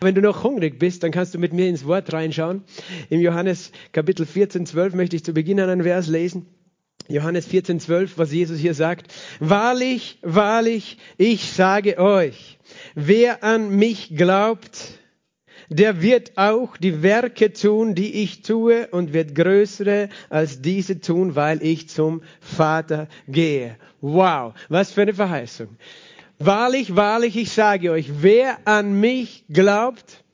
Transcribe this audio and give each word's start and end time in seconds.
Wenn 0.00 0.14
du 0.14 0.20
noch 0.20 0.44
hungrig 0.44 0.78
bist, 0.78 1.02
dann 1.02 1.10
kannst 1.10 1.34
du 1.34 1.38
mit 1.38 1.52
mir 1.52 1.68
ins 1.68 1.86
Wort 1.86 2.12
reinschauen. 2.12 2.62
Im 3.08 3.20
Johannes 3.20 3.72
Kapitel 3.92 4.26
14, 4.26 4.66
12 4.66 4.94
möchte 4.94 5.16
ich 5.16 5.24
zu 5.24 5.32
Beginn 5.32 5.60
einen 5.60 5.82
Vers 5.82 6.08
lesen. 6.08 6.46
Johannes 7.08 7.46
14, 7.46 7.80
12, 7.80 8.18
was 8.18 8.32
Jesus 8.32 8.58
hier 8.58 8.74
sagt. 8.74 9.12
Wahrlich, 9.40 10.18
wahrlich, 10.22 10.98
ich 11.16 11.50
sage 11.50 11.98
euch, 11.98 12.58
wer 12.94 13.42
an 13.42 13.74
mich 13.76 14.16
glaubt, 14.16 15.00
der 15.68 16.02
wird 16.02 16.36
auch 16.36 16.76
die 16.76 17.02
Werke 17.02 17.52
tun, 17.52 17.94
die 17.94 18.22
ich 18.22 18.42
tue 18.42 18.88
und 18.88 19.12
wird 19.12 19.34
größere 19.34 20.08
als 20.28 20.60
diese 20.62 21.00
tun, 21.00 21.36
weil 21.36 21.62
ich 21.62 21.88
zum 21.88 22.22
Vater 22.40 23.08
gehe. 23.28 23.76
Wow, 24.00 24.54
was 24.68 24.92
für 24.92 25.02
eine 25.02 25.14
Verheißung. 25.14 25.76
Wahrlich, 26.42 26.96
wahrlich, 26.96 27.36
ich 27.36 27.52
sage 27.52 27.90
euch, 27.90 28.22
wer 28.22 28.66
an 28.66 28.98
mich 28.98 29.44
glaubt, 29.50 30.24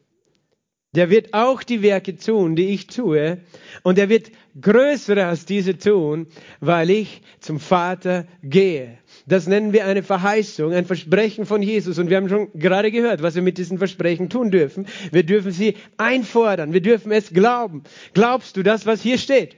der 0.95 1.10
wird 1.10 1.34
auch 1.34 1.64
die 1.64 1.83
Werke 1.83 2.16
tun, 2.16 2.55
die 2.55 2.69
ich 2.69 2.87
tue, 2.87 3.38
und 3.83 3.98
er 3.98 4.09
wird 4.09 4.30
größere 4.61 5.27
als 5.27 5.47
diese 5.47 5.77
tun, 5.77 6.28
weil 6.61 6.91
ich 6.91 7.23
zum 7.41 7.59
Vater 7.59 8.28
gehe. 8.45 8.98
Das 9.27 9.48
nennen 9.48 9.73
wir 9.73 9.84
eine 9.84 10.05
Verheißung, 10.05 10.73
ein 10.73 10.87
Versprechen 10.87 11.45
von 11.45 11.61
Jesus. 11.61 11.98
Und 11.98 12.09
wir 12.09 12.19
haben 12.19 12.28
schon 12.28 12.52
gerade 12.55 12.92
gehört, 12.92 13.20
was 13.20 13.34
wir 13.34 13.42
mit 13.42 13.59
diesen 13.59 13.78
Versprechen 13.78 14.30
tun 14.30 14.52
dürfen. 14.52 14.86
Wir 15.11 15.25
dürfen 15.25 15.50
sie 15.50 15.75
einfordern. 15.97 16.73
Wir 16.73 16.83
dürfen 16.83 17.11
es 17.11 17.33
glauben. 17.33 17.83
Glaubst 18.14 18.56
du 18.56 18.62
das, 18.62 18.86
was 18.86 19.02
hier 19.02 19.19
steht? 19.19 19.56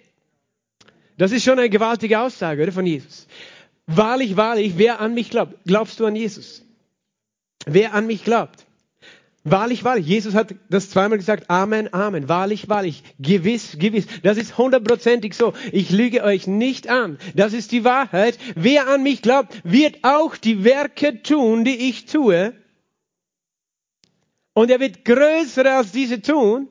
Das 1.18 1.30
ist 1.30 1.44
schon 1.44 1.58
eine 1.58 1.68
gewaltige 1.68 2.20
Aussage 2.20 2.62
oder, 2.62 2.72
von 2.72 2.86
Jesus. 2.86 3.26
Wahrlich, 3.90 4.36
wahrlich, 4.36 4.74
wer 4.76 5.00
an 5.00 5.14
mich 5.14 5.30
glaubt. 5.30 5.54
Glaubst 5.64 5.98
du 5.98 6.04
an 6.04 6.14
Jesus? 6.14 6.62
Wer 7.64 7.94
an 7.94 8.06
mich 8.06 8.22
glaubt. 8.22 8.66
Wahrlich, 9.44 9.82
wahrlich. 9.82 10.06
Jesus 10.06 10.34
hat 10.34 10.54
das 10.68 10.90
zweimal 10.90 11.16
gesagt. 11.16 11.48
Amen, 11.48 11.92
Amen. 11.94 12.28
Wahrlich, 12.28 12.68
wahrlich. 12.68 13.02
Gewiss, 13.18 13.78
gewiss. 13.78 14.06
Das 14.22 14.36
ist 14.36 14.58
hundertprozentig 14.58 15.32
so. 15.32 15.54
Ich 15.72 15.88
lüge 15.88 16.22
euch 16.22 16.46
nicht 16.46 16.88
an. 16.88 17.18
Das 17.34 17.54
ist 17.54 17.72
die 17.72 17.82
Wahrheit. 17.82 18.38
Wer 18.54 18.88
an 18.88 19.02
mich 19.02 19.22
glaubt, 19.22 19.58
wird 19.64 20.04
auch 20.04 20.36
die 20.36 20.64
Werke 20.64 21.22
tun, 21.22 21.64
die 21.64 21.88
ich 21.88 22.04
tue. 22.04 22.52
Und 24.52 24.70
er 24.70 24.80
wird 24.80 25.06
größere 25.06 25.76
als 25.76 25.92
diese 25.92 26.20
tun, 26.20 26.68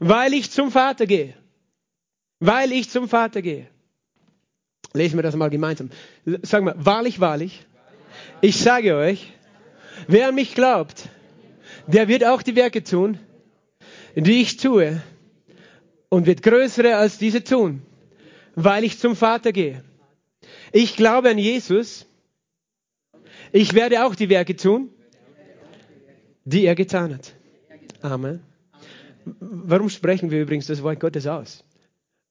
weil 0.00 0.34
ich 0.34 0.50
zum 0.50 0.70
Vater 0.70 1.06
gehe. 1.06 1.34
Weil 2.40 2.72
ich 2.72 2.90
zum 2.90 3.08
Vater 3.08 3.40
gehe. 3.40 3.68
Lesen 4.92 5.18
wir 5.18 5.22
das 5.22 5.36
mal 5.36 5.50
gemeinsam. 5.50 5.90
Sagen 6.42 6.66
wir, 6.66 6.74
wahrlich, 6.78 7.20
wahrlich. 7.20 7.64
Ich 8.40 8.56
sage 8.56 8.96
euch, 8.96 9.32
wer 10.08 10.28
an 10.28 10.34
mich 10.34 10.54
glaubt, 10.54 11.08
der 11.86 12.08
wird 12.08 12.24
auch 12.24 12.42
die 12.42 12.56
Werke 12.56 12.82
tun, 12.82 13.18
die 14.14 14.40
ich 14.40 14.56
tue, 14.56 15.00
und 16.08 16.26
wird 16.26 16.42
größere 16.42 16.96
als 16.96 17.18
diese 17.18 17.44
tun, 17.44 17.82
weil 18.56 18.84
ich 18.84 18.98
zum 18.98 19.14
Vater 19.14 19.52
gehe. 19.52 19.82
Ich 20.72 20.96
glaube 20.96 21.30
an 21.30 21.38
Jesus. 21.38 22.06
Ich 23.52 23.74
werde 23.74 24.04
auch 24.04 24.14
die 24.14 24.28
Werke 24.28 24.56
tun, 24.56 24.90
die 26.44 26.64
er 26.64 26.74
getan 26.74 27.14
hat. 27.14 27.34
Amen. 28.02 28.40
Warum 29.24 29.88
sprechen 29.88 30.30
wir 30.30 30.42
übrigens 30.42 30.66
das 30.66 30.82
Wort 30.82 30.98
Gottes 31.00 31.26
aus? 31.26 31.64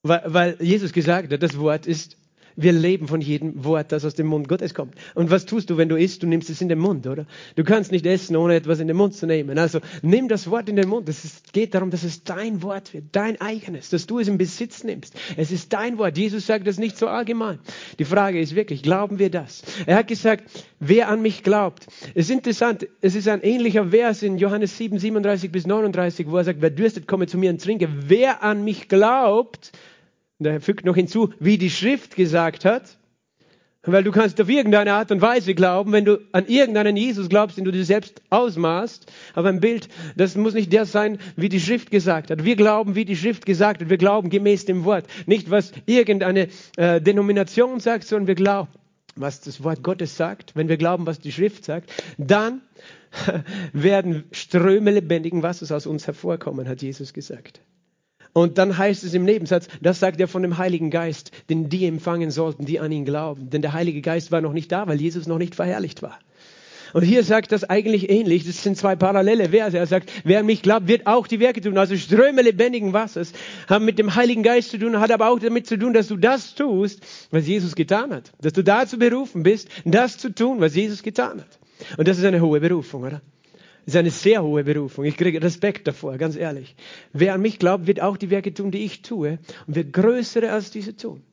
Weil, 0.04 0.24
weil 0.26 0.58
Jesus 0.60 0.92
gesagt 0.92 1.32
hat, 1.32 1.44
das 1.44 1.58
Wort 1.58 1.86
ist 1.86 2.18
wir 2.62 2.74
leben 2.74 3.08
von 3.08 3.22
jedem 3.22 3.64
Wort, 3.64 3.92
das 3.92 4.04
aus 4.04 4.16
dem 4.16 4.28
Mund 4.28 4.48
Gottes 4.50 4.74
kommt. 4.74 4.96
Und 5.16 5.32
was 5.32 5.46
tust 5.46 5.70
du, 5.70 5.78
wenn 5.78 5.88
du 5.88 5.96
isst? 5.96 6.24
Du 6.24 6.28
nimmst 6.28 6.50
es 6.50 6.62
in 6.62 6.68
den 6.68 6.80
Mund, 6.80 7.08
oder? 7.08 7.26
Du 7.56 7.64
kannst 7.64 7.92
nicht 7.92 8.06
essen, 8.06 8.36
ohne 8.36 8.56
etwas 8.56 8.80
in 8.80 8.88
den 8.88 8.98
Mund 8.98 9.14
zu 9.14 9.26
nehmen. 9.26 9.58
Also 9.58 9.80
nimm 10.02 10.28
das 10.28 10.50
Wort 10.50 10.68
in 10.68 10.76
den 10.76 10.90
Mund. 10.90 11.08
Es 11.08 11.42
geht 11.54 11.74
darum, 11.74 11.90
dass 11.90 12.04
es 12.04 12.24
dein 12.24 12.62
Wort 12.62 12.94
wird, 12.94 13.06
dein 13.14 13.40
eigenes, 13.40 13.90
dass 13.90 14.08
du 14.08 14.20
es 14.20 14.28
in 14.28 14.38
Besitz 14.38 14.84
nimmst. 14.84 15.16
Es 15.38 15.52
ist 15.52 15.72
dein 15.72 15.98
Wort. 15.98 16.18
Jesus 16.18 16.46
sagt 16.46 16.68
das 16.68 16.78
nicht 16.78 16.98
so 16.98 17.08
allgemein. 17.08 17.60
Die 17.98 18.06
Frage 18.06 18.40
ist 18.42 18.56
wirklich, 18.56 18.84
glauben 18.84 19.20
wir 19.20 19.30
das? 19.30 19.64
Er 19.86 19.96
hat 19.98 20.08
gesagt, 20.08 20.44
wer 20.80 21.08
an 21.08 21.22
mich 21.22 21.44
glaubt. 21.44 21.88
Es 22.14 22.26
ist 22.26 22.32
interessant, 22.32 22.88
es 23.02 23.16
ist 23.16 23.28
ein 23.28 23.42
ähnlicher 23.42 23.88
Vers 23.88 24.22
in 24.22 24.38
Johannes 24.38 24.78
7, 24.78 25.00
37 25.00 25.52
bis 25.52 25.66
39, 25.66 26.30
wo 26.30 26.38
er 26.38 26.44
sagt, 26.44 26.62
wer 26.62 26.70
dürstet, 26.70 27.08
komme 27.08 27.28
zu 27.28 27.38
mir 27.38 27.52
und 27.52 27.62
trinke. 27.62 27.88
Wer 28.08 28.44
an 28.44 28.64
mich 28.64 28.90
glaubt, 28.90 29.72
und 30.40 30.46
er 30.46 30.62
fügt 30.62 30.86
noch 30.86 30.96
hinzu, 30.96 31.34
wie 31.40 31.58
die 31.58 31.70
Schrift 31.70 32.16
gesagt 32.16 32.66
hat. 32.66 32.98
Weil 33.84 34.04
du 34.04 34.12
kannst 34.12 34.40
auf 34.42 34.50
irgendeine 34.50 34.94
Art 34.94 35.10
und 35.10 35.22
Weise 35.22 35.56
glauben, 35.56 35.94
wenn 35.94 36.04
du 36.04 36.20
an 36.34 36.48
irgendeinen 36.48 36.98
Jesus 36.98 37.30
glaubst, 37.30 37.58
den 37.58 37.64
du 37.64 37.72
dir 37.72 37.86
selbst 37.86 38.22
ausmaßt. 38.30 39.10
Aber 39.36 39.50
ein 39.50 39.62
Bild, 39.62 39.88
das 40.18 40.36
muss 40.36 40.54
nicht 40.54 40.72
der 40.74 40.86
sein, 40.86 41.18
wie 41.38 41.48
die 41.48 41.62
Schrift 41.62 41.90
gesagt 41.90 42.30
hat. 42.30 42.44
Wir 42.44 42.58
glauben, 42.58 42.96
wie 42.96 43.06
die 43.06 43.16
Schrift 43.16 43.46
gesagt 43.46 43.82
hat. 43.82 43.90
Wir 43.90 43.98
glauben 43.98 44.30
gemäß 44.30 44.66
dem 44.66 44.84
Wort. 44.84 45.06
Nicht, 45.28 45.50
was 45.50 45.72
irgendeine 45.86 46.50
äh, 46.76 47.00
Denomination 47.00 47.80
sagt, 47.80 48.04
sondern 48.04 48.28
wir 48.28 48.36
glauben, 48.36 48.70
was 49.16 49.40
das 49.42 49.64
Wort 49.64 49.82
Gottes 49.82 50.18
sagt. 50.18 50.56
Wenn 50.56 50.68
wir 50.68 50.78
glauben, 50.78 51.06
was 51.06 51.20
die 51.20 51.32
Schrift 51.32 51.64
sagt, 51.64 51.90
dann 52.18 52.62
werden 53.74 54.26
Ströme 54.32 54.92
lebendigen 54.92 55.42
Wassers 55.42 55.72
aus 55.72 55.88
uns 55.88 56.06
hervorkommen, 56.06 56.68
hat 56.68 56.82
Jesus 56.82 57.14
gesagt. 57.14 57.62
Und 58.34 58.58
dann 58.58 58.78
heißt 58.78 59.04
es 59.04 59.14
im 59.14 59.26
Nebensatz, 59.26 59.68
das 59.82 60.00
sagt 60.00 60.20
er 60.20 60.28
von 60.28 60.44
dem 60.44 60.58
Heiligen 60.58 60.92
Geist, 60.92 61.32
den 61.50 61.70
die 61.70 61.86
empfangen 61.86 62.32
sollten, 62.32 62.66
die 62.66 62.80
an 62.80 62.92
ihn 62.92 63.06
glauben. 63.06 63.50
Denn 63.50 63.62
der 63.62 63.74
Heilige 63.74 64.02
Geist 64.02 64.32
war 64.32 64.42
noch 64.42 64.54
nicht 64.54 64.72
da, 64.72 64.88
weil 64.88 65.02
Jesus 65.02 65.28
noch 65.28 65.40
nicht 65.40 65.56
verherrlicht 65.56 66.02
war. 66.02 66.20
Und 66.94 67.04
hier 67.04 67.24
sagt 67.24 67.52
das 67.52 67.64
eigentlich 67.64 68.10
ähnlich. 68.10 68.46
Das 68.46 68.64
sind 68.64 68.78
zwei 68.78 68.96
parallele 68.96 69.50
Verse. 69.50 69.78
Er 69.78 69.86
sagt, 69.86 70.12
wer 70.24 70.40
an 70.40 70.46
mich 70.46 70.62
glaubt, 70.62 70.88
wird 70.88 71.08
auch 71.08 71.28
die 71.28 71.40
Werke 71.40 71.62
tun. 71.62 71.78
Also 71.78 71.96
Ströme 71.96 72.42
lebendigen 72.42 72.94
Wassers 72.94 73.34
haben 73.68 73.86
mit 73.86 74.00
dem 74.00 74.16
Heiligen 74.16 74.44
Geist 74.44 74.72
zu 74.72 74.78
tun, 74.78 75.00
hat 75.00 75.12
aber 75.12 75.30
auch 75.30 75.40
damit 75.40 75.68
zu 75.68 75.78
tun, 75.78 75.94
dass 75.94 76.08
du 76.08 76.18
das 76.18 76.56
tust, 76.56 77.02
was 77.32 77.48
Jesus 77.48 77.76
getan 77.76 78.14
hat. 78.14 78.32
Dass 78.42 78.54
du 78.54 78.64
dazu 78.64 78.98
berufen 78.98 79.44
bist, 79.44 79.70
das 79.86 80.18
zu 80.18 80.34
tun, 80.34 80.62
was 80.62 80.76
Jesus 80.76 81.04
getan 81.04 81.42
hat. 81.42 81.60
Und 81.98 82.08
das 82.08 82.18
ist 82.18 82.26
eine 82.26 82.42
hohe 82.42 82.60
Berufung, 82.60 83.04
oder? 83.04 83.22
Ist 83.90 83.96
eine 83.96 84.12
sehr 84.12 84.44
hohe 84.44 84.64
Berufung. 84.64 85.04
Ich 85.04 85.18
kriege 85.18 85.42
Respekt 85.42 85.88
davor, 85.88 86.16
ganz 86.20 86.36
ehrlich. 86.36 86.76
Wer 87.12 87.34
an 87.34 87.42
mich 87.42 87.58
glaubt, 87.58 87.88
wird 87.88 88.00
auch 88.00 88.18
die 88.18 88.30
Werke 88.30 88.54
tun, 88.54 88.70
die 88.70 88.84
ich 88.84 89.02
tue 89.02 89.40
und 89.66 89.76
wird 89.76 89.94
größere 89.94 90.52
als 90.52 90.70
diese 90.70 90.96
tun. 90.96 91.24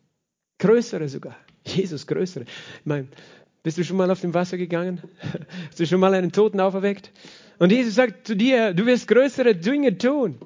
Größere 0.58 1.06
sogar. 1.06 1.36
Jesus, 1.66 2.06
größere. 2.06 2.44
Ich 2.44 2.86
meine, 2.86 3.08
bist 3.62 3.76
du 3.76 3.84
schon 3.84 3.98
mal 3.98 4.10
auf 4.10 4.22
dem 4.22 4.32
Wasser 4.32 4.56
gegangen? 4.56 5.02
Hast 5.68 5.80
du 5.80 5.86
schon 5.86 6.00
mal 6.00 6.14
einen 6.14 6.32
Toten 6.32 6.58
auferweckt? 6.58 7.12
Und 7.58 7.72
Jesus 7.72 7.94
sagt 7.94 8.26
zu 8.26 8.34
dir, 8.34 8.72
du 8.72 8.86
wirst 8.86 9.06
größere 9.06 9.54
Dinge 9.54 9.98
tun. 9.98 10.38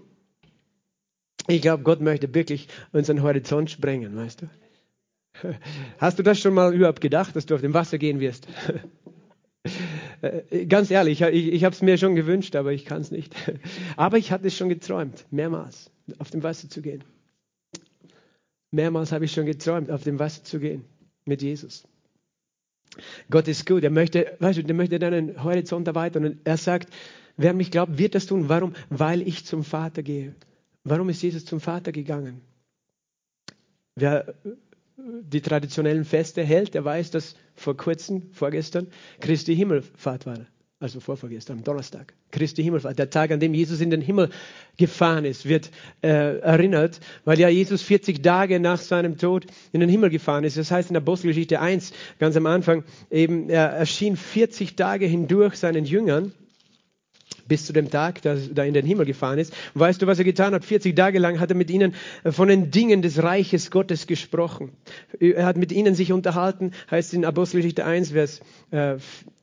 Ich 1.47 1.63
glaube, 1.63 1.85
Gott 1.85 2.01
möchte 2.01 2.35
wirklich 2.35 2.67
unseren 2.91 3.23
Horizont 3.23 3.71
sprengen, 3.71 4.17
weißt 4.17 4.43
du? 4.43 4.51
Hast 5.99 6.19
du 6.19 6.25
das 6.25 6.41
schon 6.41 6.55
mal 6.55 6.75
überhaupt 6.75 7.01
gedacht, 7.01 7.37
dass 7.37 7.47
du 7.47 7.55
auf 7.55 7.61
dem 7.61 7.73
Wasser 7.73 7.99
gehen 7.99 8.19
wirst? 8.19 8.49
Äh, 10.23 10.67
ganz 10.67 10.91
ehrlich, 10.91 11.21
ich, 11.23 11.49
ich 11.49 11.65
habe 11.65 11.75
es 11.75 11.83
mir 11.83 11.99
schon 11.99 12.15
gewünscht, 12.15 12.57
aber 12.57 12.73
ich 12.73 12.85
kann 12.85 13.01
es 13.01 13.11
nicht. 13.11 13.35
Aber 13.97 14.19
ich 14.19 14.33
hatte 14.33 14.47
es 14.47 14.57
schon 14.57 14.69
geträumt, 14.69 15.27
mehrmals, 15.31 15.91
auf 16.19 16.31
dem 16.31 16.43
Wasser 16.43 16.69
zu 16.69 16.83
gehen. 16.83 17.05
Mehrmals 18.71 19.13
habe 19.13 19.25
ich 19.25 19.33
schon 19.33 19.47
geträumt, 19.47 19.91
auf 19.91 20.05
dem 20.05 20.19
Wasser 20.19 20.45
zu 20.45 20.61
gehen 20.61 20.85
mit 21.25 21.43
Jesus. 21.43 21.85
Gott 23.31 23.49
ist 23.49 23.67
gut. 23.67 23.83
Er 23.83 23.91
möchte, 23.91 24.37
weißt 24.39 24.59
du, 24.59 24.63
er 24.67 24.75
möchte 24.75 24.99
deinen 24.99 25.43
Horizont 25.43 25.87
erweitern. 25.87 26.25
Und 26.25 26.39
er 26.45 26.57
sagt, 26.57 26.93
wer 27.37 27.53
mich 27.53 27.71
glaubt, 27.71 27.99
wird 27.99 28.15
das 28.15 28.27
tun. 28.27 28.49
Warum? 28.49 28.75
Weil 28.89 29.27
ich 29.27 29.45
zum 29.47 29.65
Vater 29.65 30.03
gehe. 30.03 30.35
Warum 30.85 31.09
ist 31.09 31.23
Jesus 31.23 31.45
zum 31.45 31.61
Vater 31.61 31.93
gegangen? 31.93 32.41
Wer 33.95 34.35
die 34.97 35.41
traditionellen 35.41 36.05
Feste 36.05 36.43
hält, 36.43 36.75
der 36.75 36.85
weiß, 36.85 37.11
dass 37.11 37.37
vor 37.61 37.77
kurzem, 37.77 38.23
vorgestern, 38.33 38.87
Christi 39.21 39.55
Himmelfahrt 39.55 40.25
war. 40.25 40.47
Also 40.83 40.99
vorvorgestern, 40.99 41.59
am 41.59 41.65
Donnerstag. 41.65 42.15
Christi 42.31 42.63
Himmelfahrt. 42.63 42.99
Der 42.99 43.11
Tag, 43.11 43.33
an 43.33 43.39
dem 43.39 43.53
Jesus 43.53 43.83
in 43.83 43.91
den 43.91 44.01
Himmel 44.01 44.31
gefahren 44.79 45.27
ist, 45.27 45.47
wird 45.47 45.71
äh, 46.01 46.39
erinnert, 46.39 47.01
weil 47.27 47.39
ja 47.39 47.51
Jesus 47.51 47.83
40 47.83 48.23
Tage 48.23 48.61
nach 48.61 48.79
seinem 48.79 49.19
Tod 49.19 49.45
in 49.73 49.81
den 49.81 49.91
Himmel 49.91 50.09
gefahren 50.09 50.45
ist. 50.45 50.57
Das 50.57 50.71
heißt 50.71 50.89
in 50.89 50.95
der 50.95 51.03
Apostelgeschichte 51.03 51.61
1, 51.61 51.93
ganz 52.19 52.35
am 52.35 52.47
Anfang, 52.47 52.85
eben, 53.11 53.51
er 53.51 53.67
erschien 53.67 54.17
40 54.17 54.75
Tage 54.75 55.05
hindurch 55.05 55.57
seinen 55.57 55.85
Jüngern 55.85 56.33
bis 57.51 57.67
zu 57.67 57.73
dem 57.73 57.91
Tag, 57.91 58.23
dass 58.23 58.49
er 58.49 58.65
in 58.65 58.75
den 58.75 58.87
Himmel 58.87 59.05
gefahren 59.05 59.39
ist. 59.39 59.53
Und 59.75 59.81
weißt 59.81 60.01
du, 60.01 60.07
was 60.07 60.19
er 60.19 60.25
getan 60.25 60.55
hat? 60.55 60.65
40 60.65 60.95
Tage 60.95 61.19
lang 61.19 61.41
hat 61.41 61.51
er 61.51 61.57
mit 61.57 61.69
ihnen 61.69 61.95
äh, 62.23 62.31
von 62.31 62.49
den 62.49 62.71
Dingen 62.71 63.03
des 63.03 63.23
Reiches 63.23 63.71
Gottes 63.71 64.07
gesprochen. 64.07 64.71
Er 65.19 65.45
hat 65.45 65.57
mit 65.57 65.73
ihnen 65.73 65.95
sich 65.95 66.13
unterhalten, 66.13 66.71
heißt 66.91 67.13
in 67.13 67.25
Apostelgeschichte 67.25 67.85
1, 67.85 68.13
Vers 68.13 68.41
äh, 68.71 68.95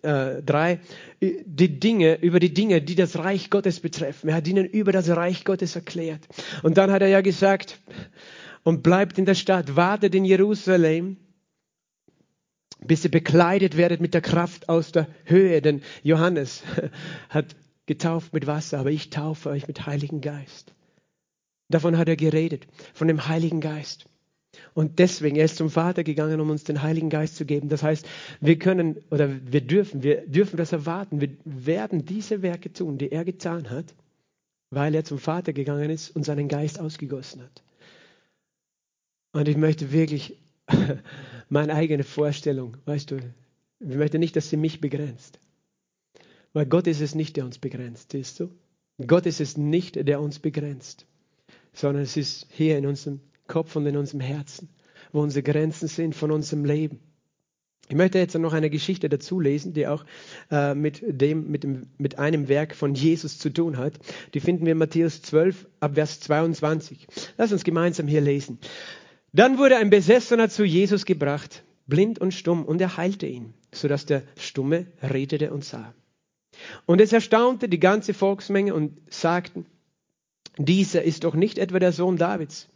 äh, 0.02 0.42
3, 0.42 0.80
die 1.22 1.80
Dinge, 1.80 2.20
über 2.22 2.40
die 2.40 2.54
Dinge, 2.54 2.82
die 2.82 2.96
das 2.96 3.18
Reich 3.18 3.50
Gottes 3.50 3.82
betreffen. 3.82 4.30
Er 4.30 4.36
hat 4.36 4.48
ihnen 4.48 4.66
über 4.66 4.94
das 4.94 5.10
Reich 5.10 5.44
Gottes 5.44 5.76
erklärt. 5.76 6.22
Und 6.64 6.78
dann 6.78 6.92
hat 6.92 7.02
er 7.02 7.10
ja 7.10 7.22
gesagt, 7.22 7.80
und 8.64 8.84
bleibt 8.84 9.18
in 9.18 9.26
der 9.26 9.36
Stadt, 9.36 9.76
wartet 9.76 10.16
in 10.16 10.24
Jerusalem, 10.24 11.18
bis 12.86 13.04
ihr 13.04 13.12
bekleidet 13.12 13.78
werdet 13.78 14.02
mit 14.02 14.14
der 14.14 14.22
Kraft 14.22 14.70
aus 14.70 14.92
der 14.92 15.08
Höhe. 15.26 15.62
Denn 15.62 15.82
Johannes 16.04 16.64
hat 17.30 17.56
getauft 17.88 18.34
mit 18.34 18.46
Wasser, 18.46 18.80
aber 18.80 18.92
ich 18.92 19.10
taufe 19.10 19.50
euch 19.50 19.68
mit 19.68 19.88
Heiligen 19.88 20.22
Geist. 20.22 20.74
Davon 21.70 21.98
hat 21.98 22.08
er 22.08 22.16
geredet, 22.16 22.68
von 22.94 23.08
dem 23.08 23.28
Heiligen 23.28 23.60
Geist. 23.60 24.06
Und 24.74 25.00
deswegen, 25.00 25.36
er 25.36 25.46
ist 25.46 25.58
zum 25.58 25.70
Vater 25.70 26.04
gegangen, 26.04 26.40
um 26.40 26.50
uns 26.50 26.64
den 26.64 26.82
Heiligen 26.82 27.10
Geist 27.10 27.36
zu 27.36 27.46
geben. 27.46 27.70
Das 27.70 27.84
heißt, 27.84 28.08
wir 28.40 28.58
können 28.58 28.98
oder 29.12 29.30
wir 29.52 29.62
dürfen, 29.62 30.04
wir 30.04 30.26
dürfen 30.28 30.58
das 30.58 30.72
erwarten. 30.72 31.22
Wir 31.22 31.30
werden 31.44 32.06
diese 32.06 32.42
Werke 32.42 32.72
tun, 32.72 32.98
die 32.98 33.12
er 33.12 33.26
getan 33.26 33.70
hat, 33.70 33.94
weil 34.70 34.96
er 34.96 35.04
zum 35.04 35.20
Vater 35.20 35.54
gegangen 35.54 35.90
ist 35.90 36.16
und 36.16 36.24
seinen 36.24 36.48
Geist 36.48 36.80
ausgegossen 36.80 37.44
hat. 37.44 37.64
Und 39.34 39.48
ich 39.48 39.58
möchte 39.58 39.92
wirklich 39.92 40.38
meine 41.50 41.74
eigene 41.76 42.04
Vorstellung, 42.04 42.78
weißt 42.86 43.12
du, 43.12 43.18
ich 43.80 43.96
möchte 43.96 44.18
nicht, 44.18 44.36
dass 44.36 44.50
sie 44.50 44.58
mich 44.58 44.82
begrenzt. 44.82 45.40
Weil 46.58 46.66
Gott 46.66 46.88
ist 46.88 47.02
es 47.02 47.14
nicht, 47.14 47.38
der 47.38 47.46
uns 47.46 47.60
begrenzt, 47.60 48.14
siehst 48.14 48.40
du? 48.40 48.50
Gott 49.06 49.28
ist 49.28 49.42
es 49.42 49.58
nicht, 49.58 50.08
der 50.08 50.20
uns 50.20 50.40
begrenzt, 50.40 51.06
sondern 51.72 52.02
es 52.02 52.18
ist 52.18 52.48
hier 52.50 52.80
in 52.80 52.88
unserem 52.88 53.20
Kopf 53.46 53.76
und 53.76 53.86
in 53.86 53.96
unserem 53.96 54.22
Herzen, 54.22 54.68
wo 55.12 55.22
unsere 55.22 55.44
Grenzen 55.44 55.88
sind 55.88 56.16
von 56.16 56.32
unserem 56.32 56.66
Leben. 56.66 57.00
Ich 57.90 57.96
möchte 57.96 58.18
jetzt 58.18 58.34
noch 58.34 58.54
eine 58.54 58.72
Geschichte 58.72 59.08
dazu 59.08 59.40
lesen, 59.40 59.74
die 59.74 59.86
auch 59.86 60.04
äh, 60.50 60.74
mit, 60.74 61.04
dem, 61.06 61.48
mit, 61.52 61.64
dem, 61.64 61.92
mit 62.00 62.18
einem 62.18 62.48
Werk 62.48 62.74
von 62.74 62.96
Jesus 62.96 63.38
zu 63.38 63.52
tun 63.52 63.78
hat. 63.78 63.94
Die 64.34 64.40
finden 64.40 64.66
wir 64.66 64.72
in 64.72 64.80
Matthäus 64.80 65.22
12 65.22 65.68
ab 65.80 65.94
Vers 65.94 66.22
22. 66.22 67.06
Lass 67.38 67.52
uns 67.52 67.66
gemeinsam 67.66 68.08
hier 68.08 68.22
lesen. 68.22 68.58
Dann 69.32 69.60
wurde 69.60 69.78
ein 69.78 69.92
Besessener 69.92 70.50
zu 70.50 70.66
Jesus 70.66 71.06
gebracht, 71.06 71.64
blind 71.86 72.18
und 72.18 72.34
stumm, 72.34 72.66
und 72.66 72.82
er 72.82 72.98
heilte 72.98 73.28
ihn, 73.28 73.54
sodass 73.72 74.08
der 74.08 74.24
Stumme 74.40 74.88
redete 75.04 75.54
und 75.54 75.64
sah. 75.64 75.94
Und 76.86 77.02
es 77.02 77.14
erstaunte 77.14 77.70
die 77.70 77.80
ganze 77.80 78.14
Volksmenge 78.14 78.74
und 78.74 78.98
sagten, 79.10 79.66
dieser 80.58 81.04
ist 81.04 81.24
doch 81.24 81.36
nicht 81.36 81.58
etwa 81.58 81.80
der 81.80 81.92
Sohn 81.92 82.18
Davids. 82.18 82.68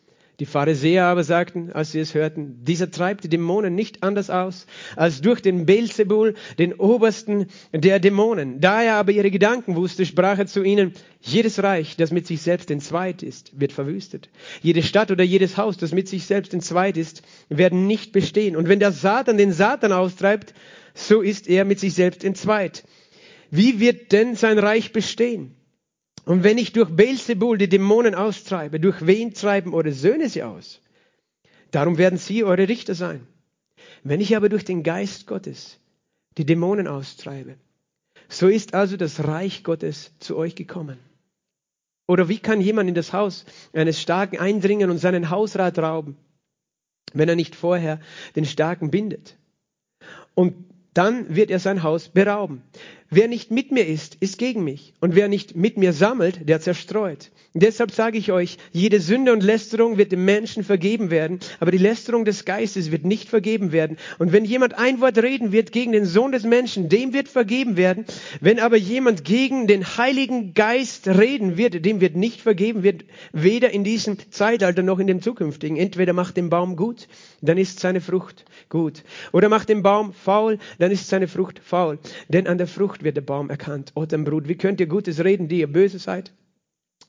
Die 0.41 0.47
Pharisäer 0.47 1.05
aber 1.05 1.23
sagten, 1.23 1.71
als 1.71 1.91
sie 1.91 1.99
es 1.99 2.15
hörten, 2.15 2.63
dieser 2.63 2.89
treibt 2.89 3.23
die 3.23 3.29
Dämonen 3.29 3.75
nicht 3.75 4.01
anders 4.01 4.31
aus, 4.31 4.65
als 4.95 5.21
durch 5.21 5.39
den 5.39 5.67
Beelzebul, 5.67 6.33
den 6.57 6.73
Obersten 6.73 7.45
der 7.73 7.99
Dämonen. 7.99 8.59
Da 8.59 8.81
er 8.81 8.95
aber 8.95 9.11
ihre 9.11 9.29
Gedanken 9.29 9.75
wusste, 9.75 10.03
sprach 10.03 10.39
er 10.39 10.47
zu 10.47 10.63
ihnen, 10.63 10.93
jedes 11.19 11.61
Reich, 11.61 11.95
das 11.95 12.09
mit 12.09 12.25
sich 12.25 12.41
selbst 12.41 12.71
entzweit 12.71 13.21
ist, 13.21 13.59
wird 13.59 13.71
verwüstet. 13.71 14.29
Jede 14.63 14.81
Stadt 14.81 15.11
oder 15.11 15.23
jedes 15.23 15.57
Haus, 15.57 15.77
das 15.77 15.91
mit 15.91 16.07
sich 16.07 16.25
selbst 16.25 16.55
entzweit 16.55 16.97
ist, 16.97 17.21
werden 17.49 17.85
nicht 17.85 18.11
bestehen. 18.11 18.55
Und 18.55 18.67
wenn 18.67 18.79
der 18.79 18.93
Satan 18.93 19.37
den 19.37 19.51
Satan 19.51 19.91
austreibt, 19.91 20.55
so 20.95 21.21
ist 21.21 21.47
er 21.47 21.65
mit 21.65 21.79
sich 21.79 21.93
selbst 21.93 22.23
entzweit. 22.23 22.83
Wie 23.51 23.81
wird 23.81 24.13
denn 24.13 24.36
sein 24.36 24.57
Reich 24.57 24.94
bestehen? 24.94 25.56
Und 26.25 26.44
wenn 26.44 26.57
ich 26.57 26.71
durch 26.71 26.89
Beelzebul 26.89 27.57
die 27.57 27.68
Dämonen 27.68 28.15
austreibe, 28.15 28.80
durch 28.80 29.06
wen 29.06 29.33
treiben 29.33 29.74
eure 29.74 29.92
Söhne 29.92 30.30
sie 30.30 30.44
aus? 30.44 30.81
Darum 31.71 31.98
werden 31.98 32.18
sie 32.18 32.44
eure 32.44 32.69
Richter 32.69 32.95
sein. 32.95 33.27
Wenn 34.03 34.21
ich 34.21 34.36
aber 34.38 34.48
durch 34.48 34.63
den 34.63 34.83
Geist 34.83 35.27
Gottes 35.27 35.80
die 36.38 36.45
Dämonen 36.45 36.88
austreibe, 36.88 37.57
so 38.30 38.48
ist 38.48 38.74
also 38.74 38.95
das 38.95 39.25
Reich 39.25 39.63
Gottes 39.65 40.13
zu 40.19 40.38
euch 40.38 40.56
gekommen. 40.56 40.98
Oder 42.07 42.30
wie 42.30 42.39
kann 42.39 42.62
jemand 42.62 42.88
in 42.88 42.95
das 42.95 43.12
Haus 43.12 43.45
eines 43.74 44.01
Starken 44.01 44.39
eindringen 44.39 44.89
und 44.89 44.98
seinen 44.98 45.30
Hausrat 45.30 45.77
rauben, 45.77 46.15
wenn 47.13 47.27
er 47.27 47.36
nicht 47.36 47.56
vorher 47.56 48.00
den 48.36 48.45
Starken 48.45 48.92
bindet? 48.92 49.38
Und 50.36 50.70
dann 50.93 51.35
wird 51.35 51.51
er 51.51 51.59
sein 51.59 51.83
Haus 51.83 52.09
berauben. 52.09 52.63
Wer 53.13 53.27
nicht 53.27 53.51
mit 53.51 53.73
mir 53.73 53.85
ist, 53.85 54.15
ist 54.21 54.38
gegen 54.38 54.63
mich. 54.63 54.93
Und 55.01 55.15
wer 55.15 55.27
nicht 55.27 55.53
mit 55.53 55.77
mir 55.77 55.91
sammelt, 55.91 56.47
der 56.47 56.61
zerstreut. 56.61 57.29
Deshalb 57.53 57.91
sage 57.91 58.17
ich 58.17 58.31
euch, 58.31 58.57
jede 58.71 59.01
Sünde 59.01 59.33
und 59.33 59.43
Lästerung 59.43 59.97
wird 59.97 60.13
dem 60.13 60.23
Menschen 60.23 60.63
vergeben 60.63 61.11
werden, 61.11 61.41
aber 61.59 61.71
die 61.71 61.77
Lästerung 61.77 62.23
des 62.23 62.45
Geistes 62.45 62.89
wird 62.89 63.03
nicht 63.03 63.27
vergeben 63.27 63.73
werden. 63.73 63.97
Und 64.19 64.31
wenn 64.31 64.45
jemand 64.45 64.77
ein 64.77 65.01
Wort 65.01 65.17
reden 65.17 65.51
wird 65.51 65.73
gegen 65.73 65.91
den 65.91 66.05
Sohn 66.05 66.31
des 66.31 66.43
Menschen, 66.43 66.88
dem 66.88 67.11
wird 67.11 67.27
vergeben 67.27 67.75
werden. 67.75 68.05
Wenn 68.39 68.59
aber 68.59 68.77
jemand 68.77 69.25
gegen 69.25 69.67
den 69.67 69.85
Heiligen 69.97 70.53
Geist 70.53 71.09
reden 71.09 71.57
wird, 71.57 71.83
dem 71.83 71.99
wird 71.99 72.15
nicht 72.15 72.39
vergeben 72.39 72.83
wird, 72.83 73.03
weder 73.33 73.71
in 73.71 73.83
diesem 73.83 74.15
Zeitalter 74.31 74.83
noch 74.83 74.99
in 74.99 75.07
dem 75.07 75.21
zukünftigen. 75.21 75.75
Entweder 75.75 76.13
macht 76.13 76.38
den 76.38 76.49
Baum 76.49 76.77
gut, 76.77 77.09
dann 77.41 77.57
ist 77.57 77.81
seine 77.81 77.99
Frucht 77.99 78.45
gut. 78.69 79.03
Oder 79.33 79.49
macht 79.49 79.67
den 79.67 79.83
Baum 79.83 80.13
faul, 80.13 80.57
dann 80.81 80.91
ist 80.91 81.07
seine 81.07 81.27
Frucht 81.27 81.59
faul. 81.59 81.99
Denn 82.27 82.47
an 82.47 82.57
der 82.57 82.67
Frucht 82.67 83.03
wird 83.03 83.15
der 83.15 83.21
Baum 83.21 83.51
erkannt. 83.51 83.93
Dann 83.95 84.23
Brut, 84.23 84.47
wie 84.47 84.55
könnt 84.55 84.79
ihr 84.79 84.87
Gutes 84.87 85.23
reden, 85.23 85.47
die 85.47 85.59
ihr 85.59 85.71
böse 85.71 85.99
seid? 85.99 86.33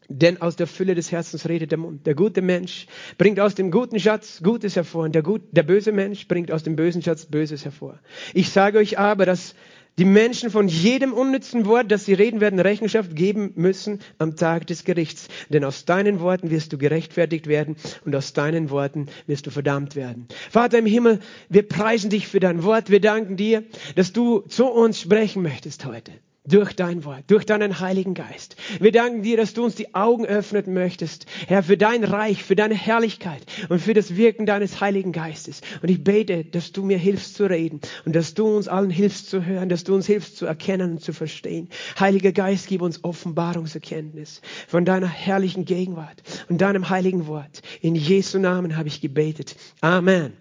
Denn 0.09 0.43
aus 0.43 0.57
der 0.57 0.67
Fülle 0.67 0.95
des 0.95 1.11
Herzens 1.11 1.49
redet 1.49 1.71
der 1.71 1.79
Mund. 1.79 2.07
Der 2.07 2.15
gute 2.15 2.43
Mensch 2.43 2.87
bringt 3.17 3.41
aus 3.41 3.55
dem 3.55 3.71
guten 3.71 3.99
Schatz 3.99 4.43
Gutes 4.43 4.77
hervor 4.77 5.05
und 5.05 5.15
der, 5.15 5.23
gut, 5.23 5.43
der 5.53 5.63
böse 5.63 5.91
Mensch 5.91 6.29
bringt 6.29 6.53
aus 6.53 6.65
dem 6.65 6.77
bösen 6.77 7.01
Schatz 7.01 7.25
Böses 7.25 7.65
hervor. 7.65 7.99
Ich 8.35 8.51
sage 8.51 8.77
euch 8.77 8.99
aber, 8.99 9.25
dass 9.25 9.55
die 9.99 10.05
Menschen 10.05 10.51
von 10.51 10.69
jedem 10.69 11.13
unnützen 11.13 11.67
Wort, 11.67 11.91
das 11.91 12.05
sie 12.05 12.15
reden 12.15 12.41
werden, 12.41 12.59
Rechenschaft 12.61 13.15
geben 13.15 13.53
müssen 13.57 14.01
am 14.19 14.37
Tag 14.37 14.67
des 14.67 14.85
Gerichts. 14.85 15.29
Denn 15.49 15.65
aus 15.65 15.85
deinen 15.85 16.21
Worten 16.21 16.51
wirst 16.51 16.73
du 16.73 16.79
gerechtfertigt 16.79 17.47
werden 17.47 17.77
und 18.05 18.15
aus 18.17 18.33
deinen 18.33 18.71
Worten 18.71 19.07
wirst 19.27 19.47
du 19.47 19.51
verdammt 19.51 19.97
werden. 19.97 20.27
Vater 20.51 20.79
im 20.79 20.87
Himmel, 20.87 21.21
wir 21.49 21.67
preisen 21.67 22.11
dich 22.11 22.27
für 22.27 22.41
dein 22.41 22.63
Wort. 22.65 22.91
Wir 22.91 23.01
danken 23.01 23.37
dir, 23.37 23.65
dass 23.95 24.13
du 24.13 24.41
zu 24.41 24.67
uns 24.67 25.01
sprechen 25.01 25.43
möchtest 25.43 25.85
heute 25.85 26.13
durch 26.45 26.75
dein 26.75 27.05
Wort, 27.05 27.25
durch 27.29 27.47
deinen 27.47 27.79
Heiligen 27.79 28.15
Geist. 28.15 28.57
Wir 28.81 28.91
danken 28.91 29.23
dir, 29.23 29.37
dass 29.37 29.55
du 29.55 29.65
uns 29.65 29.77
die 29.77 29.95
Augen 29.95 30.27
öffnen 30.27 30.75
möchtest, 30.75 31.27
Herr, 31.47 31.63
für 31.63 31.77
dein 31.77 32.03
Reich, 32.03 32.43
für 32.43 32.57
deine 32.57 32.75
Herrlichkeit 32.75 33.43
und 33.69 33.79
für 33.79 33.95
das 33.95 34.17
Wirken 34.17 34.45
deines 34.45 34.81
Heiligen 34.81 35.13
Geistes. 35.13 35.61
Und 35.83 35.89
ich 35.89 36.03
bete, 36.03 36.45
dass 36.45 36.73
du 36.73 36.83
mir 36.83 36.99
hilfst 36.99 37.37
zu 37.37 37.45
reden 37.45 37.81
und 38.05 38.17
dass 38.17 38.35
du 38.35 38.57
uns 38.57 38.67
allen 38.67 38.91
hilfst 38.91 39.31
zu 39.31 39.45
hören, 39.45 39.69
dass 39.69 39.85
du 39.85 39.95
uns 39.95 40.07
hilfst 40.07 40.37
zu 40.37 40.47
erkennen 40.47 40.93
und 40.93 41.01
zu 41.01 41.13
verstehen. 41.13 41.69
Heiliger 41.99 42.33
Geist, 42.33 42.67
gib 42.67 42.83
uns 42.83 43.05
Offenbarungserkenntnis 43.05 44.43
von 44.67 44.85
deiner 44.85 45.09
herrlichen 45.09 45.65
Gegenwart 45.65 46.23
und 46.49 46.61
deinem 46.61 46.91
heiligen 46.91 47.29
Wort. 47.29 47.63
In 47.81 47.95
Jesu 47.95 48.41
Namen 48.41 48.77
habe 48.77 48.89
ich 48.89 49.01
gebetet. 49.01 49.55
Amen. 49.81 50.33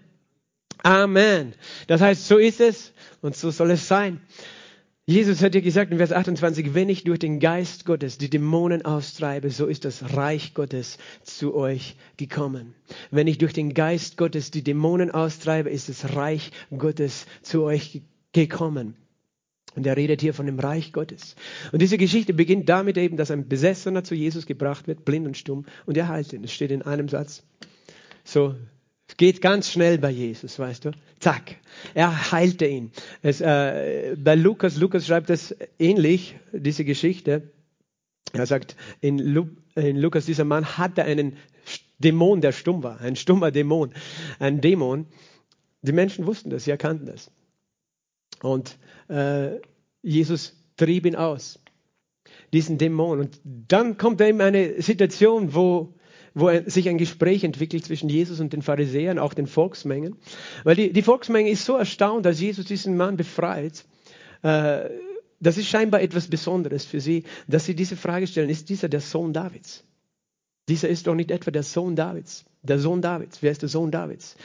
Amen. 0.82 1.54
Das 1.86 2.00
heißt, 2.00 2.26
so 2.26 2.38
ist 2.38 2.60
es 2.60 2.92
und 3.20 3.36
so 3.36 3.52
soll 3.52 3.70
es 3.70 3.86
sein. 3.86 4.20
Jesus 5.04 5.42
hat 5.42 5.56
ja 5.56 5.60
gesagt 5.60 5.90
in 5.90 5.98
Vers 5.98 6.12
28, 6.12 6.74
wenn 6.74 6.88
ich 6.88 7.02
durch 7.02 7.18
den 7.18 7.40
Geist 7.40 7.84
Gottes 7.86 8.18
die 8.18 8.30
Dämonen 8.30 8.84
austreibe, 8.84 9.50
so 9.50 9.66
ist 9.66 9.84
das 9.84 10.14
Reich 10.14 10.54
Gottes 10.54 10.96
zu 11.24 11.56
euch 11.56 11.96
gekommen. 12.16 12.74
Wenn 13.10 13.26
ich 13.26 13.38
durch 13.38 13.52
den 13.52 13.74
Geist 13.74 14.16
Gottes 14.16 14.52
die 14.52 14.62
Dämonen 14.62 15.10
austreibe, 15.10 15.70
ist 15.70 15.88
das 15.88 16.14
Reich 16.14 16.52
Gottes 16.70 17.26
zu 17.42 17.64
euch 17.64 18.02
gekommen. 18.32 18.94
Und 19.74 19.86
er 19.86 19.96
redet 19.96 20.20
hier 20.20 20.34
von 20.34 20.46
dem 20.46 20.60
Reich 20.60 20.92
Gottes. 20.92 21.34
Und 21.72 21.82
diese 21.82 21.98
Geschichte 21.98 22.32
beginnt 22.32 22.68
damit 22.68 22.96
eben, 22.96 23.16
dass 23.16 23.32
ein 23.32 23.48
Besessener 23.48 24.04
zu 24.04 24.14
Jesus 24.14 24.46
gebracht 24.46 24.86
wird, 24.86 25.04
blind 25.04 25.26
und 25.26 25.36
stumm, 25.36 25.64
und 25.84 25.96
er 25.96 26.06
heilt 26.06 26.32
ihn. 26.32 26.42
Das 26.42 26.52
steht 26.52 26.70
in 26.70 26.82
einem 26.82 27.08
Satz. 27.08 27.42
So, 28.22 28.54
es 29.12 29.18
geht 29.18 29.42
ganz 29.42 29.70
schnell 29.70 29.98
bei 29.98 30.08
Jesus, 30.08 30.58
weißt 30.58 30.86
du. 30.86 30.92
Zack, 31.20 31.56
er 31.92 32.32
heilte 32.32 32.66
ihn. 32.66 32.92
Es, 33.20 33.42
äh, 33.42 34.16
bei 34.16 34.34
Lukas, 34.34 34.78
Lukas 34.78 35.06
schreibt 35.06 35.28
das 35.28 35.54
ähnlich, 35.78 36.36
diese 36.50 36.86
Geschichte. 36.86 37.52
Er 38.32 38.46
sagt, 38.46 38.74
in, 39.02 39.18
Lu, 39.18 39.48
in 39.74 39.98
Lukas, 39.98 40.24
dieser 40.24 40.44
Mann 40.44 40.78
hatte 40.78 41.04
einen 41.04 41.36
Dämon, 41.98 42.40
der 42.40 42.52
stumm 42.52 42.82
war, 42.82 43.02
ein 43.02 43.14
stummer 43.14 43.50
Dämon, 43.50 43.92
ein 44.38 44.62
Dämon. 44.62 45.04
Die 45.82 45.92
Menschen 45.92 46.24
wussten 46.24 46.48
das, 46.48 46.64
sie 46.64 46.70
erkannten 46.70 47.04
das. 47.04 47.30
Und 48.40 48.78
äh, 49.08 49.58
Jesus 50.00 50.56
trieb 50.78 51.04
ihn 51.04 51.16
aus, 51.16 51.60
diesen 52.54 52.78
Dämon. 52.78 53.20
Und 53.20 53.40
dann 53.44 53.98
kommt 53.98 54.22
eben 54.22 54.40
eine 54.40 54.80
Situation, 54.80 55.52
wo 55.52 55.92
wo 56.34 56.50
sich 56.66 56.88
ein 56.88 56.98
Gespräch 56.98 57.44
entwickelt 57.44 57.84
zwischen 57.84 58.08
Jesus 58.08 58.40
und 58.40 58.52
den 58.52 58.62
Pharisäern, 58.62 59.18
auch 59.18 59.34
den 59.34 59.46
Volksmengen. 59.46 60.16
Weil 60.64 60.76
die, 60.76 60.92
die 60.92 61.02
Volksmenge 61.02 61.50
ist 61.50 61.64
so 61.64 61.76
erstaunt, 61.76 62.26
dass 62.26 62.40
Jesus 62.40 62.64
diesen 62.64 62.96
Mann 62.96 63.16
befreit. 63.16 63.84
Äh, 64.42 64.90
das 65.40 65.58
ist 65.58 65.68
scheinbar 65.68 66.00
etwas 66.00 66.28
Besonderes 66.28 66.84
für 66.84 67.00
sie, 67.00 67.24
dass 67.48 67.64
sie 67.64 67.74
diese 67.74 67.96
Frage 67.96 68.26
stellen, 68.26 68.48
ist 68.48 68.68
dieser 68.68 68.88
der 68.88 69.00
Sohn 69.00 69.32
Davids? 69.32 69.84
Dieser 70.68 70.88
ist 70.88 71.06
doch 71.06 71.14
nicht 71.14 71.30
etwa 71.30 71.50
der 71.50 71.64
Sohn 71.64 71.96
Davids. 71.96 72.44
Der 72.62 72.78
Sohn 72.78 73.02
Davids. 73.02 73.42
Wer 73.42 73.50
ist 73.50 73.62
der 73.62 73.68
Sohn 73.68 73.90
Davids? 73.90 74.36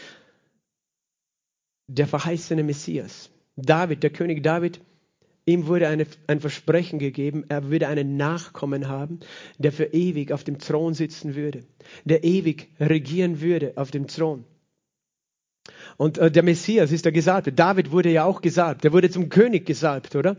Der 1.87 2.07
verheißene 2.07 2.63
Messias. 2.63 3.29
David, 3.55 4.03
der 4.03 4.09
König 4.09 4.43
David, 4.43 4.81
Ihm 5.47 5.67
wurde 5.67 5.87
eine, 5.87 6.05
ein 6.27 6.41
Versprechen 6.41 6.99
gegeben, 6.99 7.45
er 7.47 7.69
würde 7.69 7.87
einen 7.87 8.17
Nachkommen 8.17 8.89
haben, 8.89 9.21
der 9.57 9.71
für 9.71 9.85
ewig 9.85 10.33
auf 10.33 10.43
dem 10.43 10.59
Thron 10.59 10.93
sitzen 10.93 11.35
würde, 11.35 11.63
der 12.03 12.25
ewig 12.25 12.69
regieren 12.81 13.39
würde 13.39 13.71
auf 13.77 13.89
dem 13.89 14.07
Thron. 14.07 14.43
Und 15.95 16.17
äh, 16.17 16.29
der 16.29 16.43
Messias 16.43 16.91
ist 16.91 17.05
der 17.05 17.13
Gesalbte. 17.13 17.53
David 17.53 17.91
wurde 17.91 18.11
ja 18.11 18.25
auch 18.25 18.41
gesalbt. 18.41 18.83
Er 18.83 18.91
wurde 18.91 19.09
zum 19.09 19.29
König 19.29 19.65
gesalbt, 19.65 20.17
oder? 20.17 20.35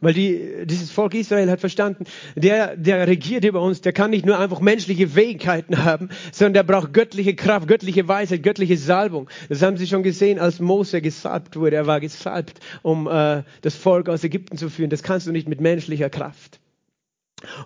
Weil 0.00 0.12
die, 0.12 0.64
dieses 0.64 0.90
Volk 0.90 1.14
Israel 1.14 1.50
hat 1.50 1.60
verstanden, 1.60 2.04
der, 2.34 2.76
der 2.76 3.06
regiert 3.06 3.44
über 3.44 3.62
uns, 3.62 3.80
der 3.80 3.92
kann 3.92 4.10
nicht 4.10 4.26
nur 4.26 4.38
einfach 4.38 4.60
menschliche 4.60 5.08
Fähigkeiten 5.08 5.84
haben, 5.84 6.10
sondern 6.32 6.54
der 6.54 6.62
braucht 6.64 6.92
göttliche 6.92 7.34
Kraft, 7.34 7.68
göttliche 7.68 8.06
Weisheit, 8.06 8.42
göttliche 8.42 8.76
Salbung. 8.76 9.28
Das 9.48 9.62
haben 9.62 9.76
sie 9.76 9.86
schon 9.86 10.02
gesehen, 10.02 10.38
als 10.38 10.60
Mose 10.60 11.00
gesalbt 11.00 11.56
wurde. 11.56 11.76
Er 11.76 11.86
war 11.86 12.00
gesalbt, 12.00 12.60
um 12.82 13.06
äh, 13.06 13.42
das 13.62 13.74
Volk 13.74 14.08
aus 14.08 14.24
Ägypten 14.24 14.56
zu 14.56 14.68
führen. 14.68 14.90
Das 14.90 15.02
kannst 15.02 15.26
du 15.26 15.32
nicht 15.32 15.48
mit 15.48 15.60
menschlicher 15.60 16.10
Kraft. 16.10 16.60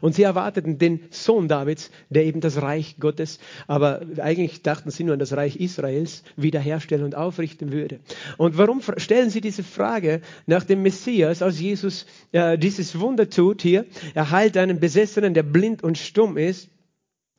Und 0.01 0.15
sie 0.15 0.23
erwarteten 0.23 0.79
den 0.79 1.01
Sohn 1.11 1.49
Davids, 1.49 1.91
der 2.09 2.25
eben 2.25 2.41
das 2.41 2.61
Reich 2.63 2.97
Gottes, 2.99 3.39
aber 3.67 4.03
eigentlich 4.19 4.63
dachten 4.63 4.91
sie 4.91 5.05
nur 5.05 5.15
an 5.15 5.19
das 5.19 5.33
Reich 5.33 5.57
Israels, 5.57 6.23
wiederherstellen 6.37 7.05
und 7.05 7.15
aufrichten 7.15 7.73
würde. 7.73 8.01
Und 8.37 8.59
warum 8.59 8.81
stellen 8.97 9.31
sie 9.31 9.41
diese 9.41 9.63
Frage 9.63 10.21
nach 10.47 10.65
dem 10.65 10.83
Messias, 10.83 11.43
als 11.43 11.61
Jesus 11.61 12.07
äh, 12.33 12.59
dieses 12.59 12.99
Wunder 12.99 13.29
tut 13.29 13.63
hier? 13.63 13.87
Er 14.15 14.31
heilt 14.31 14.57
einen 14.57 14.81
Besessenen, 14.81 15.35
der 15.35 15.43
blind 15.43 15.83
und 15.83 15.99
stumm 15.99 16.37
ist. 16.37 16.69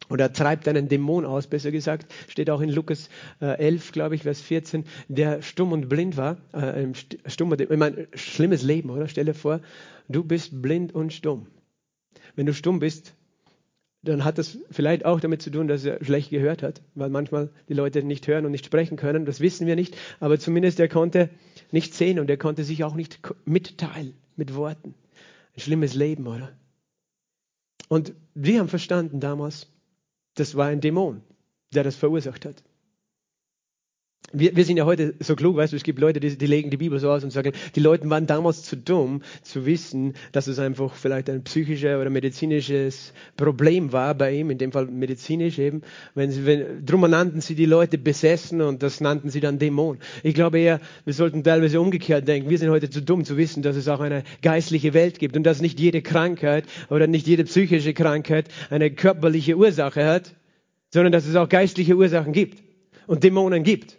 Oder 0.10 0.34
treibt 0.34 0.68
einen 0.68 0.90
Dämon 0.90 1.26
aus, 1.26 1.48
besser 1.48 1.72
gesagt, 1.72 2.12
steht 2.28 2.50
auch 2.50 2.60
in 2.60 2.70
Lukas 2.70 3.10
äh, 3.40 3.58
11, 3.58 3.94
glaube 3.94 4.16
ich, 4.16 4.24
Vers 4.24 4.42
14, 4.42 4.84
der 5.08 5.42
stumm 5.42 5.72
und 5.72 5.88
blind 5.88 6.18
war. 6.18 6.38
Äh, 6.52 6.88
stumm, 7.28 7.54
ich 7.54 7.70
meine, 7.70 8.08
schlimmes 8.14 8.62
Leben, 8.62 8.90
oder? 8.90 9.08
Stell 9.08 9.26
dir 9.26 9.34
vor, 9.34 9.62
du 10.10 10.26
bist 10.26 10.62
blind 10.62 10.94
und 10.94 11.14
stumm. 11.14 11.48
Wenn 12.36 12.46
du 12.46 12.54
stumm 12.54 12.80
bist, 12.80 13.14
dann 14.04 14.26
hat 14.26 14.38
das 14.38 14.58
vielleicht 14.72 15.06
auch 15.06 15.20
damit 15.20 15.42
zu 15.42 15.52
tun, 15.52 15.68
dass 15.68 15.86
er 15.86 16.04
schlecht 16.04 16.32
gehört 16.32 16.64
hat, 16.64 16.82
weil 16.96 17.10
manchmal 17.10 17.50
die 17.70 17.74
Leute 17.74 18.04
nicht 18.04 18.28
hören 18.28 18.46
und 18.46 18.52
nicht 18.52 18.66
sprechen 18.66 18.98
können. 18.98 19.26
Das 19.26 19.40
wissen 19.40 19.68
wir 19.68 19.76
nicht. 19.76 19.96
Aber 20.20 20.40
zumindest 20.40 20.80
er 20.80 20.88
konnte 20.88 21.30
nicht 21.72 21.94
sehen 21.94 22.20
und 22.20 22.30
er 22.30 22.38
konnte 22.38 22.64
sich 22.64 22.84
auch 22.84 22.96
nicht 22.96 23.20
mitteilen 23.46 24.16
mit 24.36 24.56
Worten. 24.56 24.96
Ein 25.56 25.60
schlimmes 25.60 25.94
Leben, 25.94 26.26
oder? 26.26 26.52
Und 27.90 28.14
wir 28.34 28.60
haben 28.60 28.70
verstanden 28.70 29.20
damals, 29.20 29.68
das 30.34 30.56
war 30.56 30.68
ein 30.68 30.82
Dämon, 30.82 31.22
der 31.74 31.84
das 31.84 31.96
verursacht 31.96 32.46
hat 32.46 32.64
wir, 34.34 34.56
wir 34.56 34.66
sind 34.66 34.78
ja 34.78 34.86
heute 34.86 35.14
so 35.20 35.36
klug, 35.36 35.58
weißt 35.58 35.74
du, 35.74 35.78
es 35.78 35.84
gibt 35.84 36.00
Leute, 36.00 36.20
die, 36.20 36.38
die 36.38 36.46
legen 36.46 36.70
die 36.70 36.78
Bibel 36.78 37.00
so 37.00 37.10
aus 37.10 37.24
und 37.24 37.32
sagen, 37.32 37.52
die 37.76 37.80
Leute 37.80 38.10
waren 38.10 38.28
damals 38.28 38.64
zu 38.64 38.78
dumm, 38.78 39.22
zu 39.42 39.66
wissen, 39.66 40.14
dass 40.32 40.48
es 40.48 40.60
einfach 40.60 40.96
vielleicht 40.96 41.30
ein 41.30 41.44
psychisches 41.44 41.98
oder 42.00 42.10
medizinisches 42.10 43.14
Problem 43.36 43.92
war 43.92 44.16
bei 44.16 44.34
ihm, 44.34 44.50
in 44.50 44.58
dem 44.58 44.72
Fall 44.72 44.86
medizinisch 44.86 45.60
eben. 45.60 45.82
Wenn 46.16 46.32
sie, 46.32 46.46
wenn, 46.46 46.86
drum 46.86 47.02
nannten 47.02 47.42
sie 47.42 47.56
die 47.56 47.66
Leute 47.66 47.98
besessen 47.98 48.62
und 48.62 48.84
das 48.84 49.02
nannten 49.02 49.30
sie 49.30 49.40
dann 49.40 49.60
Dämon. 49.60 49.98
Ich 50.24 50.34
glaube 50.34 50.60
eher, 50.60 50.80
wir 51.04 51.14
sollten 51.14 51.44
teilweise 51.44 51.82
umgekehrt 51.82 52.28
denken. 52.28 52.50
Wir 52.50 52.58
sind 52.58 52.70
heute 52.70 52.90
zu 52.90 53.02
dumm 53.02 53.26
zu 53.26 53.38
wissen, 53.38 53.64
dass 53.64 53.76
es 53.76 53.88
auch 53.88 54.00
eine 54.00 54.24
geistliche 54.42 54.94
Welt 54.94 55.20
gibt 55.20 55.36
und 55.36 55.44
dass 55.44 55.62
nicht 55.62 55.80
jede 55.80 56.02
Krankheit 56.02 56.66
oder 56.90 57.08
nicht 57.08 57.28
jede 57.28 57.44
psychische 57.44 57.94
Krankheit 57.94 58.48
eine 58.70 58.92
körperliche 58.92 59.58
Ursache 59.58 60.06
hat, 60.06 60.36
sondern 60.94 61.12
dass 61.12 61.26
es 61.26 61.36
auch 61.36 61.50
geistliche 61.50 61.96
Ursachen 61.96 62.34
gibt 62.34 62.64
und 63.08 63.24
Dämonen 63.24 63.64
gibt. 63.64 63.98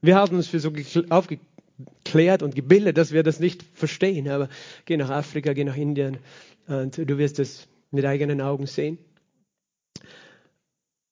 Wir 0.00 0.16
halten 0.16 0.36
uns 0.36 0.46
für 0.46 0.60
so 0.60 0.72
aufgeklärt 1.10 2.42
und 2.42 2.54
gebildet, 2.54 2.96
dass 2.98 3.12
wir 3.12 3.22
das 3.22 3.40
nicht 3.40 3.64
verstehen. 3.74 4.28
Aber 4.28 4.48
geh 4.84 4.96
nach 4.96 5.10
Afrika, 5.10 5.52
geh 5.52 5.64
nach 5.64 5.76
Indien 5.76 6.18
und 6.66 6.98
du 6.98 7.18
wirst 7.18 7.38
es 7.38 7.68
mit 7.90 8.04
eigenen 8.04 8.40
Augen 8.40 8.66
sehen. 8.66 8.98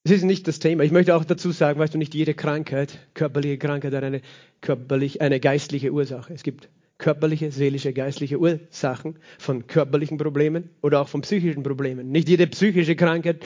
Es 0.05 0.13
ist 0.13 0.23
nicht 0.23 0.47
das 0.47 0.61
Thema. 0.61 0.85
Ich 0.85 0.93
möchte 0.93 1.17
auch 1.17 1.25
dazu 1.25 1.51
sagen, 1.51 1.81
weißt 1.81 1.95
du, 1.95 1.99
nicht 1.99 2.15
jede 2.15 2.35
Krankheit, 2.35 3.01
körperliche 3.15 3.59
Krankheit 3.59 3.93
hat 3.93 4.05
eine, 4.05 4.21
körperlich, 4.61 5.21
eine 5.21 5.41
geistliche 5.41 5.91
Ursache. 5.91 6.33
Es 6.33 6.45
gibt 6.45 6.69
körperliche, 6.99 7.51
seelische, 7.51 7.93
geistliche 7.93 8.39
Ursachen 8.39 9.19
von 9.39 9.67
körperlichen 9.67 10.17
Problemen 10.17 10.71
oder 10.81 11.01
auch 11.01 11.09
von 11.09 11.23
psychischen 11.23 11.65
Problemen. 11.65 12.13
Nicht 12.13 12.29
jede 12.29 12.47
psychische 12.47 12.95
Krankheit 12.95 13.45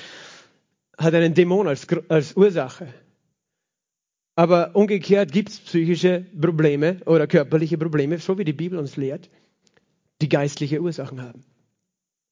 hat 0.99 1.15
einen 1.15 1.33
Dämon 1.33 1.67
als, 1.67 1.87
als 2.11 2.37
Ursache. 2.37 2.89
Aber 4.37 4.75
umgekehrt 4.75 5.33
gibt 5.33 5.51
es 5.51 5.61
psychische 5.61 6.25
Probleme 6.41 7.01
oder 7.07 7.27
körperliche 7.27 7.79
Probleme, 7.79 8.19
so 8.19 8.39
wie 8.39 8.45
die 8.45 8.53
Bibel 8.53 8.79
uns 8.79 8.97
lehrt, 8.97 9.29
die 10.23 10.29
geistliche 10.29 10.81
Ursachen 10.81 11.23
haben. 11.23 11.45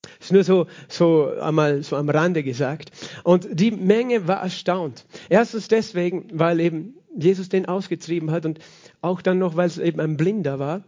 Das 0.03 0.27
ist 0.27 0.33
nur 0.33 0.45
so, 0.45 0.67
so 0.89 1.29
einmal 1.41 1.83
so 1.83 1.97
am 1.97 2.09
Rande 2.09 2.43
gesagt. 2.43 2.91
Und 3.25 3.49
die 3.53 3.71
Menge 3.71 4.27
war 4.27 4.43
erstaunt. 4.43 5.07
Erstens 5.29 5.69
deswegen, 5.69 6.29
weil 6.33 6.61
eben 6.61 6.95
Jesus 7.17 7.49
den 7.49 7.67
ausgetrieben 7.67 8.31
hat 8.31 8.47
und 8.47 8.59
auch 9.01 9.23
dann 9.23 9.39
noch, 9.39 9.57
weil 9.57 9.67
es 9.67 9.79
eben 9.79 10.01
ein 10.01 10.17
Blinder 10.17 10.59
war, 10.59 10.85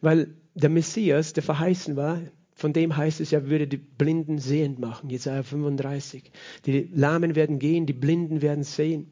weil 0.00 0.34
der 0.54 0.70
Messias, 0.70 1.32
der 1.32 1.42
verheißen 1.42 1.96
war, 1.96 2.20
von 2.54 2.72
dem 2.72 2.96
heißt 2.96 3.20
es, 3.20 3.32
er 3.32 3.48
würde 3.48 3.66
die 3.66 3.76
Blinden 3.76 4.38
sehend 4.38 4.78
machen, 4.78 5.10
Jesaja 5.10 5.42
35. 5.42 6.30
Die 6.66 6.88
Lahmen 6.94 7.34
werden 7.34 7.58
gehen, 7.58 7.86
die 7.86 7.92
Blinden 7.92 8.42
werden 8.42 8.64
sehen. 8.64 9.10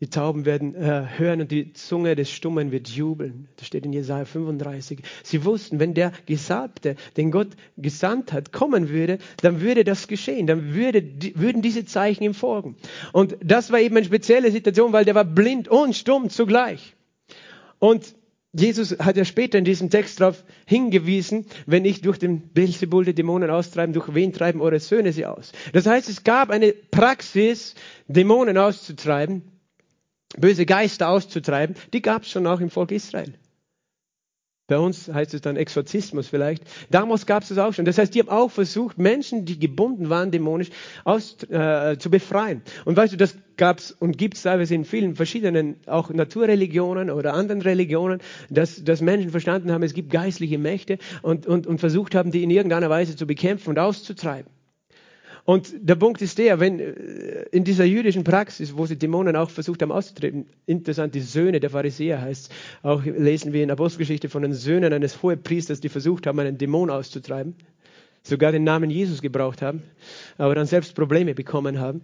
Die 0.00 0.10
Tauben 0.10 0.44
werden 0.44 0.76
äh, 0.76 1.06
hören 1.16 1.40
und 1.40 1.50
die 1.50 1.72
Zunge 1.72 2.14
des 2.14 2.30
Stummen 2.30 2.70
wird 2.70 2.88
jubeln. 2.88 3.48
Das 3.56 3.66
steht 3.66 3.84
in 3.84 3.92
Jesaja 3.92 4.24
35. 4.24 5.00
Sie 5.24 5.44
wussten, 5.44 5.80
wenn 5.80 5.92
der 5.92 6.12
Gesalbte, 6.26 6.94
den 7.16 7.32
Gott 7.32 7.48
gesandt 7.76 8.32
hat, 8.32 8.52
kommen 8.52 8.90
würde, 8.90 9.18
dann 9.42 9.60
würde 9.60 9.82
das 9.82 10.06
geschehen. 10.06 10.46
Dann 10.46 10.72
würde, 10.72 11.02
würden 11.34 11.62
diese 11.62 11.84
Zeichen 11.84 12.22
ihm 12.22 12.34
folgen. 12.34 12.76
Und 13.12 13.36
das 13.42 13.72
war 13.72 13.80
eben 13.80 13.96
eine 13.96 14.06
spezielle 14.06 14.52
Situation, 14.52 14.92
weil 14.92 15.04
der 15.04 15.16
war 15.16 15.24
blind 15.24 15.66
und 15.66 15.96
stumm 15.96 16.30
zugleich. 16.30 16.94
Und 17.80 18.14
Jesus 18.52 18.98
hat 19.00 19.16
ja 19.16 19.24
später 19.24 19.58
in 19.58 19.64
diesem 19.64 19.90
Text 19.90 20.20
darauf 20.20 20.44
hingewiesen, 20.64 21.46
wenn 21.66 21.84
ich 21.84 22.02
durch 22.02 22.18
den 22.18 22.48
Beelzebul 22.50 23.04
die 23.04 23.14
Dämonen 23.14 23.50
austreiben, 23.50 23.92
durch 23.92 24.14
wen 24.14 24.32
treiben 24.32 24.60
eure 24.60 24.78
Söhne 24.78 25.12
sie 25.12 25.26
aus? 25.26 25.52
Das 25.72 25.86
heißt, 25.86 26.08
es 26.08 26.22
gab 26.22 26.50
eine 26.50 26.72
Praxis, 26.72 27.74
Dämonen 28.06 28.56
auszutreiben, 28.56 29.42
böse 30.40 30.66
Geister 30.66 31.08
auszutreiben, 31.08 31.76
die 31.92 32.02
gab 32.02 32.22
es 32.22 32.30
schon 32.30 32.46
auch 32.46 32.60
im 32.60 32.70
Volk 32.70 32.90
Israel. 32.92 33.34
Bei 34.68 34.78
uns 34.78 35.08
heißt 35.08 35.32
es 35.32 35.40
dann 35.40 35.56
Exorzismus 35.56 36.28
vielleicht. 36.28 36.62
Damals 36.90 37.24
gab 37.24 37.42
es 37.42 37.48
das 37.48 37.56
auch 37.56 37.72
schon. 37.72 37.86
Das 37.86 37.96
heißt, 37.96 38.14
die 38.14 38.20
haben 38.20 38.28
auch 38.28 38.50
versucht, 38.50 38.98
Menschen, 38.98 39.46
die 39.46 39.58
gebunden 39.58 40.10
waren 40.10 40.30
dämonisch, 40.30 40.68
aus, 41.04 41.42
äh, 41.44 41.96
zu 41.98 42.10
befreien. 42.10 42.60
Und 42.84 42.94
weißt 42.94 43.14
du, 43.14 43.16
das 43.16 43.34
gab 43.56 43.78
es 43.78 43.92
und 43.92 44.18
gibt 44.18 44.36
es 44.36 44.42
teilweise 44.42 44.74
in 44.74 44.84
vielen 44.84 45.16
verschiedenen, 45.16 45.76
auch 45.86 46.10
Naturreligionen 46.10 47.10
oder 47.10 47.32
anderen 47.32 47.62
Religionen, 47.62 48.20
dass, 48.50 48.84
dass 48.84 49.00
Menschen 49.00 49.30
verstanden 49.30 49.72
haben, 49.72 49.82
es 49.82 49.94
gibt 49.94 50.10
geistliche 50.10 50.58
Mächte 50.58 50.98
und, 51.22 51.46
und, 51.46 51.66
und 51.66 51.78
versucht 51.80 52.14
haben, 52.14 52.30
die 52.30 52.42
in 52.42 52.50
irgendeiner 52.50 52.90
Weise 52.90 53.16
zu 53.16 53.26
bekämpfen 53.26 53.70
und 53.70 53.78
auszutreiben. 53.78 54.52
Und 55.48 55.72
der 55.80 55.94
Punkt 55.94 56.20
ist 56.20 56.36
der, 56.36 56.60
wenn 56.60 56.78
äh, 56.78 57.46
in 57.52 57.64
dieser 57.64 57.86
jüdischen 57.86 58.22
Praxis, 58.22 58.76
wo 58.76 58.84
sie 58.84 58.98
Dämonen 58.98 59.34
auch 59.34 59.48
versucht 59.48 59.80
haben 59.80 59.90
auszutreten, 59.90 60.44
interessant, 60.66 61.14
die 61.14 61.22
Söhne 61.22 61.58
der 61.58 61.70
Pharisäer 61.70 62.20
heißt, 62.20 62.52
auch 62.82 63.02
lesen 63.02 63.54
wir 63.54 63.62
in 63.62 63.70
Apostelgeschichte 63.70 64.28
von 64.28 64.42
den 64.42 64.52
Söhnen 64.52 64.92
eines 64.92 65.22
Hohepriesters, 65.22 65.80
die 65.80 65.88
versucht 65.88 66.26
haben, 66.26 66.38
einen 66.38 66.58
Dämon 66.58 66.90
auszutreiben, 66.90 67.54
sogar 68.22 68.52
den 68.52 68.64
Namen 68.64 68.90
Jesus 68.90 69.22
gebraucht 69.22 69.62
haben, 69.62 69.82
aber 70.36 70.54
dann 70.54 70.66
selbst 70.66 70.94
Probleme 70.94 71.34
bekommen 71.34 71.80
haben. 71.80 72.02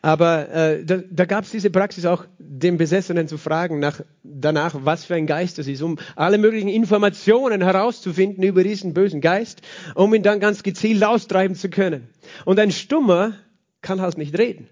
Aber 0.00 0.48
äh, 0.50 0.84
da, 0.84 0.98
da 1.08 1.24
gab 1.24 1.44
es 1.44 1.50
diese 1.52 1.70
Praxis 1.70 2.06
auch, 2.06 2.26
den 2.38 2.76
Besessenen 2.76 3.28
zu 3.28 3.38
fragen 3.38 3.78
nach, 3.78 4.00
danach, 4.24 4.74
was 4.80 5.04
für 5.04 5.14
ein 5.14 5.26
Geist 5.26 5.58
das 5.58 5.68
ist, 5.68 5.80
um 5.80 5.98
alle 6.16 6.38
möglichen 6.38 6.68
Informationen 6.68 7.62
herauszufinden 7.62 8.42
über 8.42 8.64
diesen 8.64 8.94
bösen 8.94 9.20
Geist, 9.20 9.62
um 9.94 10.12
ihn 10.12 10.24
dann 10.24 10.40
ganz 10.40 10.64
gezielt 10.64 11.04
austreiben 11.04 11.54
zu 11.54 11.70
können. 11.70 12.08
Und 12.44 12.58
ein 12.58 12.72
Stummer 12.72 13.36
kann 13.80 14.00
halt 14.00 14.18
nicht 14.18 14.36
reden. 14.36 14.68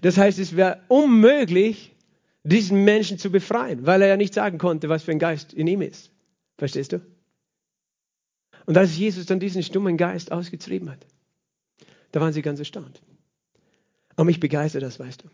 Das 0.00 0.16
heißt, 0.16 0.38
es 0.38 0.56
wäre 0.56 0.80
unmöglich, 0.88 1.94
diesen 2.42 2.84
Menschen 2.84 3.18
zu 3.18 3.30
befreien, 3.30 3.84
weil 3.84 4.00
er 4.00 4.08
ja 4.08 4.16
nicht 4.16 4.32
sagen 4.32 4.56
konnte, 4.56 4.88
was 4.88 5.02
für 5.02 5.10
ein 5.10 5.18
Geist 5.18 5.52
in 5.52 5.66
ihm 5.66 5.82
ist. 5.82 6.10
Verstehst 6.56 6.92
du? 6.92 7.02
Und 8.64 8.78
als 8.78 8.96
Jesus 8.96 9.26
dann 9.26 9.40
diesen 9.40 9.62
stummen 9.62 9.98
Geist 9.98 10.32
ausgetrieben 10.32 10.90
hat, 10.90 11.06
da 12.12 12.20
waren 12.20 12.32
sie 12.32 12.42
ganz 12.42 12.58
erstaunt. 12.58 13.02
Und 14.20 14.26
mich 14.26 14.38
begeistert 14.38 14.82
das, 14.82 15.00
weißt 15.00 15.24
du. 15.24 15.28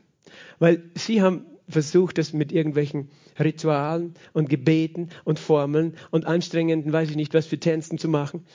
Weil 0.61 0.81
sie 0.95 1.21
haben 1.21 1.45
versucht, 1.69 2.19
das 2.19 2.33
mit 2.33 2.53
irgendwelchen 2.53 3.11
Ritualen 3.37 4.15
und 4.33 4.49
Gebeten 4.49 5.09
und 5.25 5.41
Formeln 5.41 5.97
und 6.13 6.25
anstrengenden, 6.25 6.93
weiß 6.93 7.11
ich 7.11 7.17
nicht, 7.17 7.35
was 7.35 7.47
für 7.47 7.59
Tänzen 7.59 7.99
zu 7.99 8.07
machen, 8.07 8.47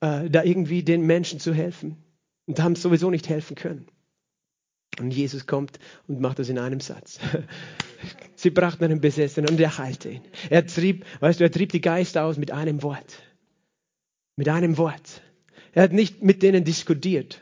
äh, 0.00 0.28
da 0.28 0.42
irgendwie 0.42 0.82
den 0.82 1.06
Menschen 1.06 1.40
zu 1.40 1.54
helfen. 1.54 1.96
Und 2.44 2.60
haben 2.60 2.76
sowieso 2.76 3.08
nicht 3.08 3.30
helfen 3.30 3.56
können. 3.56 3.86
Und 5.00 5.10
Jesus 5.10 5.46
kommt 5.46 5.78
und 6.06 6.20
macht 6.20 6.38
das 6.38 6.50
in 6.50 6.58
einem 6.58 6.80
Satz. 6.80 7.18
Sie 8.36 8.50
brachten 8.50 8.84
einen 8.84 9.00
Besessenen 9.00 9.48
und 9.48 9.58
er 9.58 9.78
heilte 9.78 10.10
ihn. 10.10 10.22
Er 10.50 10.66
trieb, 10.66 11.06
weißt 11.20 11.40
du, 11.40 11.44
er 11.44 11.50
trieb 11.50 11.72
die 11.72 11.80
Geister 11.80 12.26
aus 12.26 12.36
mit 12.36 12.50
einem 12.50 12.82
Wort. 12.82 13.22
Mit 14.36 14.50
einem 14.50 14.76
Wort. 14.76 15.22
Er 15.72 15.84
hat 15.84 15.94
nicht 15.94 16.22
mit 16.22 16.42
denen 16.42 16.62
diskutiert. 16.62 17.40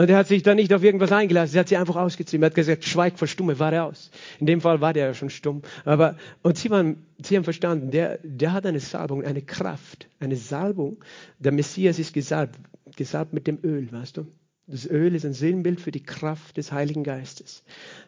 Und 0.00 0.08
er 0.08 0.16
hat 0.16 0.28
sich 0.28 0.42
dann 0.42 0.56
nicht 0.56 0.72
auf 0.72 0.82
irgendwas 0.82 1.12
eingelassen, 1.12 1.56
er 1.56 1.60
hat 1.60 1.68
sie 1.68 1.76
einfach 1.76 1.96
ausgetrieben. 1.96 2.42
Er 2.42 2.46
hat 2.46 2.54
gesagt, 2.54 2.86
schweig, 2.86 3.18
verstumme, 3.18 3.58
wahre 3.58 3.82
aus. 3.82 4.10
In 4.38 4.46
dem 4.46 4.62
Fall 4.62 4.80
war 4.80 4.94
der 4.94 5.08
ja 5.08 5.12
schon 5.12 5.28
stumm. 5.28 5.60
Aber, 5.84 6.16
und 6.40 6.56
sie, 6.56 6.70
waren, 6.70 7.04
sie 7.22 7.36
haben 7.36 7.44
verstanden, 7.44 7.90
der, 7.90 8.18
der 8.22 8.54
hat 8.54 8.64
eine 8.64 8.80
Salbung, 8.80 9.22
eine 9.22 9.42
Kraft, 9.42 10.08
eine 10.18 10.36
Salbung. 10.36 11.04
Der 11.38 11.52
Messias 11.52 11.98
ist 11.98 12.14
gesalbt, 12.14 12.58
gesalbt 12.96 13.34
mit 13.34 13.46
dem 13.46 13.58
Öl, 13.62 13.92
weißt 13.92 14.16
du. 14.16 14.26
Das 14.66 14.86
Öl 14.86 15.14
ist 15.14 15.26
ein 15.26 15.34
Sinnbild 15.34 15.82
für 15.82 15.90
die 15.90 16.02
Kraft 16.02 16.56
des 16.56 16.72
Heiligen 16.72 17.04
Geistes. 17.04 17.62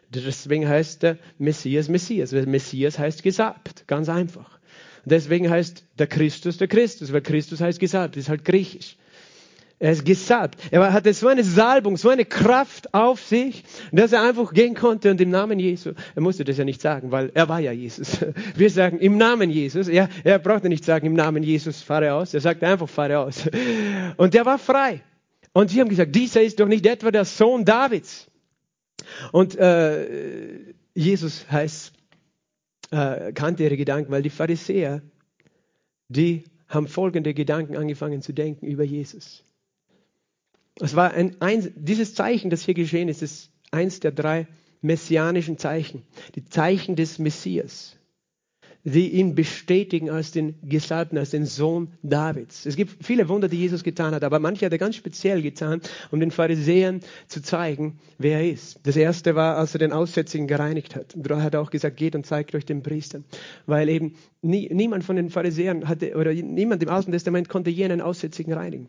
Deswegen 0.09 0.67
heißt 0.67 1.03
der 1.03 1.19
Messias 1.37 1.89
Messias. 1.89 2.31
Der 2.31 2.47
Messias 2.47 2.97
heißt 2.97 3.21
gesalbt, 3.21 3.83
ganz 3.85 4.09
einfach. 4.09 4.59
Deswegen 5.05 5.47
heißt 5.47 5.85
der 5.99 6.07
Christus 6.07 6.57
der 6.57 6.69
Christus, 6.69 7.13
weil 7.13 7.21
Christus 7.21 7.61
heißt 7.61 7.79
gesalbt, 7.79 8.15
das 8.15 8.23
ist 8.23 8.29
halt 8.29 8.45
griechisch. 8.45 8.97
Er 9.83 9.91
ist 9.91 10.05
gesalbt. 10.05 10.57
Er 10.71 10.93
hatte 10.93 11.13
so 11.13 11.27
eine 11.27 11.43
Salbung, 11.43 11.97
so 11.97 12.07
eine 12.07 12.23
Kraft 12.23 12.93
auf 12.93 13.21
sich, 13.21 13.65
dass 13.91 14.13
er 14.13 14.21
einfach 14.21 14.53
gehen 14.53 14.75
konnte 14.75 15.11
und 15.11 15.19
im 15.19 15.29
Namen 15.29 15.59
Jesu, 15.59 15.91
er 16.15 16.21
musste 16.21 16.45
das 16.45 16.57
ja 16.57 16.63
nicht 16.63 16.79
sagen, 16.79 17.11
weil 17.11 17.31
er 17.33 17.49
war 17.49 17.59
ja 17.59 17.73
Jesus. 17.73 18.19
Wir 18.55 18.69
sagen 18.69 18.99
im 18.99 19.17
Namen 19.17 19.49
Jesus. 19.49 19.89
Er, 19.89 20.07
er 20.23 20.39
brauchte 20.39 20.69
nicht 20.69 20.85
sagen 20.85 21.05
im 21.05 21.15
Namen 21.15 21.43
Jesus, 21.43 21.81
fahre 21.81 22.13
aus. 22.13 22.33
Er 22.33 22.39
sagte 22.39 22.65
einfach, 22.65 22.87
fahre 22.87 23.19
aus. 23.19 23.49
Und 24.15 24.33
er 24.33 24.45
war 24.45 24.57
frei. 24.57 25.01
Und 25.51 25.69
sie 25.69 25.81
haben 25.81 25.89
gesagt, 25.89 26.15
dieser 26.15 26.41
ist 26.41 26.61
doch 26.61 26.67
nicht 26.69 26.85
etwa 26.85 27.11
der 27.11 27.25
Sohn 27.25 27.65
Davids. 27.65 28.31
Und 29.33 29.57
äh, 29.57 30.73
Jesus 30.93 31.45
heißt, 31.51 31.91
äh, 32.91 33.33
kannte 33.33 33.63
ihre 33.63 33.75
Gedanken, 33.75 34.13
weil 34.13 34.21
die 34.21 34.29
Pharisäer, 34.29 35.01
die 36.07 36.45
haben 36.69 36.87
folgende 36.87 37.33
Gedanken 37.33 37.75
angefangen 37.75 38.21
zu 38.21 38.31
denken 38.31 38.65
über 38.65 38.85
Jesus. 38.85 39.43
Es 40.79 40.95
war 40.95 41.13
ein, 41.13 41.35
ein, 41.39 41.71
dieses 41.75 42.15
Zeichen, 42.15 42.49
das 42.49 42.63
hier 42.63 42.73
geschehen 42.73 43.09
ist, 43.09 43.21
ist 43.21 43.51
eins 43.71 43.99
der 43.99 44.11
drei 44.11 44.47
messianischen 44.81 45.57
Zeichen, 45.57 46.03
die 46.35 46.45
Zeichen 46.45 46.95
des 46.95 47.19
Messias 47.19 47.97
die 48.83 49.09
ihn 49.09 49.35
bestätigen 49.35 50.09
als 50.09 50.31
den 50.31 50.55
Gesalbten, 50.61 51.17
als 51.17 51.29
den 51.29 51.45
Sohn 51.45 51.89
Davids. 52.03 52.65
Es 52.65 52.75
gibt 52.75 53.03
viele 53.03 53.29
Wunder, 53.29 53.47
die 53.47 53.57
Jesus 53.57 53.83
getan 53.83 54.13
hat, 54.13 54.23
aber 54.23 54.39
manche 54.39 54.65
hat 54.65 54.73
er 54.73 54.77
ganz 54.77 54.95
speziell 54.95 55.41
getan, 55.41 55.81
um 56.11 56.19
den 56.19 56.31
Pharisäern 56.31 56.99
zu 57.27 57.41
zeigen, 57.41 57.99
wer 58.17 58.39
er 58.39 58.51
ist. 58.51 58.79
Das 58.83 58.97
erste 58.97 59.35
war, 59.35 59.57
als 59.57 59.73
er 59.73 59.79
den 59.79 59.93
Aussätzigen 59.93 60.47
gereinigt 60.47 60.95
hat. 60.95 61.13
Da 61.15 61.41
hat 61.41 61.53
er 61.53 61.61
auch 61.61 61.71
gesagt, 61.71 61.97
geht 61.97 62.15
und 62.15 62.25
zeigt 62.25 62.53
euch 62.55 62.65
den 62.65 62.83
Priestern. 62.83 63.23
Weil 63.65 63.87
eben 63.87 64.15
nie, 64.41 64.69
niemand 64.73 65.05
von 65.05 65.15
den 65.15 65.29
Pharisäern 65.29 65.87
hatte, 65.87 66.15
oder 66.15 66.33
niemand 66.33 66.83
im 66.83 66.89
Alten 66.89 67.11
Testament 67.11 67.47
konnte 67.47 67.69
jenen 67.69 68.01
Aussätzigen 68.01 68.53
reinigen. 68.53 68.87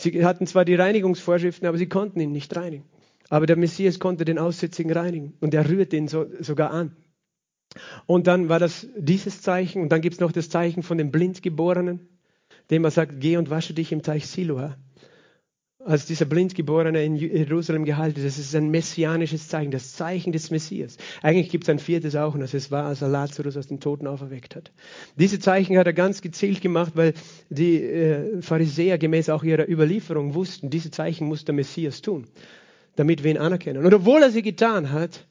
Sie 0.00 0.24
hatten 0.24 0.46
zwar 0.46 0.64
die 0.64 0.74
Reinigungsvorschriften, 0.74 1.68
aber 1.68 1.78
sie 1.78 1.88
konnten 1.88 2.20
ihn 2.20 2.32
nicht 2.32 2.54
reinigen. 2.56 2.84
Aber 3.28 3.46
der 3.46 3.56
Messias 3.56 3.98
konnte 3.98 4.24
den 4.24 4.38
Aussätzigen 4.38 4.92
reinigen 4.92 5.34
und 5.40 5.54
er 5.54 5.68
rührt 5.68 5.92
ihn 5.92 6.08
so, 6.08 6.26
sogar 6.40 6.72
an. 6.72 6.96
Und 8.06 8.26
dann 8.26 8.48
war 8.48 8.58
das 8.58 8.88
dieses 8.96 9.42
Zeichen. 9.42 9.82
Und 9.82 9.90
dann 9.90 10.00
gibt 10.00 10.14
es 10.14 10.20
noch 10.20 10.32
das 10.32 10.48
Zeichen 10.48 10.82
von 10.82 10.98
dem 10.98 11.10
Blindgeborenen, 11.10 12.08
dem 12.70 12.84
er 12.84 12.90
sagt, 12.90 13.20
geh 13.20 13.36
und 13.36 13.50
wasche 13.50 13.74
dich 13.74 13.92
im 13.92 14.02
Teich 14.02 14.26
Siloa. 14.26 14.76
Als 15.84 16.04
dieser 16.04 16.26
Blindgeborene 16.26 17.02
in 17.02 17.16
Jerusalem 17.16 17.86
gehalten 17.86 18.20
ist, 18.20 18.26
das 18.26 18.38
ist 18.38 18.54
ein 18.54 18.70
messianisches 18.70 19.48
Zeichen, 19.48 19.70
das 19.70 19.94
Zeichen 19.94 20.30
des 20.30 20.50
Messias. 20.50 20.98
Eigentlich 21.22 21.48
gibt 21.48 21.64
es 21.64 21.70
ein 21.70 21.78
viertes 21.78 22.16
auch, 22.16 22.34
und 22.34 22.40
das 22.40 22.52
ist 22.52 22.70
war, 22.70 22.84
als 22.84 23.00
er 23.00 23.08
Lazarus 23.08 23.56
aus 23.56 23.68
den 23.68 23.80
Toten 23.80 24.06
auferweckt 24.06 24.56
hat. 24.56 24.72
Diese 25.16 25.38
Zeichen 25.38 25.78
hat 25.78 25.86
er 25.86 25.94
ganz 25.94 26.20
gezielt 26.20 26.60
gemacht, 26.60 26.92
weil 26.96 27.14
die 27.48 27.82
äh, 27.82 28.42
Pharisäer 28.42 28.98
gemäß 28.98 29.30
auch 29.30 29.42
ihrer 29.42 29.68
Überlieferung 29.68 30.34
wussten, 30.34 30.68
diese 30.68 30.90
Zeichen 30.90 31.26
muss 31.26 31.46
der 31.46 31.54
Messias 31.54 32.02
tun, 32.02 32.26
damit 32.96 33.24
wir 33.24 33.30
ihn 33.30 33.38
anerkennen. 33.38 33.84
Und 33.84 33.94
obwohl 33.94 34.22
er 34.22 34.30
sie 34.30 34.42
getan 34.42 34.92
hat, 34.92 35.26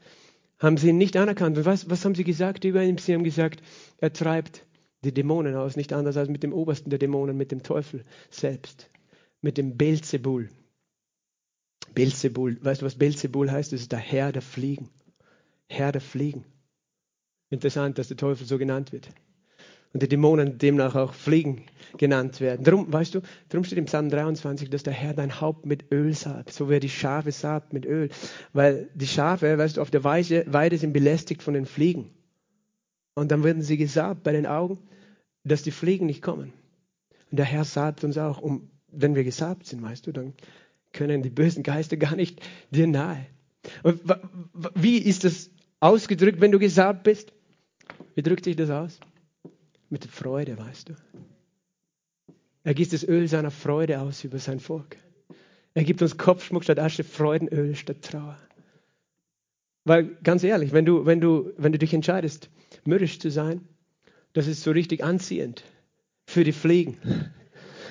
haben 0.57 0.77
sie 0.77 0.89
ihn 0.89 0.97
nicht 0.97 1.15
anerkannt. 1.15 1.57
Und 1.57 1.65
was, 1.65 1.89
was 1.89 2.03
haben 2.03 2.15
sie 2.15 2.23
gesagt 2.23 2.63
über 2.65 2.83
ihn? 2.83 2.97
Sie 2.97 3.13
haben 3.13 3.23
gesagt, 3.23 3.61
er 3.99 4.13
treibt 4.13 4.65
die 5.03 5.13
Dämonen 5.13 5.55
aus, 5.55 5.75
nicht 5.75 5.93
anders 5.93 6.17
als 6.17 6.29
mit 6.29 6.43
dem 6.43 6.53
obersten 6.53 6.89
der 6.89 6.99
Dämonen, 6.99 7.37
mit 7.37 7.51
dem 7.51 7.63
Teufel 7.63 8.03
selbst, 8.29 8.89
mit 9.41 9.57
dem 9.57 9.77
Belzebul. 9.77 10.49
Belzebul, 11.93 12.57
weißt 12.61 12.81
du, 12.81 12.85
was 12.85 12.95
Belzebul 12.95 13.51
heißt? 13.51 13.73
Das 13.73 13.81
ist 13.81 13.91
der 13.91 13.99
Herr 13.99 14.31
der 14.31 14.41
Fliegen. 14.41 14.89
Herr 15.67 15.91
der 15.91 16.01
Fliegen. 16.01 16.45
Interessant, 17.49 17.97
dass 17.97 18.09
der 18.09 18.17
Teufel 18.17 18.45
so 18.45 18.57
genannt 18.57 18.91
wird 18.91 19.09
und 19.93 20.03
die 20.03 20.07
Dämonen 20.07 20.57
demnach 20.57 20.95
auch 20.95 21.13
Fliegen 21.13 21.65
genannt 21.97 22.41
werden. 22.41 22.63
Darum, 22.63 22.91
weißt 22.91 23.15
du, 23.15 23.21
darum 23.49 23.63
steht 23.63 23.79
im 23.79 23.85
Psalm 23.85 24.09
23, 24.09 24.69
dass 24.69 24.83
der 24.83 24.93
Herr 24.93 25.13
dein 25.13 25.41
Haupt 25.41 25.65
mit 25.65 25.91
Öl 25.91 26.13
salbt, 26.13 26.53
so 26.53 26.69
wie 26.69 26.75
er 26.75 26.79
die 26.79 26.89
Schafe 26.89 27.31
salbt 27.31 27.73
mit 27.73 27.85
Öl. 27.85 28.09
Weil 28.53 28.89
die 28.93 29.07
Schafe, 29.07 29.57
weißt 29.57 29.77
du, 29.77 29.81
auf 29.81 29.89
der 29.89 30.03
Weide, 30.03 30.45
Weide 30.47 30.77
sind 30.77 30.93
belästigt 30.93 31.41
von 31.41 31.55
den 31.55 31.65
Fliegen. 31.65 32.11
Und 33.15 33.31
dann 33.31 33.43
werden 33.43 33.63
sie 33.63 33.77
gesalbt 33.77 34.23
bei 34.23 34.31
den 34.31 34.45
Augen, 34.45 34.77
dass 35.43 35.63
die 35.63 35.71
Fliegen 35.71 36.05
nicht 36.05 36.21
kommen. 36.21 36.53
Und 37.31 37.37
der 37.37 37.45
Herr 37.45 37.63
salbt 37.63 38.03
uns 38.03 38.17
auch, 38.17 38.39
um, 38.39 38.69
wenn 38.91 39.15
wir 39.15 39.23
gesalbt 39.23 39.67
sind, 39.67 39.81
weißt 39.81 40.07
du, 40.07 40.11
dann 40.11 40.33
können 40.93 41.21
die 41.21 41.29
bösen 41.29 41.63
Geister 41.63 41.97
gar 41.97 42.15
nicht 42.15 42.41
dir 42.71 42.87
nahe. 42.87 43.25
Und 43.83 44.01
wie 44.75 44.97
ist 44.97 45.23
das 45.23 45.49
ausgedrückt, 45.79 46.41
wenn 46.41 46.51
du 46.51 46.59
gesalbt 46.59 47.03
bist? 47.03 47.33
Wie 48.15 48.21
drückt 48.21 48.45
sich 48.45 48.55
das 48.55 48.69
aus? 48.69 48.99
mit 49.89 50.05
Freude, 50.05 50.57
weißt 50.57 50.89
du. 50.89 50.93
Er 52.63 52.73
gießt 52.73 52.93
das 52.93 53.07
Öl 53.07 53.27
seiner 53.27 53.51
Freude 53.51 53.99
aus 53.99 54.23
über 54.23 54.37
sein 54.39 54.59
Volk. 54.59 54.97
Er 55.73 55.83
gibt 55.83 56.01
uns 56.01 56.17
Kopfschmuck 56.17 56.63
statt 56.63 56.79
Asche, 56.79 57.03
Freudenöl 57.03 57.75
statt 57.75 58.01
Trauer. 58.01 58.37
Weil 59.85 60.17
ganz 60.23 60.43
ehrlich, 60.43 60.71
wenn 60.71 60.85
du, 60.85 61.05
wenn 61.05 61.21
du, 61.21 61.51
wenn 61.57 61.71
du 61.71 61.79
dich 61.79 61.93
entscheidest, 61.93 62.49
mürrisch 62.85 63.19
zu 63.19 63.31
sein, 63.31 63.67
das 64.33 64.47
ist 64.47 64.61
so 64.61 64.71
richtig 64.71 65.03
anziehend 65.03 65.63
für 66.25 66.43
die 66.43 66.51
Fliegen. 66.51 66.97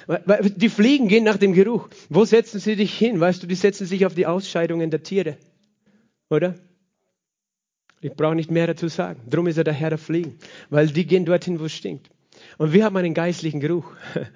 Die 0.08 0.68
Fliegen 0.70 1.08
gehen 1.08 1.24
nach 1.24 1.36
dem 1.36 1.52
Geruch. 1.52 1.88
Wo 2.08 2.24
setzen 2.24 2.60
sie 2.60 2.76
dich 2.76 2.96
hin? 2.96 3.20
Weißt 3.20 3.42
du, 3.42 3.46
die 3.46 3.54
setzen 3.54 3.86
sich 3.86 4.06
auf 4.06 4.14
die 4.14 4.26
Ausscheidungen 4.26 4.90
der 4.90 5.02
Tiere. 5.02 5.36
Oder? 6.30 6.54
Ich 8.00 8.12
brauche 8.14 8.34
nicht 8.34 8.50
mehr 8.50 8.66
dazu 8.66 8.88
sagen. 8.88 9.20
Drum 9.28 9.46
ist 9.48 9.58
er 9.58 9.64
der 9.64 9.74
Herr 9.74 9.90
der 9.90 9.98
Fliegen, 9.98 10.38
weil 10.70 10.86
die 10.86 11.06
gehen 11.06 11.26
dorthin, 11.26 11.60
wo 11.60 11.64
es 11.64 11.72
stinkt. 11.72 12.10
Und 12.56 12.72
wir 12.72 12.84
haben 12.84 12.96
einen 12.96 13.14
geistlichen 13.14 13.60
Geruch. 13.60 13.92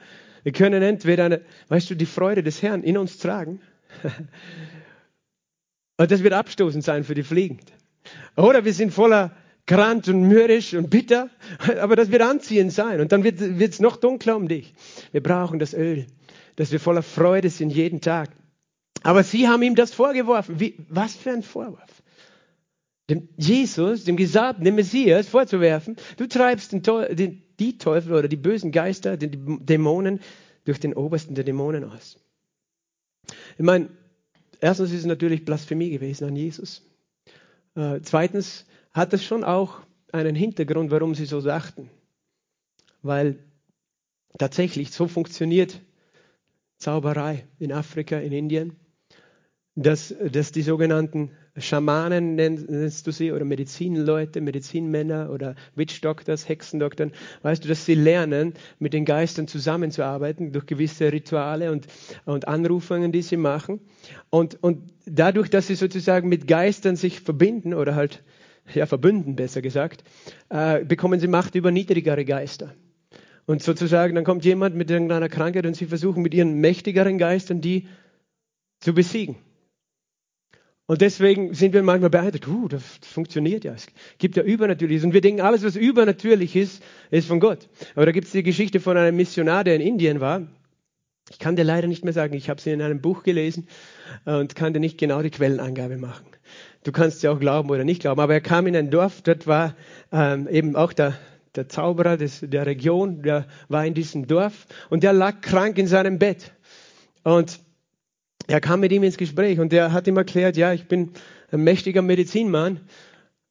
Wir 0.45 0.51
können 0.51 0.83
entweder, 0.83 1.27
eine, 1.27 1.43
weißt 1.69 1.91
du, 1.91 1.95
die 1.95 2.05
Freude 2.05 2.43
des 2.43 2.63
Herrn 2.63 2.83
in 2.83 2.99
uns 2.99 3.19
tragen. 3.19 3.61
Und 5.97 6.11
das 6.11 6.25
wird 6.25 6.33
abstoßend 6.33 6.83
sein 6.83 7.05
für 7.05 7.15
die 7.15 7.23
Fliegen. 7.23 7.61
Oder 8.35 8.65
wir 8.65 8.75
sind 8.75 8.93
voller 8.93 9.37
Grant 9.67 10.09
und 10.09 10.23
mürrisch 10.23 10.75
und 10.75 10.91
bitter, 10.91 11.31
aber 11.81 11.97
das 11.97 12.11
wird 12.11 12.23
anziehend 12.23 12.73
sein. 12.73 13.01
Und 13.01 13.13
dann 13.13 13.25
wird 13.25 13.41
es 13.41 13.81
noch 13.81 13.97
dunkler 13.97 14.37
um 14.37 14.49
dich. 14.49 14.75
Wir 15.13 15.23
brauchen 15.23 15.59
das 15.59 15.75
Öl, 15.75 16.07
dass 16.57 16.73
wir 16.73 16.81
voller 16.81 17.03
Freude 17.03 17.51
sind 17.51 17.71
jeden 17.71 18.01
Tag. 18.01 18.31
Aber 19.03 19.23
sie 19.23 19.49
haben 19.49 19.63
ihm 19.63 19.75
das 19.75 19.93
vorgeworfen. 19.93 20.61
Wie, 20.61 20.77
was 20.89 21.15
für 21.15 21.31
ein 21.31 21.43
Vorwurf 21.43 22.03
dem 23.11 23.29
Jesus, 23.37 24.05
dem 24.05 24.17
Gesabten, 24.17 24.65
dem 24.65 24.77
Messias 24.77 25.29
vorzuwerfen, 25.29 25.97
du 26.17 26.27
treibst 26.27 26.73
den, 26.73 26.83
den, 26.83 27.43
die 27.59 27.79
Teufel 27.79 28.15
oder 28.15 28.29
die 28.29 28.37
bösen 28.37 28.73
Geister, 28.73 29.17
die 29.17 29.31
Dämonen 29.31 30.21
durch 30.65 30.81
den 30.81 30.95
obersten 30.95 31.35
der 31.35 31.45
Dämonen 31.45 31.85
aus. 31.85 32.19
Ich 33.59 33.65
meine, 33.65 33.91
erstens 34.61 34.91
ist 34.91 35.01
es 35.01 35.07
natürlich 35.07 35.45
Blasphemie 35.45 35.91
gewesen 35.91 36.25
an 36.25 36.37
Jesus. 36.37 36.83
Äh, 37.75 38.01
zweitens 38.03 38.67
hat 38.93 39.13
es 39.13 39.25
schon 39.25 39.45
auch 39.45 39.81
einen 40.13 40.35
Hintergrund, 40.35 40.91
warum 40.91 41.15
sie 41.15 41.25
so 41.25 41.41
dachten. 41.41 41.91
Weil 43.03 43.39
tatsächlich 44.39 44.93
so 44.93 45.09
funktioniert 45.09 45.81
Zauberei 46.79 47.47
in 47.59 47.73
Afrika, 47.73 48.19
in 48.19 48.33
Indien, 48.33 48.77
dass, 49.75 50.15
dass 50.31 50.53
die 50.53 50.63
sogenannten 50.63 51.31
Schamanen 51.57 52.35
nennst 52.35 53.07
du 53.07 53.11
sie 53.11 53.31
oder 53.31 53.45
Medizinleute, 53.45 54.41
Medizinmänner 54.41 55.31
oder 55.31 55.55
Witchdoctors, 55.75 56.49
Hexendoktoren, 56.49 57.13
weißt 57.43 57.65
du, 57.65 57.69
dass 57.69 57.85
sie 57.85 57.95
lernen, 57.95 58.55
mit 58.79 58.95
den 58.95 59.05
Geistern 59.05 59.49
zusammenzuarbeiten 59.49 60.53
durch 60.53 60.67
gewisse 60.67 61.13
Rituale 61.13 61.71
und, 61.71 61.87
und 62.25 62.49
Anrufungen, 62.49 63.13
die 63.13 63.23
sie 63.23 63.37
machen. 63.37 63.81
Und, 64.31 64.63
und 64.63 64.93
dadurch, 65.05 65.51
dass 65.51 65.67
sie 65.67 65.75
sozusagen 65.75 66.29
mit 66.29 66.49
Geistern 66.49 66.97
sich 66.97 67.21
verbinden 67.21 67.75
oder 67.75 67.95
halt, 67.95 68.25
ja, 68.75 68.87
verbünden, 68.87 69.37
besser 69.37 69.63
gesagt, 69.63 70.05
äh, 70.49 70.85
bekommen 70.85 71.21
sie 71.21 71.29
Macht 71.29 71.55
über 71.55 71.71
niedrigere 71.71 72.25
Geister. 72.25 72.75
Und 73.47 73.63
sozusagen, 73.63 74.15
dann 74.15 74.25
kommt 74.25 74.45
jemand 74.45 74.77
mit 74.77 74.91
irgendeiner 74.91 75.29
Krankheit 75.29 75.67
und 75.67 75.75
sie 75.75 75.87
versuchen 75.87 76.23
mit 76.23 76.33
ihren 76.33 76.61
mächtigeren 76.61 77.19
Geistern 77.19 77.61
die 77.61 77.89
zu 78.81 78.95
besiegen. 78.95 79.37
Und 80.87 81.01
deswegen 81.01 81.55
sind 81.55 81.73
wir 81.73 81.83
manchmal 81.83 82.11
beeindruckt, 82.11 82.49
uh, 82.49 82.69
das 82.69 82.83
funktioniert 83.03 83.65
ja. 83.65 83.73
Es 83.73 83.87
gibt 84.19 84.37
ja 84.37 84.43
Übernatürliches. 84.43 85.05
Und 85.05 85.15
wir 85.15 85.21
denken, 85.21 85.41
alles, 85.41 85.65
was 85.65 85.77
übernatürlich 85.77 86.55
ist, 86.57 86.83
ist 87.11 87.29
von 87.29 87.41
Gott. 87.41 87.69
Aber 87.95 88.05
da 88.05 88.13
gibt 88.13 88.27
es 88.27 88.33
die 88.33 88.43
Geschichte 88.43 88.81
von 88.81 88.97
einem 88.97 89.17
Missionar, 89.17 89.65
der 89.65 89.77
in 89.77 89.81
Indien 89.81 90.21
war. 90.21 90.47
Ich 91.31 91.39
kann 91.39 91.57
dir 91.57 91.65
leider 91.65 91.87
nicht 91.87 92.05
mehr 92.05 92.13
sagen, 92.13 92.35
ich 92.35 92.51
habe 92.51 92.61
sie 92.61 92.71
in 92.71 92.83
einem 92.83 93.01
Buch 93.01 93.23
gelesen 93.23 93.69
und 94.25 94.55
kann 94.55 94.75
dir 94.75 94.81
nicht 94.81 94.99
genau 94.99 95.23
die 95.23 95.31
Quellenangabe 95.31 95.97
machen. 95.97 96.27
Du 96.85 96.91
kannst 96.91 97.23
ja 97.23 97.31
auch 97.31 97.39
glauben 97.39 97.71
oder 97.71 97.85
nicht 97.85 98.01
glauben, 98.01 98.21
aber 98.21 98.35
er 98.35 98.41
kam 98.41 98.67
in 98.67 98.75
ein 98.75 98.91
Dorf, 98.91 99.23
dort 99.23 99.47
war 99.47 99.77
ähm, 100.11 100.49
eben 100.49 100.75
auch 100.75 100.93
der, 100.93 101.15
der 101.55 101.69
Zauberer 101.69 102.17
des, 102.17 102.41
der 102.41 102.67
Region, 102.67 103.23
der 103.23 103.47
war 103.69 103.87
in 103.87 103.95
diesem 103.95 104.27
Dorf 104.27 104.67
und 104.91 105.05
der 105.05 105.13
lag 105.13 105.41
krank 105.43 105.79
in 105.79 105.87
seinem 105.87 106.19
Bett. 106.19 106.53
Und 107.23 107.61
er 108.49 108.61
kam 108.61 108.81
mit 108.81 108.91
ihm 108.91 109.05
ins 109.05 109.17
Gespräch 109.17 109.61
und 109.61 109.73
er 109.73 109.93
hat 109.93 110.09
ihm 110.09 110.17
erklärt, 110.17 110.57
ja, 110.57 110.73
ich 110.73 110.89
bin 110.89 111.11
ein 111.53 111.63
mächtiger 111.63 112.03
Medizinmann 112.03 112.81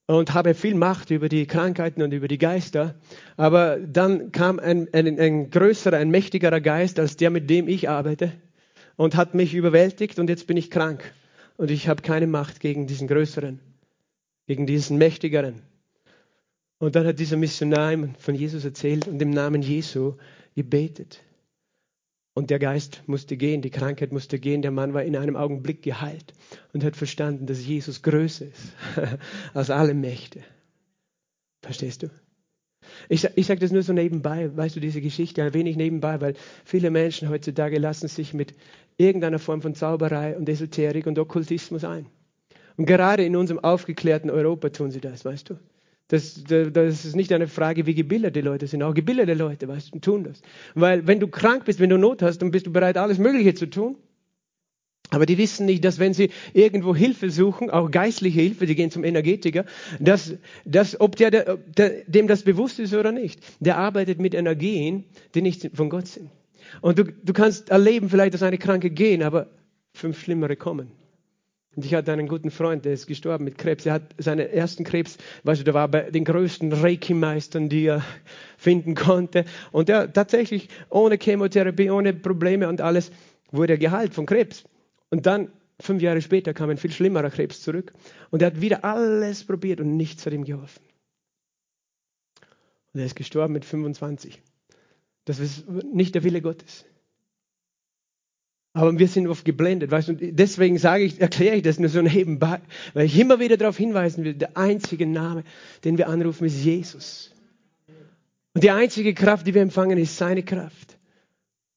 und 0.08 0.34
habe 0.34 0.54
viel 0.54 0.76
Macht 0.76 1.10
über 1.10 1.30
die 1.30 1.48
Krankheiten 1.48 2.02
und 2.02 2.12
über 2.12 2.28
die 2.28 2.38
Geister. 2.38 2.96
Aber 3.38 3.78
dann 3.78 4.34
kam 4.34 4.60
ein, 4.60 4.90
ein, 4.92 5.18
ein 5.18 5.50
größerer, 5.50 5.96
ein 5.96 6.10
mächtigerer 6.10 6.60
Geist 6.60 7.00
als 7.00 7.16
der, 7.16 7.30
mit 7.30 7.50
dem 7.50 7.70
ich 7.70 7.88
arbeite 7.88 8.34
und 8.98 9.16
hat 9.16 9.36
mich 9.36 9.54
überwältigt 9.54 10.20
und 10.20 10.30
jetzt 10.30 10.48
bin 10.48 10.58
ich 10.58 10.70
krank 10.70 11.14
und 11.62 11.70
ich 11.70 11.88
habe 11.88 12.02
keine 12.02 12.26
Macht 12.26 12.60
gegen 12.60 12.88
diesen 12.88 13.08
größeren, 13.08 13.60
gegen 14.48 14.66
diesen 14.66 14.98
mächtigeren. 14.98 15.62
Und 16.80 16.96
dann 16.96 17.06
hat 17.06 17.20
dieser 17.20 17.38
Missionar 17.38 17.96
von 18.18 18.34
Jesus 18.34 18.66
erzählt 18.66 19.08
und 19.08 19.22
im 19.22 19.30
Namen 19.30 19.62
Jesu 19.62 20.16
gebetet. 20.56 21.24
Und 22.34 22.50
der 22.50 22.58
Geist 22.58 23.04
musste 23.06 23.38
gehen, 23.38 23.62
die 23.62 23.70
Krankheit 23.70 24.12
musste 24.12 24.40
gehen. 24.40 24.64
Der 24.64 24.72
Mann 24.72 24.96
war 24.96 25.04
in 25.04 25.16
einem 25.16 25.36
Augenblick 25.36 25.84
geheilt 25.84 26.34
und 26.74 26.84
hat 26.84 26.96
verstanden, 26.96 27.46
dass 27.46 27.64
Jesus 27.64 28.02
größer 28.02 28.48
ist 28.48 28.74
als 29.54 29.70
alle 29.70 29.94
Mächte. 29.94 30.44
Verstehst 31.62 32.02
du? 32.02 32.10
Ich, 33.08 33.24
ich 33.36 33.46
sage 33.46 33.60
das 33.60 33.72
nur 33.72 33.84
so 33.84 33.94
nebenbei, 33.94 34.58
weißt 34.58 34.78
du, 34.78 34.80
diese 34.80 35.02
Geschichte 35.02 35.44
ein 35.44 35.54
wenig 35.54 35.78
nebenbei, 35.78 36.20
weil 36.22 36.34
viele 36.66 36.90
Menschen 36.90 37.30
heutzutage 37.30 37.78
lassen 37.78 38.08
sich 38.08 38.34
mit 38.34 38.56
irgendeiner 38.98 39.40
Form 39.40 39.62
von 39.62 39.76
Zauberei 39.76 40.38
und 40.38 40.48
Esoterik 40.48 41.08
und 41.08 41.18
Okkultismus 41.18 41.84
ein. 41.84 42.06
Und 42.78 42.86
gerade 42.86 43.26
in 43.26 43.36
unserem 43.36 43.60
aufgeklärten 43.60 44.30
Europa 44.30 44.70
tun 44.70 44.92
sie 44.92 45.02
das, 45.02 45.26
weißt 45.26 45.50
du. 45.50 45.56
Das, 46.08 46.44
das 46.44 47.06
ist 47.06 47.16
nicht 47.16 47.32
eine 47.32 47.48
Frage, 47.48 47.86
wie 47.86 47.96
gebildet 47.96 48.36
die 48.36 48.42
Leute 48.42 48.68
sind. 48.68 48.84
Auch 48.84 48.94
gebildete 48.94 49.34
Leute, 49.34 49.70
weißt 49.70 49.96
du, 49.96 50.00
tun 50.00 50.26
das. 50.26 50.42
Weil 50.76 51.08
wenn 51.08 51.22
du 51.22 51.28
krank 51.30 51.64
bist, 51.64 51.80
wenn 51.80 51.90
du 51.90 51.98
Not 51.98 52.22
hast, 52.22 52.40
dann 52.40 52.52
bist 52.52 52.68
du 52.68 52.72
bereit, 52.72 52.98
alles 52.98 53.18
Mögliche 53.18 53.54
zu 53.54 53.70
tun. 53.70 53.96
Aber 55.10 55.26
die 55.26 55.38
wissen 55.38 55.66
nicht, 55.66 55.86
dass 55.86 56.00
wenn 56.00 56.14
sie 56.14 56.32
irgendwo 56.54 56.96
Hilfe 56.96 57.30
suchen, 57.30 57.70
auch 57.70 57.92
geistliche 57.92 58.42
Hilfe, 58.42 58.66
die 58.66 58.76
gehen 58.76 58.92
zum 58.92 59.04
Energetiker, 59.04 59.66
dass, 60.00 60.34
dass 60.66 61.00
ob 61.00 61.18
der, 61.18 61.58
der, 61.58 62.04
dem 62.08 62.28
das 62.28 62.44
bewusst 62.44 62.80
ist 62.80 62.94
oder 62.94 63.12
nicht, 63.12 63.42
der 63.60 63.78
arbeitet 63.78 64.20
mit 64.20 64.34
Energien, 64.34 65.04
die 65.36 65.42
nicht 65.42 65.70
von 65.74 65.90
Gott 65.90 66.08
sind. 66.08 66.30
Und 66.80 66.98
du, 66.98 67.04
du 67.04 67.34
kannst 67.34 67.70
erleben 67.70 68.10
vielleicht, 68.10 68.34
dass 68.34 68.44
eine 68.44 68.58
Kranke 68.58 68.90
gehen, 68.90 69.24
aber 69.24 69.48
fünf 69.94 70.22
schlimmere 70.22 70.56
kommen. 70.56 70.92
Und 71.76 71.86
ich 71.86 71.94
hatte 71.94 72.12
einen 72.12 72.28
guten 72.28 72.52
Freund, 72.52 72.84
der 72.84 72.94
ist 72.94 73.08
gestorben 73.08 73.46
mit 73.46 73.58
Krebs. 73.58 73.86
Er 73.86 73.94
hat 73.94 74.14
seinen 74.18 74.50
ersten 74.50 74.84
Krebs, 74.84 75.18
weißt 75.44 75.62
du, 75.62 75.64
der 75.64 75.74
war 75.74 75.88
bei 75.88 76.12
den 76.12 76.26
größten 76.26 76.74
Reiki-Meistern, 76.74 77.70
die 77.70 77.86
er 77.86 78.04
finden 78.58 78.94
konnte. 78.94 79.46
Und 79.72 79.90
er 79.90 80.12
tatsächlich 80.12 80.68
ohne 80.90 81.18
Chemotherapie, 81.18 81.90
ohne 81.90 82.14
Probleme 82.14 82.68
und 82.68 82.82
alles, 82.82 83.12
wurde 83.52 83.74
er 83.74 83.78
geheilt 83.78 84.14
von 84.14 84.26
Krebs. 84.26 84.66
Und 85.10 85.26
dann, 85.26 85.52
fünf 85.80 86.02
Jahre 86.02 86.22
später, 86.22 86.54
kam 86.54 86.70
ein 86.70 86.78
viel 86.78 86.92
schlimmerer 86.92 87.30
Krebs 87.30 87.62
zurück. 87.62 87.94
Und 88.32 88.42
er 88.42 88.48
hat 88.48 88.60
wieder 88.60 88.84
alles 88.84 89.46
probiert 89.46 89.80
und 89.80 89.96
nichts 89.96 90.26
hat 90.26 90.34
ihm 90.34 90.44
geholfen. 90.44 90.84
Und 92.94 93.00
er 93.00 93.06
ist 93.06 93.16
gestorben 93.16 93.54
mit 93.54 93.64
25. 93.64 94.42
Das 95.26 95.40
ist 95.40 95.70
nicht 95.70 96.16
der 96.16 96.24
Wille 96.24 96.42
Gottes. 96.42 96.86
Aber 98.74 98.98
wir 98.98 99.08
sind 99.08 99.28
oft 99.28 99.44
geblendet, 99.44 99.92
weißt 99.92 100.08
du, 100.10 100.14
deswegen 100.14 100.78
sage 100.78 101.04
ich, 101.04 101.20
erkläre 101.20 101.58
ich 101.58 101.64
das 101.64 101.78
nur 101.78 101.90
so 101.90 102.02
nebenbei, 102.02 102.62
weil 102.94 103.06
ich 103.06 103.20
immer 103.20 103.40
wieder 103.40 103.58
darauf 103.58 103.78
hinweisen 103.78 104.24
will, 104.24 104.34
der 104.34 104.56
einzige 104.56 105.06
Name, 105.06 105.44
den 105.84 105.98
wir 105.98 106.08
anrufen, 106.08 106.46
ist 106.46 106.64
Jesus. 106.64 107.32
Und 108.54 108.64
die 108.64 108.72
einzige 108.72 109.14
Kraft, 109.14 109.46
die 109.46 109.54
wir 109.54 109.62
empfangen, 109.62 109.98
ist 109.98 110.18
seine 110.18 110.44
Kraft. 110.44 110.98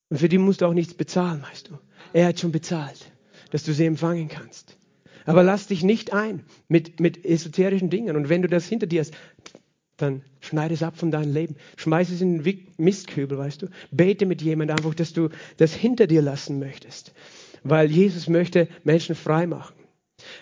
Und 0.09 0.19
für 0.19 0.29
die 0.29 0.37
musst 0.37 0.61
du 0.61 0.65
auch 0.65 0.73
nichts 0.73 0.93
bezahlen, 0.93 1.43
weißt 1.43 1.69
du. 1.69 1.79
Er 2.13 2.27
hat 2.27 2.39
schon 2.39 2.51
bezahlt, 2.51 3.11
dass 3.51 3.63
du 3.63 3.73
sie 3.73 3.85
empfangen 3.85 4.29
kannst. 4.29 4.77
Aber 5.25 5.43
lass 5.43 5.67
dich 5.67 5.83
nicht 5.83 6.13
ein 6.13 6.43
mit, 6.67 6.99
mit 6.99 7.25
esoterischen 7.25 7.89
Dingen. 7.89 8.15
Und 8.15 8.29
wenn 8.29 8.41
du 8.41 8.47
das 8.47 8.67
hinter 8.67 8.87
dir 8.87 9.01
hast, 9.01 9.13
dann 9.97 10.21
schneide 10.45 10.73
es 10.73 10.83
ab 10.83 10.97
von 10.97 11.11
deinem 11.11 11.33
Leben. 11.33 11.55
Schmeiß 11.77 12.09
es 12.09 12.21
in 12.21 12.43
den 12.43 12.67
Mistkübel, 12.77 13.37
weißt 13.37 13.61
du. 13.61 13.67
Bete 13.91 14.25
mit 14.25 14.41
jemandem 14.41 14.77
einfach, 14.77 14.95
dass 14.95 15.13
du 15.13 15.29
das 15.57 15.73
hinter 15.73 16.07
dir 16.07 16.21
lassen 16.21 16.59
möchtest. 16.59 17.13
Weil 17.63 17.91
Jesus 17.91 18.29
möchte 18.29 18.67
Menschen 18.83 19.15
frei 19.15 19.47
machen. 19.47 19.73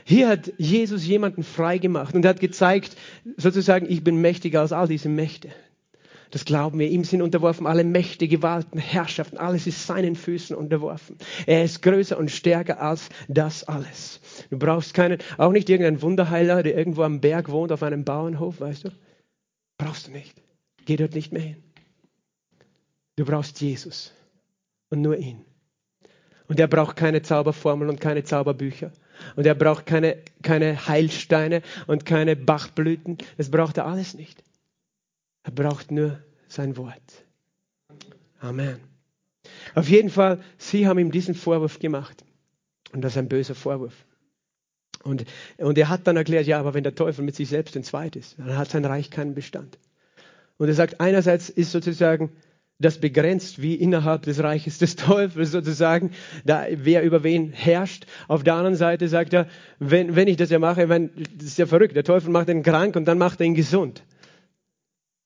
Hier 0.04 0.28
hat 0.28 0.54
Jesus 0.58 1.06
jemanden 1.06 1.44
frei 1.44 1.78
gemacht 1.78 2.14
und 2.16 2.26
hat 2.26 2.40
gezeigt, 2.40 2.96
sozusagen, 3.38 3.90
ich 3.90 4.04
bin 4.04 4.22
mächtiger 4.22 4.62
als 4.62 4.72
all 4.72 4.88
diese 4.88 5.10
Mächte. 5.10 5.50
Das 6.34 6.46
glauben 6.46 6.80
wir. 6.80 6.90
Ihm 6.90 7.04
sind 7.04 7.22
unterworfen 7.22 7.68
alle 7.68 7.84
Mächte, 7.84 8.28
Gewalten, 8.28 8.80
Herrschaften. 8.80 9.38
Alles 9.38 9.68
ist 9.68 9.86
seinen 9.86 10.16
Füßen 10.16 10.56
unterworfen. 10.56 11.18
Er 11.46 11.64
ist 11.64 11.84
größer 11.84 12.18
und 12.18 12.32
stärker 12.32 12.82
als 12.82 13.10
das 13.28 13.64
alles. 13.66 14.20
Du 14.50 14.58
brauchst 14.58 14.96
keinen, 14.96 15.20
auch 15.38 15.52
nicht 15.52 15.70
irgendeinen 15.70 16.02
Wunderheiler, 16.02 16.64
der 16.64 16.76
irgendwo 16.76 17.04
am 17.04 17.22
Berg 17.22 17.50
wohnt, 17.50 17.72
auf 17.72 17.84
einem 17.84 18.04
Bauernhof, 18.04 18.62
weißt 18.62 18.86
du. 18.86 18.90
Brauchst 19.78 20.08
du 20.08 20.12
nicht. 20.12 20.42
Geh 20.86 20.96
dort 20.96 21.16
nicht 21.16 21.32
mehr 21.32 21.42
hin. 21.42 21.64
Du 23.16 23.26
brauchst 23.26 23.62
Jesus 23.62 24.12
und 24.90 25.02
nur 25.02 25.18
ihn. 25.18 25.46
Und 26.48 26.60
er 26.60 26.68
braucht 26.68 26.96
keine 26.96 27.22
Zauberformeln 27.22 27.90
und 27.90 28.02
keine 28.02 28.24
Zauberbücher. 28.24 28.92
Und 29.36 29.46
er 29.46 29.56
braucht 29.56 29.86
keine, 29.86 30.18
keine 30.42 30.88
Heilsteine 30.88 31.62
und 31.88 32.06
keine 32.06 32.36
Bachblüten. 32.36 33.18
Das 33.38 33.50
braucht 33.50 33.78
er 33.78 33.86
alles 33.86 34.14
nicht. 34.14 34.44
Er 35.44 35.52
braucht 35.52 35.92
nur 35.92 36.22
sein 36.48 36.78
Wort. 36.78 37.26
Amen. 38.40 38.80
Auf 39.76 39.90
jeden 39.90 40.10
Fall, 40.10 40.42
sie 40.58 40.88
haben 40.88 41.00
ihm 41.00 41.12
diesen 41.12 41.36
Vorwurf 41.36 41.80
gemacht. 41.80 42.24
Und 42.92 43.02
das 43.02 43.14
ist 43.14 43.18
ein 43.18 43.30
böser 43.30 43.56
Vorwurf. 43.56 44.06
Und, 45.04 45.26
und 45.58 45.78
er 45.78 45.90
hat 45.90 46.08
dann 46.08 46.18
erklärt, 46.18 46.48
ja, 46.48 46.60
aber 46.60 46.74
wenn 46.74 46.84
der 46.84 46.96
Teufel 46.96 47.24
mit 47.24 47.36
sich 47.36 47.50
selbst 47.50 47.76
entzweit 47.76 48.16
ist, 48.16 48.40
dann 48.40 48.58
hat 48.58 48.72
sein 48.72 48.86
Reich 48.86 49.10
keinen 49.10 49.36
Bestand. 49.36 49.78
Und 50.58 50.70
er 50.70 50.74
sagt, 50.74 51.02
einerseits 51.02 51.50
ist 51.50 51.72
sozusagen 51.72 52.32
das 52.80 53.00
begrenzt, 53.00 53.62
wie 53.62 53.76
innerhalb 53.76 54.24
des 54.24 54.42
Reiches 54.42 54.78
des 54.78 54.96
Teufels 54.98 55.52
sozusagen, 55.52 56.12
da 56.46 56.66
wer 56.70 57.04
über 57.04 57.24
wen 57.24 57.52
herrscht. 57.52 58.06
Auf 58.28 58.44
der 58.44 58.56
anderen 58.56 58.76
Seite 58.76 59.08
sagt 59.08 59.34
er, 59.34 59.48
wenn, 59.80 60.16
wenn 60.16 60.28
ich 60.28 60.38
das 60.38 60.50
ja 60.50 60.60
mache, 60.60 60.90
wenn, 60.90 61.12
das 61.38 61.48
ist 61.48 61.58
ja 61.58 61.66
verrückt, 61.66 61.96
der 61.96 62.04
Teufel 62.04 62.32
macht 62.32 62.50
ihn 62.50 62.64
krank 62.64 62.96
und 62.96 63.06
dann 63.06 63.18
macht 63.18 63.42
er 63.42 63.46
ihn 63.46 63.56
gesund. 63.56 64.04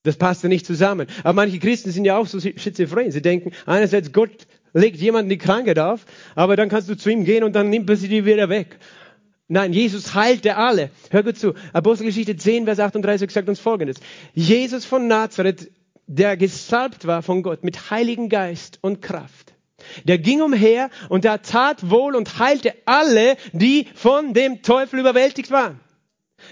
Das 0.04 0.16
passt 0.16 0.44
ja 0.44 0.50
nicht 0.50 0.66
zusammen. 0.66 1.08
Aber 1.24 1.34
manche 1.34 1.60
Christen 1.60 1.92
sind 1.92 2.06
ja 2.06 2.18
auch 2.18 2.28
so 2.28 2.40
schizophren. 2.40 3.12
Sie 3.12 3.22
denken, 3.22 3.52
einerseits 3.66 4.14
Gott 4.14 4.48
legt 4.74 4.98
jemanden 4.98 5.30
die 5.30 5.38
Krankheit 5.38 5.80
auf, 5.80 6.06
aber 6.36 6.56
dann 6.56 6.70
kannst 6.70 6.90
du 6.90 6.96
zu 6.96 7.10
ihm 7.10 7.26
gehen 7.26 7.44
und 7.44 7.54
dann 7.56 7.70
nimmt 7.70 7.90
er 7.90 7.98
sie 7.98 8.08
dir 8.08 8.26
wieder 8.26 8.50
weg. 8.50 8.78
Nein, 9.50 9.72
Jesus 9.72 10.14
heilte 10.14 10.58
alle. 10.58 10.90
Hör 11.10 11.24
gut 11.24 11.38
zu. 11.38 11.54
Apostelgeschichte 11.72 12.36
10, 12.36 12.66
Vers 12.66 12.80
38 12.80 13.32
sagt 13.32 13.48
uns 13.48 13.60
Folgendes. 13.60 13.98
Jesus 14.34 14.84
von 14.84 15.08
Nazareth, 15.08 15.72
der 16.06 16.36
gesalbt 16.36 17.08
war 17.08 17.22
von 17.22 17.44
Gott 17.44 17.64
mit 17.64 17.90
Heiligen 17.90 18.28
Geist 18.28 18.80
und 18.82 19.02
Kraft, 19.02 19.54
der 20.04 20.18
ging 20.18 20.42
umher 20.42 20.90
und 21.10 21.24
der 21.24 21.42
tat 21.42 21.90
wohl 21.90 22.16
und 22.16 22.40
heilte 22.40 22.74
alle, 22.86 23.38
die 23.54 23.88
von 23.94 24.34
dem 24.34 24.62
Teufel 24.64 25.00
überwältigt 25.00 25.52
waren. 25.52 25.80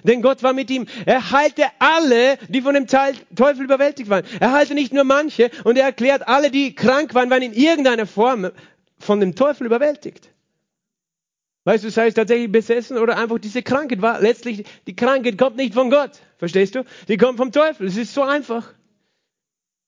Denn 0.04 0.22
Gott 0.22 0.42
war 0.42 0.54
mit 0.54 0.72
ihm. 0.72 0.88
Er 1.06 1.32
heilte 1.32 1.66
alle, 1.80 2.38
die 2.50 2.62
von 2.62 2.74
dem 2.74 2.88
Teufel 2.88 3.64
überwältigt 3.64 4.10
waren. 4.10 4.26
Er 4.40 4.52
heilte 4.52 4.74
nicht 4.74 4.94
nur 4.94 5.04
manche 5.04 5.52
und 5.64 5.78
er 5.78 5.86
erklärt 5.86 6.28
alle, 6.28 6.50
die 6.50 6.74
krank 6.74 7.14
waren, 7.14 7.30
waren 7.30 7.44
in 7.44 7.54
irgendeiner 7.54 8.08
Form 8.08 8.52
von 8.98 9.20
dem 9.20 9.36
Teufel 9.36 9.68
überwältigt. 9.68 10.32
Weißt 11.66 11.84
du, 11.84 11.90
sei 11.90 12.08
es 12.08 12.14
tatsächlich 12.14 12.52
besessen 12.52 12.98
oder 12.98 13.18
einfach 13.18 13.40
diese 13.40 13.64
Krankheit 13.64 14.02
war 14.02 14.22
letztlich, 14.22 14.66
die 14.86 14.96
Krankheit 14.96 15.38
kommt 15.38 15.58
nicht 15.58 15.74
von 15.74 15.90
Gott. 15.90 16.12
Verstehst 16.38 16.76
du? 16.76 16.86
Die 17.08 17.18
kommt 17.18 17.38
vom 17.38 17.52
Teufel. 17.52 17.88
Es 17.88 17.98
ist 17.98 18.14
so 18.14 18.22
einfach. 18.22 18.72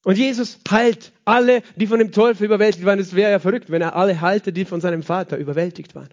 Und 0.04 0.18
Jesus 0.18 0.58
heilt 0.68 1.12
alle, 1.24 1.62
die 1.76 1.86
von 1.86 2.00
dem 2.00 2.10
Teufel 2.10 2.46
überwältigt 2.46 2.84
waren. 2.84 2.98
Es 2.98 3.14
wäre 3.14 3.30
ja 3.30 3.38
verrückt, 3.38 3.70
wenn 3.70 3.80
er 3.80 3.94
alle 3.94 4.20
heilte, 4.20 4.52
die 4.52 4.64
von 4.64 4.80
seinem 4.80 5.04
Vater 5.04 5.36
überwältigt 5.36 5.94
waren. 5.94 6.08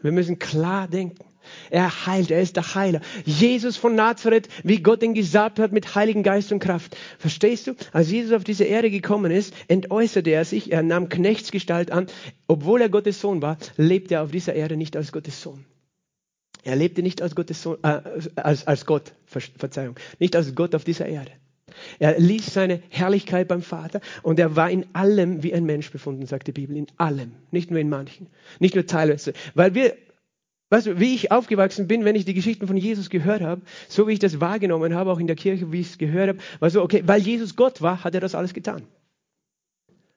Wir 0.00 0.12
müssen 0.12 0.38
klar 0.38 0.86
denken. 0.86 1.24
Er 1.70 2.06
heilt, 2.06 2.30
er 2.30 2.40
ist 2.40 2.56
der 2.56 2.74
Heiler. 2.74 3.00
Jesus 3.24 3.76
von 3.76 3.94
Nazareth, 3.94 4.48
wie 4.64 4.82
Gott 4.82 5.02
ihn 5.02 5.14
gesagt 5.14 5.58
hat, 5.58 5.72
mit 5.72 5.94
Heiligen 5.94 6.22
Geist 6.22 6.52
und 6.52 6.58
Kraft. 6.58 6.96
Verstehst 7.18 7.66
du? 7.66 7.74
Als 7.92 8.10
Jesus 8.10 8.32
auf 8.32 8.44
diese 8.44 8.64
Erde 8.64 8.90
gekommen 8.90 9.30
ist, 9.30 9.54
entäußerte 9.68 10.30
er 10.30 10.44
sich, 10.44 10.72
er 10.72 10.82
nahm 10.82 11.08
Knechtsgestalt 11.08 11.90
an. 11.90 12.06
Obwohl 12.46 12.80
er 12.80 12.88
Gottes 12.88 13.20
Sohn 13.20 13.42
war, 13.42 13.58
lebte 13.76 14.14
er 14.14 14.22
auf 14.22 14.30
dieser 14.30 14.54
Erde 14.54 14.76
nicht 14.76 14.96
als 14.96 15.12
Gottes 15.12 15.42
Sohn. 15.42 15.64
Er 16.64 16.76
lebte 16.76 17.02
nicht 17.02 17.22
als 17.22 17.34
Gottes 17.34 17.62
Sohn, 17.62 17.78
äh, 17.82 18.00
als, 18.36 18.66
als 18.66 18.84
Gott, 18.84 19.12
Verzeihung, 19.26 19.96
nicht 20.18 20.36
als 20.36 20.54
Gott 20.54 20.74
auf 20.74 20.84
dieser 20.84 21.06
Erde. 21.06 21.30
Er 21.98 22.18
ließ 22.18 22.52
seine 22.52 22.82
Herrlichkeit 22.88 23.48
beim 23.48 23.62
Vater 23.62 24.00
und 24.22 24.38
er 24.38 24.56
war 24.56 24.70
in 24.70 24.86
allem 24.94 25.42
wie 25.42 25.54
ein 25.54 25.64
Mensch 25.64 25.90
befunden, 25.90 26.26
sagt 26.26 26.46
die 26.46 26.52
Bibel. 26.52 26.76
In 26.76 26.86
allem. 26.96 27.32
Nicht 27.50 27.70
nur 27.70 27.80
in 27.80 27.88
manchen. 27.88 28.26
Nicht 28.58 28.74
nur 28.74 28.86
teilweise. 28.86 29.32
Weil 29.54 29.74
wir, 29.74 29.96
weißt 30.70 30.86
du, 30.86 31.00
wie 31.00 31.14
ich 31.14 31.32
aufgewachsen 31.32 31.88
bin, 31.88 32.04
wenn 32.04 32.16
ich 32.16 32.24
die 32.24 32.34
Geschichten 32.34 32.66
von 32.66 32.76
Jesus 32.76 33.10
gehört 33.10 33.42
habe, 33.42 33.62
so 33.88 34.06
wie 34.06 34.12
ich 34.12 34.18
das 34.18 34.40
wahrgenommen 34.40 34.94
habe, 34.94 35.10
auch 35.10 35.20
in 35.20 35.26
der 35.26 35.36
Kirche, 35.36 35.72
wie 35.72 35.80
ich 35.80 35.90
es 35.90 35.98
gehört 35.98 36.28
habe, 36.28 36.38
war 36.60 36.70
so, 36.70 36.82
okay, 36.82 37.02
weil 37.06 37.20
Jesus 37.20 37.56
Gott 37.56 37.82
war, 37.82 38.04
hat 38.04 38.14
er 38.14 38.20
das 38.20 38.34
alles 38.34 38.54
getan. 38.54 38.82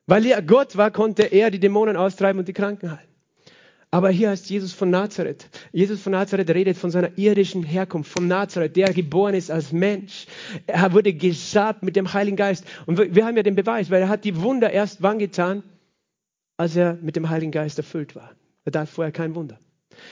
Weil 0.08 0.26
er 0.26 0.42
Gott 0.42 0.76
war, 0.76 0.92
konnte 0.92 1.24
er 1.24 1.52
die 1.52 1.60
Dämonen 1.60 1.96
austreiben 1.96 2.40
und 2.40 2.48
die 2.48 2.54
Kranken 2.54 2.92
heilen. 2.92 3.12
Aber 3.94 4.10
hier 4.10 4.30
heißt 4.30 4.50
Jesus 4.50 4.72
von 4.72 4.90
Nazareth. 4.90 5.50
Jesus 5.74 6.02
von 6.02 6.14
Nazareth 6.14 6.50
redet 6.50 6.78
von 6.78 6.92
seiner 6.92 7.18
irdischen 7.18 7.64
Herkunft, 7.64 8.10
von 8.10 8.26
Nazareth, 8.26 8.78
der 8.78 8.94
geboren 8.94 9.36
ist 9.36 9.52
als 9.52 9.74
Mensch. 9.74 10.28
Er 10.66 10.94
wurde 10.94 11.14
gesalbt 11.14 11.84
mit 11.84 11.98
dem 11.98 12.14
Heiligen 12.14 12.38
Geist. 12.38 12.66
Und 12.86 12.98
wir 13.14 13.26
haben 13.26 13.36
ja 13.36 13.44
den 13.44 13.56
Beweis, 13.56 13.90
weil 13.90 14.02
er 14.02 14.10
hat 14.10 14.24
die 14.24 14.42
Wunder 14.42 14.72
erst 14.72 15.02
wann 15.02 15.20
getan, 15.20 15.64
als 16.56 16.78
er 16.78 16.98
mit 17.02 17.18
dem 17.18 17.30
Heiligen 17.30 17.52
Geist 17.52 17.78
erfüllt 17.78 18.16
war. 18.16 18.32
Er 18.64 18.72
tat 18.72 18.88
vorher 18.88 19.12
kein 19.12 19.36
Wunder. 19.36 19.60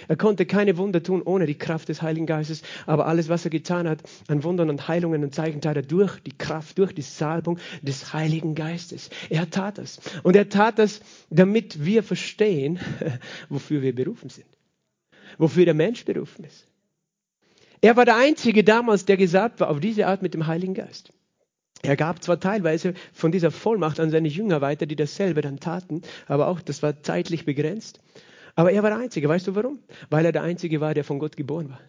Er 0.08 0.16
konnte 0.16 0.46
keine 0.46 0.78
Wunder 0.78 1.04
tun 1.04 1.22
ohne 1.22 1.46
die 1.46 1.58
Kraft 1.58 1.90
des 1.90 2.02
Heiligen 2.02 2.26
Geistes, 2.26 2.62
aber 2.86 3.08
alles, 3.08 3.30
was 3.30 3.46
er 3.46 3.52
getan 3.52 3.88
hat 3.88 4.00
an 4.28 4.44
Wundern 4.44 4.70
und 4.70 4.88
Heilungen 4.88 5.24
und 5.24 5.34
Zeichen, 5.34 5.62
tat 5.62 5.76
er 5.76 5.82
durch 5.82 6.20
die 6.20 6.38
Kraft, 6.38 6.78
durch 6.78 6.94
die 6.94 7.02
Salbung 7.02 7.60
des 7.82 8.14
Heiligen 8.14 8.56
Geistes. 8.56 9.10
Er 9.30 9.50
tat 9.50 9.78
das. 9.78 10.00
Und 10.24 10.36
er 10.36 10.50
tat 10.50 10.80
das, 10.80 11.02
damit 11.30 11.86
wir 11.86 12.04
verstehen, 12.04 12.80
wofür 13.50 13.82
wir 13.82 13.94
berufen 13.94 14.30
sind. 14.30 14.48
Wofür 15.38 15.66
der 15.66 15.74
Mensch 15.74 16.06
berufen 16.06 16.44
ist. 16.44 16.68
Er 17.82 17.96
war 17.96 18.06
der 18.06 18.18
Einzige 18.18 18.64
damals, 18.64 19.06
der 19.06 19.16
gesagt 19.16 19.60
war, 19.60 19.70
auf 19.70 19.80
diese 19.80 20.08
Art 20.08 20.22
mit 20.22 20.34
dem 20.34 20.48
Heiligen 20.48 20.74
Geist. 20.74 21.12
Er 21.82 21.96
gab 21.96 22.22
zwar 22.22 22.40
teilweise 22.40 22.94
von 23.14 23.32
dieser 23.32 23.52
Vollmacht 23.52 24.02
an 24.02 24.10
seine 24.10 24.28
Jünger 24.28 24.60
weiter, 24.60 24.86
die 24.86 24.98
dasselbe 24.98 25.42
dann 25.42 25.62
taten, 25.62 26.02
aber 26.28 26.48
auch 26.48 26.60
das 26.60 26.84
war 26.84 27.02
zeitlich 27.04 27.46
begrenzt. 27.46 28.02
Aber 28.60 28.74
er 28.74 28.84
war 28.84 28.90
der 28.90 29.00
Einzige. 29.00 29.30
Weißt 29.30 29.48
du 29.48 29.56
warum? 29.56 29.80
Weil 30.10 30.26
er 30.26 30.34
der 30.34 30.44
Einzige 30.44 30.82
war, 30.82 30.94
der 30.94 31.06
von 31.06 31.18
Gott 31.18 31.38
geboren 31.38 31.70
war. 31.70 31.80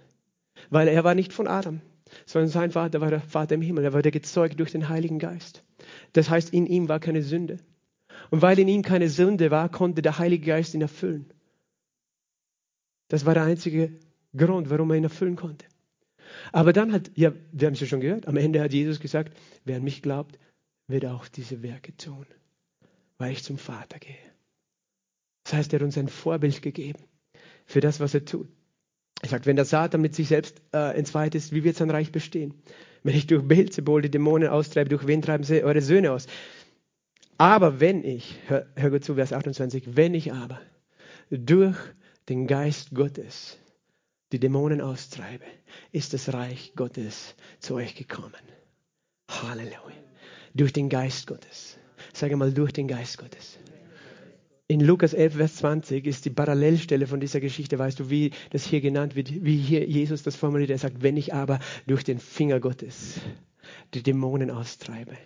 Weil 0.68 0.86
er 0.86 1.02
war 1.02 1.16
nicht 1.16 1.32
von 1.32 1.48
Adam, 1.48 1.80
sondern 2.26 2.48
sein 2.48 2.70
Vater 2.70 3.00
war 3.00 3.10
der 3.10 3.20
Vater 3.20 3.56
im 3.56 3.60
Himmel. 3.60 3.82
Er 3.82 3.92
war 3.92 4.02
der 4.02 4.12
gezeugt 4.12 4.60
durch 4.60 4.70
den 4.70 4.88
Heiligen 4.88 5.18
Geist. 5.18 5.64
Das 6.12 6.30
heißt, 6.30 6.54
in 6.54 6.66
ihm 6.66 6.88
war 6.88 7.00
keine 7.00 7.24
Sünde. 7.24 7.56
Und 8.30 8.40
weil 8.40 8.56
in 8.60 8.68
ihm 8.68 8.82
keine 8.82 9.08
Sünde 9.08 9.50
war, 9.50 9.68
konnte 9.68 10.00
der 10.00 10.18
Heilige 10.18 10.46
Geist 10.46 10.72
ihn 10.74 10.80
erfüllen. 10.80 11.32
Das 13.08 13.26
war 13.26 13.34
der 13.34 13.42
einzige 13.42 13.90
Grund, 14.36 14.70
warum 14.70 14.92
er 14.92 14.96
ihn 14.96 15.02
erfüllen 15.02 15.34
konnte. 15.34 15.66
Aber 16.52 16.72
dann 16.72 16.92
hat, 16.92 17.10
ja, 17.16 17.32
wir 17.50 17.66
haben 17.66 17.74
es 17.74 17.80
ja 17.80 17.88
schon 17.88 18.00
gehört, 18.00 18.28
am 18.28 18.36
Ende 18.36 18.62
hat 18.62 18.72
Jesus 18.72 19.00
gesagt, 19.00 19.36
wer 19.64 19.78
an 19.78 19.82
mich 19.82 20.02
glaubt, 20.02 20.38
wird 20.86 21.04
auch 21.04 21.26
diese 21.26 21.64
Werke 21.64 21.96
tun, 21.96 22.26
weil 23.18 23.32
ich 23.32 23.42
zum 23.42 23.58
Vater 23.58 23.98
gehe. 23.98 24.29
Das 25.50 25.58
heißt, 25.58 25.72
er 25.72 25.80
hat 25.80 25.84
uns 25.84 25.98
ein 25.98 26.06
Vorbild 26.06 26.62
gegeben 26.62 27.00
für 27.66 27.80
das, 27.80 27.98
was 27.98 28.14
er 28.14 28.24
tut. 28.24 28.48
Er 29.20 29.30
sagt, 29.30 29.46
wenn 29.46 29.56
der 29.56 29.64
Satan 29.64 30.00
mit 30.00 30.14
sich 30.14 30.28
selbst 30.28 30.62
äh, 30.72 30.96
entzweit 30.96 31.34
ist, 31.34 31.52
wie 31.52 31.64
wird 31.64 31.76
sein 31.76 31.90
Reich 31.90 32.12
bestehen? 32.12 32.54
Wenn 33.02 33.16
ich 33.16 33.26
durch 33.26 33.42
Beelzebul 33.42 34.00
die 34.00 34.12
Dämonen 34.12 34.48
austreibe, 34.48 34.90
durch 34.90 35.08
wen 35.08 35.22
treiben 35.22 35.42
sie 35.42 35.64
eure 35.64 35.82
Söhne 35.82 36.12
aus? 36.12 36.28
Aber 37.36 37.80
wenn 37.80 38.04
ich, 38.04 38.38
hör, 38.46 38.66
hör 38.76 38.90
gut 38.90 39.02
zu, 39.02 39.16
Vers 39.16 39.32
28, 39.32 39.96
wenn 39.96 40.14
ich 40.14 40.32
aber 40.32 40.60
durch 41.30 41.78
den 42.28 42.46
Geist 42.46 42.94
Gottes 42.94 43.58
die 44.30 44.38
Dämonen 44.38 44.80
austreibe, 44.80 45.46
ist 45.90 46.14
das 46.14 46.32
Reich 46.32 46.74
Gottes 46.76 47.34
zu 47.58 47.74
euch 47.74 47.96
gekommen. 47.96 48.40
Halleluja. 49.28 49.96
Durch 50.54 50.72
den 50.72 50.88
Geist 50.88 51.26
Gottes. 51.26 51.76
Sage 52.12 52.36
mal, 52.36 52.52
durch 52.52 52.72
den 52.72 52.86
Geist 52.86 53.18
Gottes 53.18 53.58
in 54.70 54.78
Lukas 54.78 55.14
11, 55.14 55.34
Vers 55.34 55.56
20 55.56 56.06
ist 56.06 56.24
die 56.26 56.30
Parallelstelle 56.30 57.08
von 57.08 57.18
dieser 57.18 57.40
Geschichte. 57.40 57.76
Weißt 57.76 57.98
du, 57.98 58.08
wie 58.08 58.30
das 58.50 58.64
hier 58.64 58.80
genannt 58.80 59.16
wird, 59.16 59.44
wie 59.44 59.56
hier 59.56 59.84
Jesus 59.84 60.22
das 60.22 60.36
formuliert? 60.36 60.70
Er 60.70 60.78
sagt, 60.78 61.02
wenn 61.02 61.16
ich 61.16 61.34
aber 61.34 61.58
durch 61.88 62.04
den 62.04 62.20
Finger 62.20 62.60
Gottes 62.60 63.18
die 63.94 64.02
Dämonen 64.04 64.48
austreibe. 64.48 65.16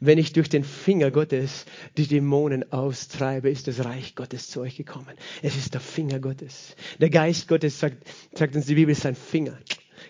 Wenn 0.00 0.18
ich 0.18 0.32
durch 0.32 0.48
den 0.48 0.64
Finger 0.64 1.12
Gottes 1.12 1.64
die 1.96 2.08
Dämonen 2.08 2.72
austreibe, 2.72 3.50
ist 3.50 3.68
das 3.68 3.84
Reich 3.84 4.16
Gottes 4.16 4.48
zu 4.48 4.62
euch 4.62 4.76
gekommen. 4.76 5.14
Es 5.42 5.56
ist 5.56 5.74
der 5.74 5.80
Finger 5.80 6.18
Gottes. 6.18 6.74
Der 7.00 7.10
Geist 7.10 7.46
Gottes 7.46 7.78
sagt, 7.78 7.98
sagt 8.34 8.56
uns 8.56 8.66
die 8.66 8.74
Bibel, 8.74 8.90
ist 8.90 9.02
sein 9.02 9.14
Finger. 9.14 9.56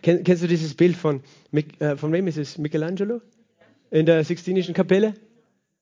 Kennst 0.01 0.43
du 0.43 0.49
dieses 0.49 0.75
Bild 0.75 0.97
von, 0.97 1.21
äh, 1.53 1.97
von 1.97 2.11
wem 2.11 2.27
ist 2.27 2.39
es? 2.39 2.57
Michelangelo? 2.57 3.21
In 3.91 4.07
der 4.07 4.25
Sixtinischen 4.25 4.73
Kapelle? 4.73 5.13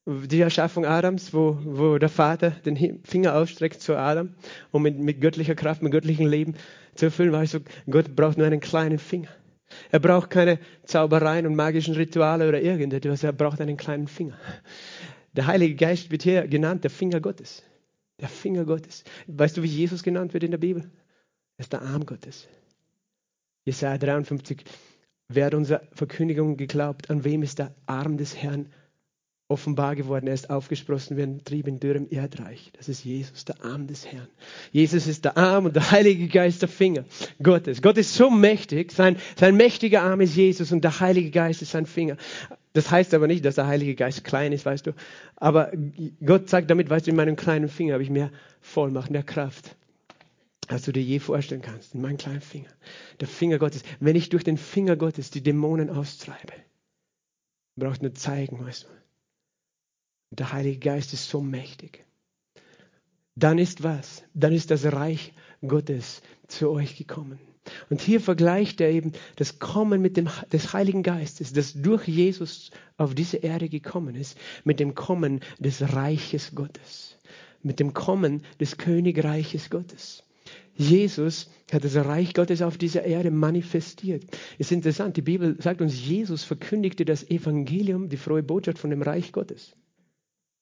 Die 0.07 0.41
Erschaffung 0.41 0.85
Adams, 0.85 1.33
wo, 1.33 1.59
wo 1.65 1.99
der 1.99 2.09
Vater 2.09 2.51
den 2.51 3.01
Finger 3.05 3.35
ausstreckt 3.35 3.81
zu 3.81 3.97
Adam, 3.97 4.35
um 4.71 4.83
mit, 4.83 4.99
mit 4.99 5.21
göttlicher 5.21 5.55
Kraft, 5.55 5.83
mit 5.83 5.93
göttlichem 5.93 6.27
Leben 6.27 6.55
zu 6.95 7.07
erfüllen, 7.07 7.33
weißt 7.33 7.55
du, 7.55 7.61
Gott 7.91 8.15
braucht 8.15 8.37
nur 8.37 8.47
einen 8.47 8.61
kleinen 8.61 8.99
Finger. 8.99 9.31
Er 9.91 9.99
braucht 9.99 10.31
keine 10.31 10.59
Zaubereien 10.85 11.47
und 11.47 11.57
magischen 11.57 11.95
Rituale 11.95 12.49
oder 12.49 12.61
irgendetwas, 12.61 13.25
er 13.25 13.33
braucht 13.33 13.61
einen 13.61 13.77
kleinen 13.77 14.07
Finger. 14.07 14.39
Der 15.33 15.47
Heilige 15.47 15.75
Geist 15.75 16.11
wird 16.11 16.23
hier 16.23 16.47
genannt, 16.47 16.85
der 16.85 16.91
Finger 16.91 17.21
Gottes. 17.21 17.65
Der 18.21 18.29
Finger 18.29 18.65
Gottes. 18.65 19.05
Weißt 19.27 19.57
du, 19.57 19.63
wie 19.63 19.69
Jesus 19.69 20.03
genannt 20.03 20.35
wird 20.35 20.45
in 20.45 20.53
der 20.53 20.59
Bibel? 20.59 20.83
Er 21.57 21.61
ist 21.61 21.73
der 21.73 21.83
Arm 21.83 22.05
Gottes. 22.07 22.47
Jesaja 23.65 23.99
53. 23.99 24.65
Wer 25.29 25.47
hat 25.47 25.55
unserer 25.55 25.83
Verkündigung 25.93 26.57
geglaubt? 26.57 27.11
An 27.11 27.25
wem 27.25 27.43
ist 27.43 27.59
der 27.59 27.75
Arm 27.87 28.19
des 28.19 28.37
Herrn 28.37 28.69
offenbar 29.49 29.95
geworden. 29.95 30.27
Er 30.27 30.35
ist 30.35 30.51
aufgesprossen 30.51 31.17
wie 31.17 31.23
ein 31.23 31.45
Trieb 31.45 31.69
in 31.69 31.79
dürrem 31.79 32.09
Erdreich. 32.11 32.73
Das 32.77 32.89
ist 32.89 33.05
Jesus, 33.05 33.45
der 33.45 33.63
Arm 33.63 33.87
des 33.87 34.07
Herrn. 34.07 34.29
Jesus 34.73 35.07
ist 35.07 35.25
der 35.25 35.37
Arm 35.37 35.67
und 35.67 35.77
der 35.77 35.91
Heilige 35.91 36.29
Geist 36.29 36.63
der 36.63 36.69
Finger 36.69 37.05
Gottes. 37.43 37.83
Gott 37.83 37.99
ist 37.99 38.15
so 38.15 38.31
mächtig, 38.31 38.93
sein, 38.93 39.17
sein 39.37 39.57
mächtiger 39.57 40.03
Arm 40.03 40.21
ist 40.23 40.35
Jesus 40.35 40.73
und 40.73 40.83
der 40.83 41.01
Heilige 41.01 41.31
Geist 41.31 41.61
ist 41.61 41.73
sein 41.73 41.87
Finger. 41.87 42.17
Das 42.73 42.91
heißt 42.91 43.13
aber 43.15 43.27
nicht, 43.27 43.45
dass 43.45 43.57
der 43.57 43.67
Heilige 43.67 43.95
Geist 43.95 44.25
klein 44.25 44.53
ist, 44.53 44.65
weißt 44.65 44.87
du. 44.87 44.93
Aber 45.37 45.71
Gott 46.25 46.49
sagt 46.49 46.71
damit, 46.71 46.89
weißt 46.89 47.07
du, 47.07 47.11
in 47.11 47.17
meinem 47.17 47.37
kleinen 47.37 47.69
Finger 47.69 47.95
habe 47.95 48.03
ich 48.03 48.11
mehr 48.11 48.31
Vollmacht, 48.61 49.11
mehr 49.11 49.23
Kraft, 49.23 49.77
als 50.69 50.87
du 50.87 50.93
dir 50.93 51.03
je 51.03 51.19
vorstellen 51.19 51.63
kannst. 51.63 51.95
In 51.95 52.01
meinem 52.01 52.17
kleinen 52.17 52.41
Finger. 52.41 52.71
Der 53.21 53.29
Finger 53.29 53.59
Gottes. 53.59 53.83
Wenn 54.01 54.17
ich 54.17 54.31
durch 54.31 54.43
den 54.43 54.57
Finger 54.57 54.97
Gottes 54.97 55.31
die 55.31 55.43
Dämonen 55.43 55.91
austreibe, 55.91 56.55
braucht 57.77 58.03
nur 58.03 58.15
zeigen, 58.15 58.65
weißt 58.65 58.85
du 58.85 59.04
der 60.39 60.53
Heilige 60.53 60.79
Geist 60.79 61.13
ist 61.13 61.29
so 61.29 61.41
mächtig. 61.41 62.05
Dann 63.37 63.59
ist 63.59 63.83
was? 63.83 64.23
Dann 64.35 64.53
ist 64.53 64.71
das 64.71 64.85
Reich 64.85 65.33
Gottes 65.67 66.23
zu 66.47 66.71
euch 66.71 66.97
gekommen. 66.97 67.39
Und 67.89 68.01
hier 68.01 68.21
vergleicht 68.21 68.81
er 68.81 68.91
eben 68.91 69.13
das 69.37 69.59
Kommen 69.59 70.03
mit 70.03 70.17
dem, 70.17 70.29
des 70.53 70.73
Heiligen 70.73 71.03
Geistes, 71.03 71.53
das 71.53 71.73
durch 71.73 72.07
Jesus 72.07 72.71
auf 72.97 73.15
diese 73.15 73.39
Erde 73.39 73.69
gekommen 73.69 74.15
ist, 74.15 74.39
mit 74.65 74.81
dem 74.81 74.95
Kommen 74.95 75.41
des 75.59 75.95
Reiches 75.95 76.55
Gottes, 76.55 77.19
mit 77.63 77.81
dem 77.81 77.95
Kommen 77.95 78.43
des 78.61 78.77
Königreiches 78.77 79.71
Gottes. 79.71 80.25
Jesus 80.77 81.51
hat 81.73 81.85
das 81.85 81.97
Reich 81.97 82.35
Gottes 82.35 82.61
auf 82.61 82.77
dieser 82.77 83.05
Erde 83.05 83.31
manifestiert. 83.31 84.25
Es 84.59 84.67
ist 84.67 84.73
interessant, 84.73 85.17
die 85.17 85.23
Bibel 85.23 85.57
sagt 85.61 85.81
uns, 85.81 86.05
Jesus 86.05 86.45
verkündigte 86.45 87.05
das 87.05 87.31
Evangelium, 87.31 88.09
die 88.09 88.17
frohe 88.17 88.43
Botschaft 88.43 88.79
von 88.79 88.91
dem 88.91 89.03
Reich 89.03 89.33
Gottes. 89.33 89.75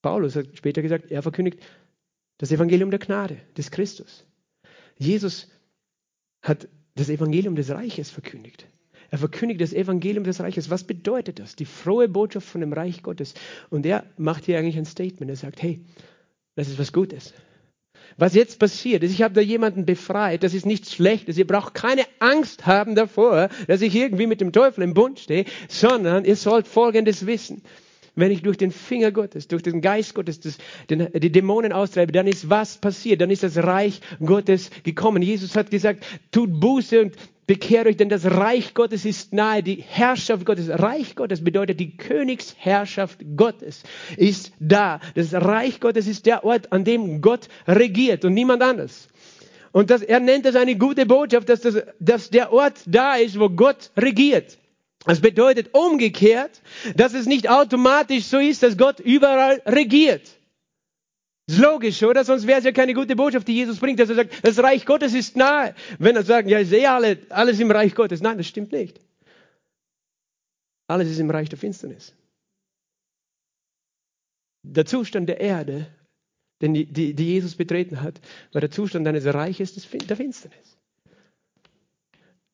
Paulus 0.03 0.37
hat 0.37 0.47
später 0.55 0.83
gesagt, 0.83 1.11
er 1.11 1.23
verkündigt 1.23 1.61
das 2.39 2.51
Evangelium 2.51 2.91
der 2.91 2.99
Gnade, 2.99 3.39
des 3.57 3.71
Christus. 3.71 4.25
Jesus 4.99 5.49
hat 6.43 6.69
das 6.97 7.09
Evangelium 7.09 7.55
des 7.55 7.71
Reiches 7.71 8.11
verkündigt. 8.11 8.67
Er 9.11 9.19
verkündigt 9.19 9.61
das 9.61 9.73
Evangelium 9.73 10.25
des 10.25 10.41
Reiches. 10.41 10.71
Was 10.71 10.85
bedeutet 10.85 11.39
das? 11.39 11.55
Die 11.55 11.67
frohe 11.67 12.09
Botschaft 12.09 12.49
von 12.49 12.61
dem 12.61 12.73
Reich 12.73 13.03
Gottes. 13.03 13.35
Und 13.71 13.87
er 13.87 14.05
macht 14.17 14.47
hier 14.47 14.59
eigentlich 14.59 14.79
ein 14.79 14.87
Statement. 14.87 15.31
Er 15.31 15.37
sagt, 15.37 15.63
hey, 15.63 15.85
das 16.57 16.69
ist 16.69 16.79
was 16.79 16.93
Gutes. 16.93 17.33
Was 18.17 18.35
jetzt 18.35 18.59
passiert 18.59 19.03
ist, 19.03 19.13
ich 19.13 19.23
habe 19.23 19.35
da 19.35 19.41
jemanden 19.41 19.87
befreit, 19.87 20.43
das 20.43 20.55
ist 20.55 20.67
nichts 20.67 20.93
Schlechtes. 20.93 21.39
Ihr 21.39 21.47
braucht 21.47 21.75
keine 21.75 22.05
Angst 22.19 22.67
haben 22.67 22.95
davor, 22.95 23.49
dass 23.69 23.81
ich 23.81 23.95
irgendwie 23.95 24.27
mit 24.27 24.41
dem 24.41 24.53
Teufel 24.53 24.83
im 24.83 24.95
Bund 24.95 25.21
stehe, 25.21 25.45
sondern 25.69 26.25
ihr 26.25 26.37
sollt 26.37 26.67
Folgendes 26.67 27.27
wissen. 27.27 27.63
Wenn 28.15 28.31
ich 28.31 28.43
durch 28.43 28.59
den 28.59 28.73
Finger 28.73 29.11
Gottes, 29.11 29.49
durch 29.49 29.63
den 29.63 29.81
Geist 29.81 30.15
Gottes 30.15 30.41
das, 30.41 30.59
den, 30.91 31.09
die 31.15 31.33
Dämonen 31.33 31.73
austreibe, 31.73 32.13
dann 32.13 32.27
ist 32.27 32.51
was 32.51 32.77
passiert? 32.77 33.23
Dann 33.23 33.31
ist 33.31 33.43
das 33.43 33.57
Reich 33.57 34.01
Gottes 34.21 34.71
gekommen. 34.83 35.23
Jesus 35.23 35.57
hat 35.57 35.71
gesagt, 35.71 36.05
tut 36.31 36.61
Buße 36.61 37.01
und 37.01 37.17
bekehrt 37.47 37.87
euch, 37.87 37.97
denn 37.97 38.11
das 38.11 38.27
Reich 38.27 38.75
Gottes 38.75 39.05
ist 39.05 39.33
nahe. 39.33 39.63
Die 39.63 39.83
Herrschaft 39.87 40.45
Gottes, 40.45 40.69
Reich 40.69 41.17
Gottes 41.17 41.43
bedeutet 41.43 41.81
die 41.81 41.97
Königsherrschaft 41.97 43.21
Gottes 43.37 43.83
ist 44.17 44.53
da. 44.61 45.01
Das 45.15 45.33
Reich 45.33 45.81
Gottes 45.81 46.07
ist 46.07 46.27
der 46.27 46.45
Ort, 46.45 46.73
an 46.73 46.85
dem 46.85 47.21
Gott 47.23 47.49
regiert 47.67 48.25
und 48.25 48.35
niemand 48.35 48.63
anders. 48.63 49.09
Und 49.73 49.89
das, 49.89 50.03
er 50.03 50.21
nennt 50.21 50.45
das 50.45 50.55
eine 50.55 50.77
gute 50.77 51.07
Botschaft, 51.07 51.49
dass, 51.49 51.63
das, 51.63 51.83
dass 51.99 52.29
der 52.29 52.53
Ort 52.53 52.81
da 52.87 53.15
ist, 53.15 53.41
wo 53.41 53.49
Gott 53.49 53.91
regiert. 53.97 54.59
Das 55.05 55.21
bedeutet 55.21 55.75
umgekehrt, 55.75 56.63
dass 56.97 57.15
es 57.15 57.27
nicht 57.27 57.51
automatisch 57.51 58.25
so 58.25 58.39
ist, 58.39 58.63
dass 58.63 58.77
Gott 58.79 59.01
überall 59.01 59.61
regiert. 59.67 60.39
Ist 61.49 61.59
logisch, 61.59 62.03
oder? 62.03 62.25
Sonst 62.25 62.47
wäre 62.47 62.61
es 62.61 62.65
ja 62.65 62.73
keine 62.73 62.95
gute 62.95 63.17
Botschaft, 63.17 63.49
die 63.49 63.55
Jesus 63.55 63.79
bringt, 63.79 63.99
dass 63.99 64.09
er 64.09 64.15
sagt, 64.15 64.45
das 64.45 64.59
Reich 64.59 64.87
Gottes 64.87 65.13
ist 65.13 65.37
nahe. 65.37 65.75
Wenn 65.99 66.15
er 66.15 66.23
sagt, 66.23 66.49
ja, 66.49 66.61
ich 66.61 66.69
sehe 66.69 66.89
alle, 66.89 67.19
alles 67.31 67.59
im 67.59 67.71
Reich 67.71 67.95
Gottes. 67.95 68.21
Nein, 68.21 68.39
das 68.39 68.47
stimmt 68.47 68.71
nicht. 68.73 69.01
Alles 70.87 71.09
ist 71.09 71.19
im 71.19 71.31
Reich 71.31 71.49
der 71.49 71.59
Finsternis. 71.59 72.15
Der 74.63 74.87
Zustand 74.87 75.29
der 75.29 75.41
Erde, 75.41 75.89
den 76.61 76.75
die, 76.75 76.87
die, 76.87 77.25
Jesus 77.25 77.57
betreten 77.57 78.03
hat, 78.03 78.21
war 78.53 78.61
der 78.61 78.71
Zustand 78.71 79.07
eines 79.09 79.25
Reiches 79.27 79.75
der 79.75 80.17
Finsternis. 80.17 80.79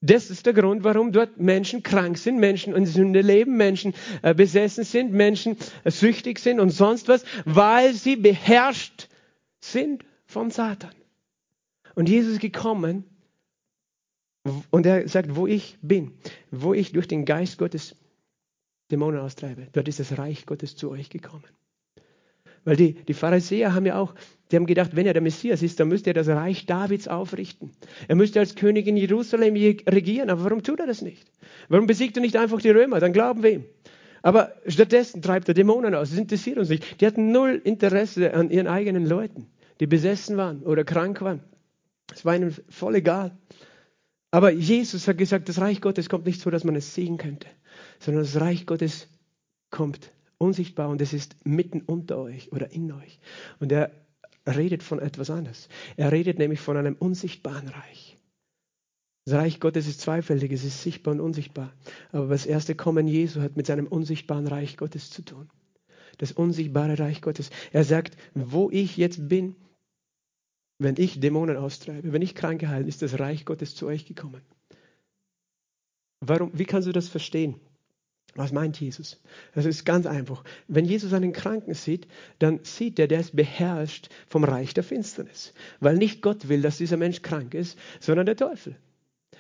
Das 0.01 0.31
ist 0.31 0.47
der 0.47 0.53
Grund, 0.53 0.85
warum 0.85 1.11
dort 1.11 1.39
Menschen 1.39 1.83
krank 1.83 2.19
sind, 2.19 2.39
Menschen 2.39 2.75
in 2.75 2.87
Sünde 2.87 3.21
leben, 3.21 3.57
Menschen 3.57 3.95
äh, 4.23 4.33
besessen 4.33 4.85
sind, 4.85 5.13
Menschen 5.13 5.57
äh, 5.83 5.91
süchtig 5.91 6.39
sind 6.39 6.61
und 6.61 6.71
sonst 6.71 7.09
was, 7.09 7.25
weil 7.45 7.95
sie 7.95 8.15
beherrscht 8.15 9.09
sind 9.61 10.05
von 10.27 10.51
Satan. 10.51 10.95
Und 11.97 12.09
Jesus 12.09 12.35
ist 12.35 12.41
gekommen 12.41 13.05
und 14.71 14.87
er 14.87 15.09
sagt, 15.09 15.35
wo 15.35 15.49
ich 15.49 15.77
bin, 15.83 16.13
wo 16.53 16.75
ich 16.75 16.93
durch 16.93 17.09
den 17.09 17.25
Geist 17.25 17.59
Gottes 17.59 17.97
Dämonen 18.93 19.21
austreibe, 19.21 19.67
dort 19.73 19.89
ist 19.89 19.99
das 19.99 20.17
Reich 20.17 20.47
Gottes 20.47 20.77
zu 20.77 20.91
euch 20.91 21.11
gekommen. 21.11 21.45
Weil 22.65 22.77
die, 22.77 22.95
die 22.95 23.15
Pharisäer 23.15 23.75
haben 23.75 23.87
ja 23.87 23.99
auch, 23.99 24.15
die 24.51 24.57
haben 24.57 24.67
gedacht, 24.67 24.97
wenn 24.97 25.07
er 25.07 25.13
der 25.13 25.23
Messias 25.23 25.63
ist, 25.63 25.79
dann 25.79 25.89
müsste 25.89 26.11
er 26.11 26.15
das 26.15 26.29
Reich 26.29 26.67
Davids 26.67 27.09
aufrichten. 27.09 27.71
Er 28.09 28.17
müsste 28.17 28.41
als 28.41 28.55
König 28.55 28.87
in 28.87 28.97
Jerusalem 28.97 29.55
regieren. 29.55 30.31
Aber 30.31 30.45
warum 30.45 30.63
tut 30.63 30.81
er 30.81 30.87
das 30.87 31.03
nicht? 31.03 31.31
Warum 31.69 31.87
besiegt 31.87 32.17
er 32.17 32.23
nicht 32.23 32.37
einfach 32.37 32.61
die 32.61 32.71
Römer? 32.71 33.01
Dann 33.01 33.13
glauben 33.13 33.43
wir 33.43 33.53
ihm. 33.53 33.65
Aber 34.23 34.55
stattdessen 34.67 35.23
treibt 35.23 35.49
er 35.49 35.55
Dämonen 35.55 35.95
aus. 35.95 36.11
Das 36.11 36.19
interessiert 36.19 36.59
uns 36.59 36.69
nicht. 36.69 37.01
Die 37.01 37.07
hatten 37.07 37.31
null 37.31 37.61
Interesse 37.63 38.35
an 38.35 38.51
ihren 38.51 38.67
eigenen 38.67 39.07
Leuten, 39.07 39.47
die 39.81 39.87
besessen 39.87 40.37
waren 40.37 40.63
oder 40.63 40.85
krank 40.85 41.21
waren. 41.21 41.41
Es 42.13 42.25
war 42.25 42.35
ihnen 42.35 42.55
voll 42.69 42.97
egal. 42.97 43.37
Aber 44.31 44.51
Jesus 44.51 45.09
hat 45.09 45.19
gesagt, 45.19 45.49
das 45.49 45.61
Reich 45.61 45.81
Gottes 45.81 46.09
kommt 46.09 46.27
nicht 46.27 46.41
so, 46.41 46.51
dass 46.51 46.65
man 46.65 46.77
es 46.77 46.95
sehen 46.95 47.17
könnte, 47.17 47.49
sondern 47.99 48.25
das 48.25 48.41
Reich 48.41 48.67
Gottes 48.67 49.09
kommt 49.71 50.11
unsichtbar 50.39 50.89
und 50.89 51.01
es 51.01 51.13
ist 51.13 51.37
mitten 51.45 51.83
unter 51.83 52.19
euch 52.19 52.53
oder 52.53 52.73
in 52.73 52.91
euch. 52.93 53.21
Und 53.61 53.73
er 53.73 53.91
redet 54.47 54.83
von 54.83 54.99
etwas 54.99 55.31
anderes. 55.31 55.69
Er 55.97 56.13
redet 56.13 56.39
nämlich 56.39 56.61
von 56.61 56.77
einem 56.77 56.95
unsichtbaren 56.95 57.69
Reich. 57.69 58.19
Das 59.25 59.35
Reich 59.35 59.61
Gottes 59.61 59.87
ist 59.87 60.01
zweifältig, 60.01 60.53
es 60.53 60.65
ist 60.65 60.83
sichtbar 60.83 61.13
und 61.13 61.21
unsichtbar. 61.21 61.73
Aber 62.13 62.29
das 62.29 62.47
erste 62.47 62.75
Kommen 62.75 63.07
Jesu 63.07 63.43
hat 63.43 63.57
mit 63.57 63.67
seinem 63.67 63.87
unsichtbaren 63.87 64.47
Reich 64.47 64.79
Gottes 64.79 65.11
zu 65.11 65.23
tun. 65.23 65.51
Das 66.17 66.33
unsichtbare 66.33 66.99
Reich 66.99 67.21
Gottes. 67.21 67.51
Er 67.71 67.85
sagt, 67.85 68.17
wo 68.35 68.71
ich 68.71 68.97
jetzt 68.97 69.29
bin, 69.29 69.55
wenn 70.79 70.97
ich 70.97 71.21
Dämonen 71.21 71.57
austreibe, 71.57 72.13
wenn 72.13 72.23
ich 72.23 72.35
Kranke 72.35 72.69
heile, 72.69 72.87
ist 72.87 73.03
das 73.03 73.19
Reich 73.19 73.45
Gottes 73.45 73.75
zu 73.75 73.87
euch 73.87 74.07
gekommen. 74.07 74.41
Warum, 76.21 76.51
wie 76.55 76.65
kannst 76.65 76.89
du 76.89 76.93
das 76.93 77.09
verstehen? 77.09 77.61
Was 78.39 78.53
meint 78.53 78.79
Jesus? 78.79 79.21
Das 79.53 79.65
ist 79.67 79.85
ganz 79.85 80.07
einfach. 80.07 80.45
Wenn 80.69 80.85
Jesus 80.85 81.13
einen 81.13 81.33
Kranken 81.33 81.75
sieht, 81.75 82.07
dann 82.39 82.61
sieht 82.63 83.01
er, 83.01 83.09
der 83.09 83.19
ist 83.19 83.35
beherrscht 83.35 84.11
vom 84.29 84.45
Reich 84.45 84.73
der 84.75 84.85
Finsternis. 84.85 85.53
Weil 85.81 85.97
nicht 85.97 86.23
Gott 86.23 86.49
will, 86.49 86.63
dass 86.63 86.79
dieser 86.79 86.97
Mensch 86.97 87.21
krank 87.23 87.53
ist, 87.55 87.77
sondern 87.99 88.27
der 88.27 88.37
Teufel. 88.37 88.77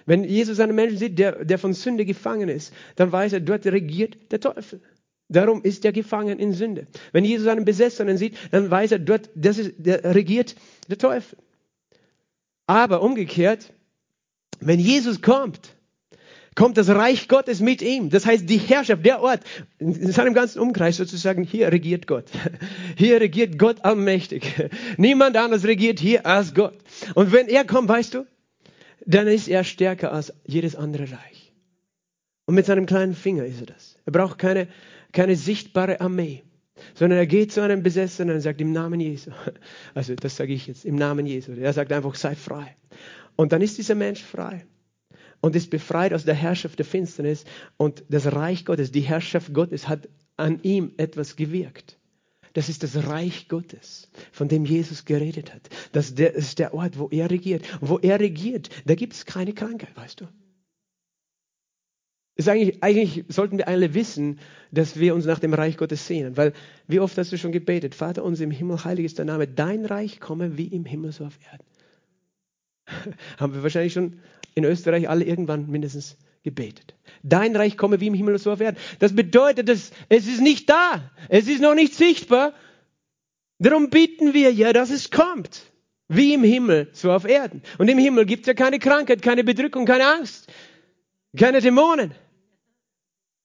Wenn 0.05 0.25
Jesus 0.25 0.59
einen 0.59 0.75
Menschen 0.75 0.99
sieht, 0.99 1.17
der, 1.17 1.45
der 1.45 1.59
von 1.59 1.75
Sünde 1.75 2.05
gefangen 2.05 2.49
ist, 2.49 2.75
dann 2.97 3.13
weiß 3.13 3.35
er, 3.35 3.41
dort 3.41 3.67
regiert 3.67 4.33
der 4.33 4.41
Teufel. 4.41 4.81
Darum 5.29 5.63
ist 5.63 5.85
er 5.85 5.93
gefangen 5.93 6.41
in 6.41 6.53
Sünde. 6.53 6.89
Wenn 7.13 7.25
Jesus 7.25 7.47
einen 7.47 7.65
Besessenen 7.65 8.19
sieht, 8.19 8.37
dann 8.51 8.69
weiß 8.69 8.91
er, 8.91 8.99
dort 8.99 9.31
das 9.37 9.59
ist, 9.59 9.75
der 9.79 10.13
regiert 10.13 10.57
der 10.89 10.99
Teufel. 10.99 11.39
Aber 12.67 13.01
umgekehrt, 13.03 13.73
wenn 14.59 14.81
Jesus 14.81 15.23
kommt, 15.23 15.78
kommt 16.59 16.77
das 16.77 16.88
Reich 16.88 17.29
Gottes 17.29 17.61
mit 17.61 17.83
ihm. 17.83 18.11
Das 18.11 18.27
heißt, 18.27 18.51
die 18.51 18.57
Herrschaft, 18.57 19.07
der 19.07 19.23
Ort, 19.23 19.42
in 19.79 20.11
seinem 20.11 20.35
ganzen 20.35 20.59
Umkreis 20.59 20.97
sozusagen, 20.97 21.44
hier 21.44 21.71
regiert 21.71 22.09
Gott. 22.09 22.25
Hier 22.97 23.21
regiert 23.21 23.61
Gott 23.61 23.85
allmächtig. 23.85 24.42
Niemand 24.97 25.37
anders 25.37 25.62
regiert 25.64 26.01
hier 26.01 26.27
als 26.27 26.55
Gott. 26.55 26.77
Und 27.14 27.31
wenn 27.31 27.47
er 27.47 27.64
kommt, 27.64 27.88
weißt 27.88 28.14
du, 28.14 28.27
dann 29.07 29.29
ist 29.29 29.47
er 29.47 29.62
stärker 29.62 30.12
als 30.12 30.33
jedes 30.44 30.75
andere 30.75 31.05
Reich. 31.05 31.55
Und 32.47 32.57
mit 32.57 32.66
seinem 32.66 32.87
kleinen 32.87 33.14
Finger 33.14 33.44
ist 33.44 33.61
er 33.61 33.66
das. 33.66 33.97
Er 34.05 34.11
braucht 34.11 34.38
keine, 34.38 34.66
keine 35.12 35.37
sichtbare 35.37 36.01
Armee, 36.01 36.42
sondern 36.94 37.21
er 37.21 37.27
geht 37.29 37.53
zu 37.53 37.61
einem 37.61 37.85
Besessenen 37.85 38.35
und 38.35 38.40
sagt 38.40 38.61
im 38.61 38.73
Namen 38.73 38.99
Jesu. 38.99 39.31
Also 39.94 40.16
das 40.16 40.35
sage 40.37 40.55
ich 40.55 40.66
jetzt, 40.66 40.85
im 40.85 40.97
Namen 40.97 41.25
Jesu. 41.25 41.53
Er 41.53 41.73
sagt 41.73 41.92
einfach, 41.92 42.16
sei 42.16 42.35
frei. 42.35 42.75
Und 43.37 43.53
dann 43.53 43.62
ist 43.62 43.79
dieser 43.79 43.94
Mensch 43.94 44.25
frei 44.25 44.66
und 45.40 45.57
ist 45.57 45.70
befreit 45.70 46.12
aus 46.12 46.24
der 46.24 46.35
Herrschaft 46.35 46.79
der 46.79 46.87
Finsternis 46.87 47.44
und 47.77 48.05
das 48.09 48.33
Reich 48.33 48.64
Gottes, 48.64 48.92
die 48.92 49.01
Herrschaft 49.01 49.55
Gottes 49.55 49.88
hat 49.88 50.09
an 50.37 50.61
ihm 50.62 50.92
etwas 50.96 51.37
gewirkt. 51.37 51.98
Das 52.55 52.68
ist 52.68 52.83
das 52.83 53.07
Reich 53.07 53.48
Gottes, 53.48 54.11
von 54.33 54.48
dem 54.48 54.64
Jesus 54.64 55.05
geredet 55.05 55.55
hat. 55.55 55.68
Das 55.92 56.11
ist 56.11 56.59
der 56.59 56.74
Ort, 56.74 56.98
wo 56.98 57.09
er 57.09 57.31
regiert. 57.31 57.64
Wo 57.81 57.98
er 57.98 58.18
regiert, 58.18 58.70
da 58.87 58.94
gibt 58.94 59.12
es 59.12 59.27
keine 59.27 59.53
Krankheit, 59.53 59.96
weißt 59.96 60.22
du. 60.22 60.29
Eigentlich, 62.46 62.83
eigentlich 62.83 63.24
sollten 63.29 63.59
wir 63.59 63.66
alle 63.66 63.94
wissen, 63.94 64.38
dass 64.70 64.98
wir 64.98 65.14
uns 65.14 65.24
nach 65.24 65.40
dem 65.40 65.55
Reich 65.55 65.77
Gottes 65.77 66.07
sehnen. 66.07 66.37
Weil 66.37 66.53
wie 66.87 67.01
oft 67.01 67.18
hast 67.18 67.33
du 67.33 67.38
schon 67.38 67.53
gebetet, 67.53 67.96
Vater 67.96 68.24
uns 68.24 68.40
im 68.40 68.53
Himmel, 68.53 68.85
heilig 68.85 69.07
ist 69.07 69.18
dein 69.18 69.27
Name, 69.27 69.48
dein 69.48 69.85
Reich 69.85 70.20
komme 70.20 70.57
wie 70.57 70.68
im 70.68 70.85
Himmel 70.85 71.11
so 71.12 71.24
auf 71.24 71.38
Erden. 71.51 71.66
Haben 73.38 73.55
wir 73.55 73.62
wahrscheinlich 73.62 73.92
schon 73.92 74.20
in 74.59 74.64
Österreich 74.64 75.09
alle 75.09 75.25
irgendwann 75.25 75.68
mindestens 75.68 76.16
gebetet. 76.42 76.94
Dein 77.23 77.57
Reich 77.57 77.77
komme 77.77 78.01
wie 78.01 78.09
im 78.09 78.14
Himmel 78.14 78.38
so 78.38 78.53
auf 78.53 78.61
Erden. 78.61 78.79
Das 78.99 79.14
bedeutet, 79.14 79.68
dass 79.68 79.90
es 80.09 80.27
ist 80.27 80.40
nicht 80.40 80.68
da. 80.68 81.11
Es 81.29 81.49
ist 81.49 81.61
noch 81.61 81.75
nicht 81.75 81.94
sichtbar. 81.94 82.53
Darum 83.59 83.90
bitten 83.90 84.35
wir 84.35 84.53
ja, 84.53 84.73
dass 84.73 84.90
es 84.90 85.11
kommt. 85.11 85.62
Wie 86.09 86.33
im 86.33 86.42
Himmel, 86.42 86.88
so 86.92 87.12
auf 87.12 87.27
Erden. 87.27 87.62
Und 87.77 87.88
im 87.88 87.99
Himmel 87.99 88.25
gibt 88.25 88.42
es 88.42 88.47
ja 88.47 88.55
keine 88.55 88.79
Krankheit, 88.79 89.21
keine 89.21 89.44
Bedrückung, 89.44 89.85
keine 89.85 90.07
Angst, 90.07 90.51
keine 91.37 91.61
Dämonen. 91.61 92.14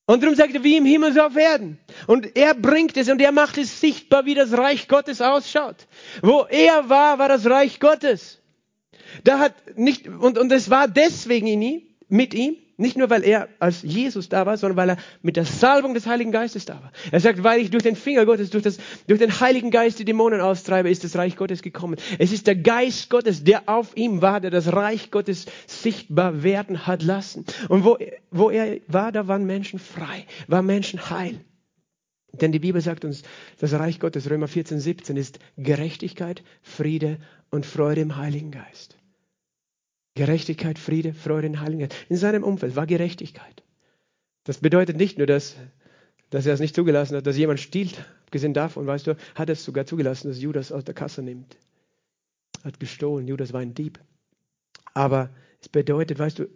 Und 0.05 0.21
darum 0.21 0.35
sagt 0.35 0.53
er, 0.53 0.63
wie 0.63 0.77
im 0.77 0.85
Himmel, 0.85 1.13
so 1.13 1.21
auf 1.21 1.35
Erden. 1.35 1.79
Und 2.07 2.35
er 2.37 2.53
bringt 2.53 2.95
es 2.97 3.09
und 3.09 3.21
er 3.21 3.31
macht 3.31 3.57
es 3.57 3.81
sichtbar, 3.81 4.25
wie 4.25 4.35
das 4.35 4.51
Reich 4.57 4.87
Gottes 4.87 5.21
ausschaut. 5.21 5.87
Wo 6.21 6.45
er 6.49 6.89
war, 6.89 7.19
war 7.19 7.29
das 7.29 7.45
Reich 7.45 7.79
Gottes. 7.79 8.42
Da 9.23 9.39
hat 9.39 9.77
nicht, 9.77 10.07
und, 10.07 10.37
und 10.37 10.51
es 10.51 10.69
war 10.69 10.87
deswegen 10.87 11.47
in 11.47 11.61
ihm, 11.61 11.81
mit 12.09 12.33
ihm, 12.33 12.57
nicht 12.77 12.97
nur 12.97 13.09
weil 13.09 13.23
er 13.23 13.49
als 13.59 13.83
Jesus 13.83 14.29
da 14.29 14.45
war, 14.45 14.57
sondern 14.57 14.77
weil 14.77 14.89
er 14.89 14.97
mit 15.21 15.35
der 15.35 15.45
Salbung 15.45 15.93
des 15.93 16.07
Heiligen 16.07 16.31
Geistes 16.31 16.65
da 16.65 16.81
war. 16.81 16.91
Er 17.11 17.19
sagt, 17.19 17.43
weil 17.43 17.61
ich 17.61 17.69
durch 17.69 17.83
den 17.83 17.95
Finger 17.95 18.25
Gottes, 18.25 18.49
durch, 18.49 18.63
das, 18.63 18.77
durch 19.07 19.19
den 19.19 19.39
Heiligen 19.39 19.69
Geist 19.69 19.99
die 19.99 20.05
Dämonen 20.05 20.41
austreibe, 20.41 20.89
ist 20.89 21.03
das 21.03 21.15
Reich 21.15 21.35
Gottes 21.35 21.61
gekommen. 21.61 21.97
Es 22.17 22.31
ist 22.31 22.47
der 22.47 22.55
Geist 22.55 23.09
Gottes, 23.09 23.43
der 23.43 23.69
auf 23.69 23.95
ihm 23.95 24.21
war, 24.21 24.41
der 24.41 24.51
das 24.51 24.73
Reich 24.73 25.11
Gottes 25.11 25.45
sichtbar 25.67 26.43
werden 26.43 26.87
hat 26.87 27.03
lassen. 27.03 27.45
Und 27.69 27.85
wo, 27.85 27.97
wo 28.31 28.49
er 28.49 28.79
war, 28.87 29.11
da 29.11 29.27
waren 29.27 29.45
Menschen 29.45 29.79
frei, 29.79 30.25
waren 30.47 30.65
Menschen 30.65 31.09
heil. 31.09 31.39
Denn 32.33 32.51
die 32.51 32.59
Bibel 32.59 32.81
sagt 32.81 33.05
uns, 33.05 33.21
das 33.59 33.73
Reich 33.73 33.99
Gottes, 33.99 34.29
Römer 34.29 34.47
14, 34.47 34.79
17, 34.79 35.17
ist 35.17 35.37
Gerechtigkeit, 35.55 36.43
Friede 36.63 37.19
und 37.51 37.67
Freude 37.67 38.01
im 38.01 38.17
Heiligen 38.17 38.49
Geist. 38.49 38.97
Gerechtigkeit, 40.15 40.77
Friede, 40.77 41.13
Freude 41.13 41.47
in 41.47 41.59
Heiligen. 41.59 41.89
In 42.09 42.17
seinem 42.17 42.43
Umfeld 42.43 42.75
war 42.75 42.85
Gerechtigkeit. 42.85 43.63
Das 44.43 44.59
bedeutet 44.59 44.97
nicht 44.97 45.17
nur, 45.17 45.27
dass, 45.27 45.55
dass 46.29 46.45
er 46.45 46.53
es 46.53 46.59
nicht 46.59 46.75
zugelassen 46.75 47.17
hat, 47.17 47.25
dass 47.25 47.37
jemand 47.37 47.59
stiehlt. 47.59 48.05
Abgesehen 48.25 48.53
davon, 48.53 48.85
weißt 48.85 49.07
du, 49.07 49.17
hat 49.35 49.49
er 49.49 49.53
es 49.53 49.63
sogar 49.63 49.85
zugelassen, 49.85 50.27
dass 50.27 50.41
Judas 50.41 50.71
aus 50.71 50.83
der 50.83 50.93
Kasse 50.93 51.21
nimmt. 51.21 51.57
Hat 52.63 52.79
gestohlen. 52.79 53.27
Judas 53.27 53.53
war 53.53 53.61
ein 53.61 53.73
Dieb. 53.73 53.99
Aber 54.93 55.29
es 55.61 55.69
bedeutet, 55.69 56.19
weißt 56.19 56.39
du, 56.39 56.47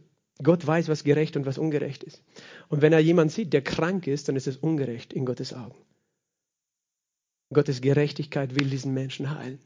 Gott 0.43 0.65
weiß, 0.65 0.87
was 0.87 1.03
gerecht 1.03 1.35
und 1.35 1.45
was 1.45 1.57
ungerecht 1.57 2.03
ist. 2.03 2.23
Und 2.67 2.81
wenn 2.81 2.93
er 2.93 2.99
jemanden 2.99 3.33
sieht, 3.33 3.53
der 3.53 3.63
krank 3.63 4.05
ist, 4.05 4.29
dann 4.29 4.35
ist 4.35 4.47
es 4.47 4.57
ungerecht 4.57 5.13
in 5.13 5.25
Gottes 5.25 5.53
Augen. 5.53 5.75
Gottes 7.51 7.81
Gerechtigkeit 7.81 8.59
will 8.59 8.69
diesen 8.69 8.93
Menschen 8.93 9.35
heilen. 9.35 9.59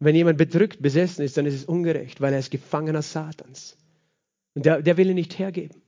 Wenn 0.00 0.16
jemand 0.16 0.38
bedrückt, 0.38 0.82
besessen 0.82 1.24
ist, 1.24 1.36
dann 1.36 1.46
ist 1.46 1.54
es 1.54 1.64
ungerecht, 1.64 2.20
weil 2.20 2.32
er 2.32 2.38
ist 2.38 2.50
Gefangener 2.50 3.02
Satans. 3.02 3.76
Und 4.54 4.66
der, 4.66 4.82
der 4.82 4.96
will 4.96 5.10
ihn 5.10 5.14
nicht 5.14 5.38
hergeben. 5.38 5.80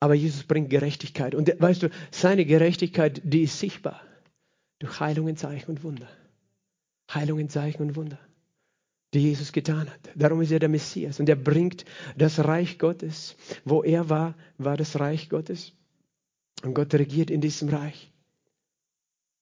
Aber 0.00 0.14
Jesus 0.14 0.44
bringt 0.44 0.70
Gerechtigkeit. 0.70 1.34
Und 1.34 1.48
der, 1.48 1.60
weißt 1.60 1.82
du, 1.82 1.90
seine 2.10 2.44
Gerechtigkeit, 2.46 3.20
die 3.24 3.42
ist 3.42 3.58
sichtbar. 3.60 4.00
Durch 4.78 5.00
Heilungen, 5.00 5.36
Zeichen 5.36 5.70
und 5.70 5.84
Wunder. 5.84 6.08
Heilungen, 7.12 7.48
Zeichen 7.48 7.82
und 7.82 7.96
Wunder. 7.96 8.18
die 9.14 9.20
Jesus 9.20 9.52
getan 9.52 9.88
hat. 9.88 10.10
Darum 10.16 10.42
ist 10.42 10.50
er 10.50 10.58
der 10.58 10.68
Messias 10.68 11.20
und 11.20 11.28
er 11.28 11.36
bringt 11.36 11.84
das 12.16 12.40
Reich 12.40 12.78
Gottes. 12.78 13.36
Wo 13.64 13.82
er 13.82 14.10
war, 14.10 14.34
war 14.58 14.76
das 14.76 14.98
Reich 14.98 15.28
Gottes. 15.28 15.72
Und 16.62 16.74
Gott 16.74 16.92
regiert 16.94 17.30
in 17.30 17.40
diesem 17.40 17.68
Reich. 17.68 18.10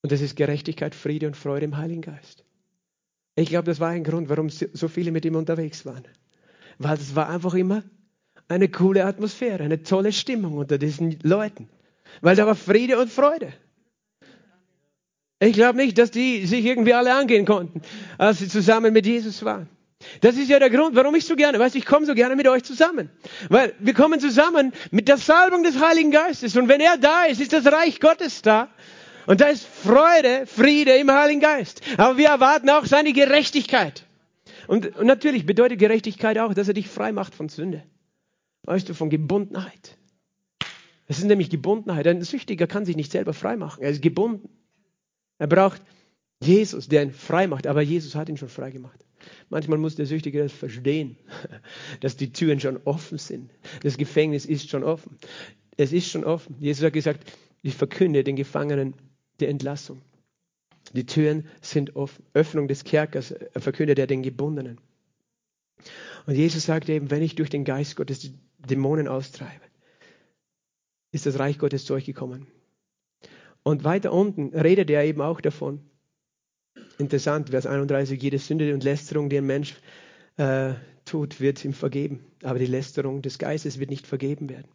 Und 0.02 0.12
das 0.12 0.20
ist 0.20 0.36
Gerechtigkeit, 0.36 0.94
Friede 0.94 1.26
und 1.26 1.36
Freude 1.36 1.64
im 1.64 1.76
Heiligen 1.76 2.02
Geist. 2.02 2.44
Ich 3.34 3.48
glaube, 3.48 3.64
das 3.64 3.80
war 3.80 3.88
ein 3.88 4.04
Grund, 4.04 4.28
warum 4.28 4.50
so 4.50 4.88
viele 4.88 5.10
mit 5.10 5.24
ihm 5.24 5.36
unterwegs 5.36 5.86
waren. 5.86 6.04
Weil 6.78 6.94
es 6.94 7.14
war 7.14 7.28
einfach 7.28 7.54
immer 7.54 7.82
eine 8.48 8.68
coole 8.68 9.04
Atmosphäre, 9.04 9.62
eine 9.62 9.82
tolle 9.82 10.12
Stimmung 10.12 10.58
unter 10.58 10.78
diesen 10.78 11.18
Leuten. 11.22 11.68
Weil 12.20 12.36
da 12.36 12.46
war 12.46 12.54
Friede 12.54 12.98
und 13.00 13.10
Freude. 13.10 13.52
Ich 15.40 15.54
glaube 15.54 15.78
nicht, 15.78 15.98
dass 15.98 16.10
die 16.10 16.46
sich 16.46 16.64
irgendwie 16.64 16.94
alle 16.94 17.14
angehen 17.14 17.46
konnten, 17.46 17.82
als 18.18 18.38
sie 18.38 18.48
zusammen 18.48 18.92
mit 18.92 19.06
Jesus 19.06 19.44
waren. 19.44 19.68
Das 20.20 20.36
ist 20.36 20.48
ja 20.48 20.58
der 20.58 20.70
Grund, 20.70 20.94
warum 20.94 21.14
ich 21.14 21.24
so 21.24 21.36
gerne, 21.36 21.58
weißt 21.58 21.76
ich 21.76 21.86
komme 21.86 22.06
so 22.06 22.14
gerne 22.14 22.36
mit 22.36 22.46
euch 22.48 22.64
zusammen. 22.64 23.10
Weil 23.48 23.74
wir 23.78 23.94
kommen 23.94 24.20
zusammen 24.20 24.72
mit 24.90 25.08
der 25.08 25.16
Salbung 25.16 25.62
des 25.62 25.80
Heiligen 25.80 26.10
Geistes. 26.10 26.56
Und 26.56 26.68
wenn 26.68 26.80
er 26.80 26.98
da 26.98 27.24
ist, 27.24 27.40
ist 27.40 27.52
das 27.52 27.66
Reich 27.66 28.00
Gottes 28.00 28.42
da. 28.42 28.68
Und 29.26 29.40
da 29.40 29.46
ist 29.46 29.64
Freude, 29.64 30.46
Friede 30.46 30.92
im 30.92 31.10
Heiligen 31.10 31.40
Geist. 31.40 31.80
Aber 31.96 32.18
wir 32.18 32.28
erwarten 32.28 32.68
auch 32.70 32.86
seine 32.86 33.12
Gerechtigkeit. 33.12 34.06
Und, 34.66 34.96
und 34.96 35.06
natürlich 35.06 35.46
bedeutet 35.46 35.78
Gerechtigkeit 35.78 36.38
auch, 36.38 36.54
dass 36.54 36.68
er 36.68 36.74
dich 36.74 36.88
frei 36.88 37.12
macht 37.12 37.34
von 37.34 37.48
Sünde. 37.48 37.82
Weißt 38.64 38.88
du, 38.88 38.94
von 38.94 39.10
Gebundenheit. 39.10 39.96
Das 41.08 41.18
ist 41.18 41.24
nämlich 41.24 41.50
Gebundenheit. 41.50 42.06
Ein 42.06 42.22
Süchtiger 42.22 42.66
kann 42.66 42.84
sich 42.84 42.96
nicht 42.96 43.12
selber 43.12 43.32
frei 43.32 43.56
machen. 43.56 43.82
Er 43.82 43.90
ist 43.90 44.02
gebunden. 44.02 44.48
Er 45.38 45.46
braucht 45.46 45.82
Jesus, 46.40 46.88
der 46.88 47.02
ihn 47.02 47.12
frei 47.12 47.46
macht, 47.46 47.66
aber 47.66 47.82
Jesus 47.82 48.14
hat 48.14 48.28
ihn 48.28 48.36
schon 48.36 48.48
frei 48.48 48.70
gemacht. 48.70 49.04
Manchmal 49.48 49.78
muss 49.78 49.94
der 49.94 50.06
Süchtige 50.06 50.42
das 50.42 50.52
verstehen, 50.52 51.16
dass 52.00 52.16
die 52.16 52.32
Türen 52.32 52.60
schon 52.60 52.80
offen 52.84 53.18
sind. 53.18 53.50
Das 53.82 53.96
Gefängnis 53.96 54.46
ist 54.46 54.70
schon 54.70 54.84
offen. 54.84 55.18
Es 55.76 55.92
ist 55.92 56.10
schon 56.10 56.24
offen. 56.24 56.56
Jesus 56.58 56.84
hat 56.84 56.92
gesagt, 56.92 57.30
ich 57.62 57.74
verkünde 57.74 58.24
den 58.24 58.36
Gefangenen 58.36 58.94
die 59.42 59.46
Entlassung. 59.46 60.00
Die 60.94 61.06
Türen 61.06 61.46
sind 61.60 61.96
offen. 61.96 62.24
Öffnung 62.34 62.68
des 62.68 62.84
Kerkers 62.84 63.34
verkündet 63.56 63.98
er 63.98 64.06
den 64.06 64.22
Gebundenen. 64.22 64.78
Und 66.26 66.34
Jesus 66.34 66.64
sagt 66.64 66.88
eben, 66.88 67.10
wenn 67.10 67.22
ich 67.22 67.34
durch 67.34 67.50
den 67.50 67.64
Geist 67.64 67.96
Gottes 67.96 68.20
die 68.20 68.34
Dämonen 68.58 69.08
austreibe, 69.08 69.64
ist 71.10 71.26
das 71.26 71.38
Reich 71.38 71.58
Gottes 71.58 71.84
zu 71.84 71.94
euch 71.94 72.04
gekommen. 72.04 72.46
Und 73.62 73.84
weiter 73.84 74.12
unten 74.12 74.56
redet 74.56 74.90
er 74.90 75.04
eben 75.04 75.20
auch 75.20 75.40
davon. 75.40 75.80
Interessant, 76.98 77.50
Vers 77.50 77.66
31, 77.66 78.20
jede 78.22 78.38
Sünde 78.38 78.72
und 78.74 78.84
Lästerung, 78.84 79.28
die 79.28 79.38
ein 79.38 79.46
Mensch 79.46 79.76
äh, 80.36 80.74
tut, 81.04 81.40
wird 81.40 81.64
ihm 81.64 81.74
vergeben. 81.74 82.24
Aber 82.42 82.58
die 82.58 82.66
Lästerung 82.66 83.22
des 83.22 83.38
Geistes 83.38 83.78
wird 83.78 83.90
nicht 83.90 84.06
vergeben 84.06 84.48
werden. 84.48 84.68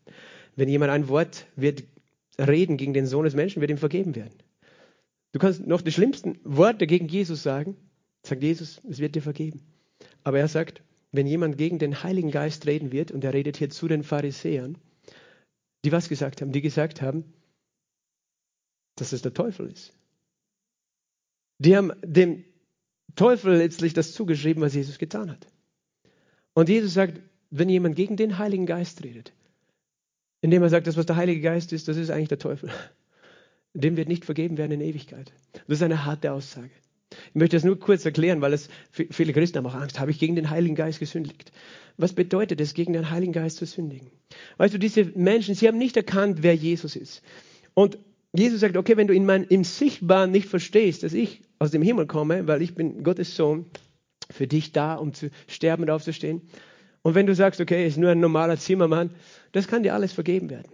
Wenn 0.56 0.70
jemand 0.70 0.92
ein 0.92 1.08
Wort 1.08 1.48
wird 1.56 1.84
reden 2.40 2.78
gegen 2.78 2.94
den 2.94 3.08
Sohn 3.08 3.26
des 3.26 3.36
Menschen, 3.36 3.62
wird 3.62 3.72
ihm 3.72 3.78
vergeben 3.78 4.16
werden. 4.16 4.34
Du 5.32 5.40
kannst 5.40 5.66
noch 5.66 5.82
die 5.82 5.92
schlimmsten 5.92 6.40
Worte 6.44 6.88
gegen 6.88 7.08
Jesus 7.08 7.44
sagen, 7.44 7.78
sagt 8.24 8.44
Jesus, 8.44 8.82
es 8.90 9.00
wird 9.00 9.16
dir 9.16 9.22
vergeben. 9.22 9.62
Aber 10.24 10.40
er 10.40 10.48
sagt, 10.48 10.82
wenn 11.12 11.28
jemand 11.28 11.58
gegen 11.58 11.80
den 11.80 12.04
Heiligen 12.04 12.32
Geist 12.32 12.66
reden 12.66 12.92
wird, 12.92 13.12
und 13.12 13.24
er 13.24 13.34
redet 13.34 13.58
hier 13.58 13.70
zu 13.70 13.88
den 13.88 14.04
Pharisäern, 14.04 14.78
die 15.86 15.92
was 15.92 16.10
gesagt 16.10 16.42
haben, 16.42 16.52
die 16.52 16.62
gesagt 16.62 17.02
haben, 17.02 17.34
dass 18.96 19.14
es 19.14 19.22
der 19.22 19.34
Teufel 19.34 19.68
ist. 19.68 19.94
Die 21.60 21.76
haben 21.76 21.92
dem 22.04 22.44
Teufel 23.16 23.58
letztlich 23.58 23.94
das 23.94 24.14
zugeschrieben, 24.14 24.62
was 24.62 24.76
Jesus 24.76 24.98
getan 24.98 25.32
hat. 25.32 25.48
Und 26.54 26.70
Jesus 26.70 26.94
sagt, 26.94 27.20
wenn 27.50 27.70
jemand 27.70 27.96
gegen 27.96 28.18
den 28.18 28.38
Heiligen 28.38 28.66
Geist 28.66 29.04
redet, 29.04 29.34
indem 30.42 30.64
er 30.64 30.70
sagt, 30.70 30.88
das, 30.88 30.98
was 30.98 31.06
der 31.06 31.16
Heilige 31.16 31.42
Geist 31.42 31.74
ist, 31.74 31.88
das 31.88 31.98
ist 31.98 32.10
eigentlich 32.10 32.30
der 32.30 32.40
Teufel, 32.40 32.70
dem 33.82 33.98
wird 33.98 34.08
nicht 34.08 34.26
vergeben 34.26 34.58
werden 34.58 34.72
in 34.72 34.82
Ewigkeit. 34.82 35.32
Das 35.68 35.78
ist 35.78 35.84
eine 35.84 36.06
harte 36.06 36.32
Aussage. 36.32 36.72
Ich 37.30 37.36
möchte 37.36 37.56
das 37.56 37.64
nur 37.64 37.80
kurz 37.80 38.06
erklären, 38.06 38.42
weil 38.42 38.54
es 38.54 38.70
viele 38.92 39.34
Christen 39.34 39.60
haben 39.60 39.68
auch 39.68 39.76
Angst. 39.76 40.00
Habe 40.00 40.12
ich 40.12 40.20
gegen 40.20 40.36
den 40.36 40.50
Heiligen 40.50 40.76
Geist 40.76 41.00
gesündigt? 41.00 41.52
Was 41.98 42.14
bedeutet 42.14 42.60
es, 42.60 42.74
gegen 42.74 42.94
den 42.94 43.10
Heiligen 43.10 43.34
Geist 43.34 43.58
zu 43.58 43.66
sündigen? 43.66 44.12
Weißt 44.58 44.74
du, 44.74 44.78
diese 44.78 45.06
Menschen, 45.16 45.56
sie 45.56 45.68
haben 45.68 45.78
nicht 45.78 45.96
erkannt, 45.96 46.44
wer 46.44 46.54
Jesus 46.54 46.96
ist. 46.96 47.22
Und 47.74 47.98
Jesus 48.34 48.60
sagt, 48.60 48.78
okay, 48.78 48.98
wenn 48.98 49.08
du 49.08 49.14
in 49.14 49.26
mein, 49.26 49.44
im 49.46 49.64
Sichtbaren 49.64 50.32
nicht 50.32 50.48
verstehst, 50.48 51.04
dass 51.04 51.14
ich 51.14 51.42
aus 51.60 51.72
dem 51.72 51.82
Himmel 51.82 52.08
komme, 52.08 52.48
weil 52.48 52.62
ich 52.62 52.76
bin 52.76 53.04
Gottes 53.04 53.36
Sohn, 53.36 53.66
für 54.30 54.48
dich 54.48 54.74
da, 54.74 54.96
um 54.96 55.14
zu 55.14 55.30
sterben 55.48 55.84
und 55.84 55.90
aufzustehen. 55.90 56.42
Und 57.02 57.16
wenn 57.16 57.26
du 57.26 57.34
sagst, 57.34 57.62
okay, 57.62 57.88
ist 57.88 57.98
nur 57.98 58.12
ein 58.12 58.20
normaler 58.20 58.58
Zimmermann, 58.58 59.12
das 59.54 59.68
kann 59.68 59.84
dir 59.84 59.94
alles 59.94 60.12
vergeben 60.12 60.50
werden. 60.50 60.68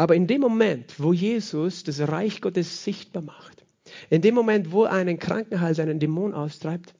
Aber 0.00 0.14
in 0.14 0.26
dem 0.26 0.40
Moment, 0.40 0.98
wo 0.98 1.12
Jesus 1.12 1.84
das 1.84 2.00
Reich 2.00 2.40
Gottes 2.40 2.84
sichtbar 2.84 3.22
macht, 3.22 3.66
in 4.08 4.22
dem 4.22 4.34
Moment, 4.34 4.72
wo 4.72 4.84
einen 4.84 5.18
Krankenhals 5.18 5.78
einen 5.78 5.98
Dämon 5.98 6.32
austreibt, 6.32 6.94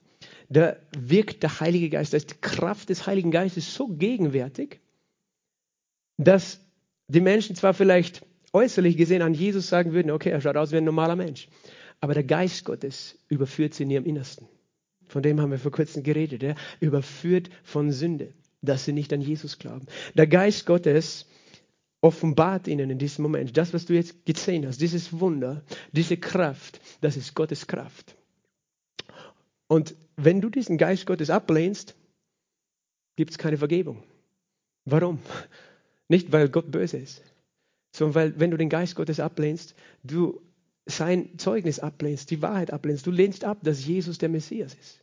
da 0.49 0.75
wirkt 0.95 1.41
der 1.41 1.59
Heilige 1.61 1.89
Geist, 1.89 2.13
da 2.13 2.17
ist 2.17 2.29
die 2.29 2.41
Kraft 2.41 2.89
des 2.89 3.07
Heiligen 3.07 3.31
Geistes 3.31 3.73
so 3.73 3.87
gegenwärtig, 3.87 4.81
dass 6.17 6.63
die 7.07 7.21
Menschen 7.21 7.55
zwar 7.55 7.73
vielleicht 7.73 8.23
äußerlich 8.53 8.97
gesehen 8.97 9.23
an 9.23 9.33
Jesus 9.33 9.67
sagen 9.67 9.93
würden, 9.93 10.11
okay, 10.11 10.29
er 10.29 10.39
schaut 10.39 10.57
aus 10.57 10.71
wie 10.71 10.77
ein 10.77 10.83
normaler 10.83 11.15
Mensch. 11.15 11.47
Aber 12.01 12.13
der 12.13 12.23
Geist 12.23 12.65
Gottes 12.65 13.17
überführt 13.29 13.73
sie 13.73 13.81
in 13.81 13.89
ihrem 13.89 14.05
Innersten. 14.05 14.47
Von 15.07 15.23
dem 15.23 15.41
haben 15.41 15.49
wir 15.49 15.57
vor 15.57 15.71
kurzem 15.71 16.03
geredet. 16.03 16.43
Er 16.43 16.55
überführt 16.79 17.49
von 17.63 17.91
Sünde, 17.91 18.35
dass 18.61 18.85
sie 18.85 18.93
nicht 18.93 19.11
an 19.11 19.21
Jesus 19.21 19.57
glauben. 19.57 19.87
Der 20.13 20.27
Geist 20.27 20.67
Gottes 20.67 21.25
offenbart 22.01 22.67
ihnen 22.67 22.89
in 22.89 22.97
diesem 22.97 23.23
Moment, 23.23 23.55
das, 23.55 23.73
was 23.73 23.85
du 23.85 23.93
jetzt 23.93 24.25
gesehen 24.25 24.65
hast, 24.65 24.81
dieses 24.81 25.19
Wunder, 25.19 25.63
diese 25.91 26.17
Kraft, 26.17 26.81
das 27.01 27.15
ist 27.15 27.35
Gottes 27.35 27.67
Kraft. 27.67 28.15
Und 29.67 29.95
wenn 30.17 30.41
du 30.41 30.49
diesen 30.49 30.77
Geist 30.77 31.05
Gottes 31.05 31.29
ablehnst, 31.29 31.95
gibt 33.15 33.31
es 33.31 33.37
keine 33.37 33.57
Vergebung. 33.57 34.03
Warum? 34.85 35.19
Nicht, 36.07 36.31
weil 36.31 36.49
Gott 36.49 36.71
böse 36.71 36.97
ist, 36.97 37.21
sondern 37.91 38.15
weil, 38.15 38.39
wenn 38.39 38.51
du 38.51 38.57
den 38.57 38.69
Geist 38.69 38.95
Gottes 38.95 39.19
ablehnst, 39.19 39.75
du 40.03 40.41
sein 40.85 41.37
Zeugnis 41.37 41.79
ablehnst, 41.79 42.31
die 42.31 42.41
Wahrheit 42.41 42.71
ablehnst. 42.71 43.05
Du 43.05 43.11
lehnst 43.11 43.43
ab, 43.43 43.59
dass 43.63 43.85
Jesus 43.85 44.17
der 44.17 44.29
Messias 44.29 44.73
ist. 44.73 45.01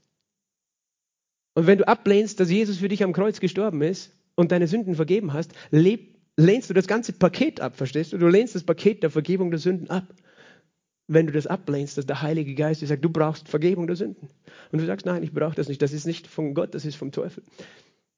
Und 1.55 1.66
wenn 1.66 1.78
du 1.78 1.88
ablehnst, 1.88 2.40
dass 2.40 2.51
Jesus 2.51 2.78
für 2.78 2.88
dich 2.88 3.03
am 3.03 3.12
Kreuz 3.12 3.40
gestorben 3.40 3.82
ist 3.82 4.12
und 4.34 4.53
deine 4.53 4.68
Sünden 4.68 4.94
vergeben 4.94 5.32
hast, 5.32 5.53
lehnst 6.39 6.70
du 6.70 6.74
das 6.74 6.86
ganze 6.86 7.12
Paket 7.12 7.61
ab, 7.61 7.76
verstehst 7.76 8.12
du? 8.12 8.18
Du 8.18 8.28
lehnst 8.28 8.55
das 8.55 8.62
Paket 8.62 9.03
der 9.03 9.11
Vergebung 9.11 9.51
der 9.51 9.59
Sünden 9.59 9.91
ab. 9.91 10.14
Wenn 11.09 11.26
du 11.26 11.32
das 11.32 11.47
ablehnst, 11.47 11.99
dass 11.99 12.07
der 12.07 12.22
Heilige 12.22 12.55
Geist 12.55 12.80
dir 12.80 12.86
sagt, 12.86 13.05
du 13.05 13.11
brauchst 13.11 13.49
Vergebung 13.49 13.86
der 13.86 13.97
Sünden. 13.97 14.28
Und 14.70 14.80
du 14.80 14.86
sagst, 14.86 15.05
nein, 15.05 15.22
ich 15.22 15.32
brauche 15.32 15.55
das 15.55 15.68
nicht. 15.68 15.82
Das 15.82 15.93
ist 15.93 16.07
nicht 16.07 16.26
von 16.26 16.55
Gott, 16.55 16.74
das 16.74 16.84
ist 16.84 16.97
vom 16.97 17.12
Teufel. 17.12 17.43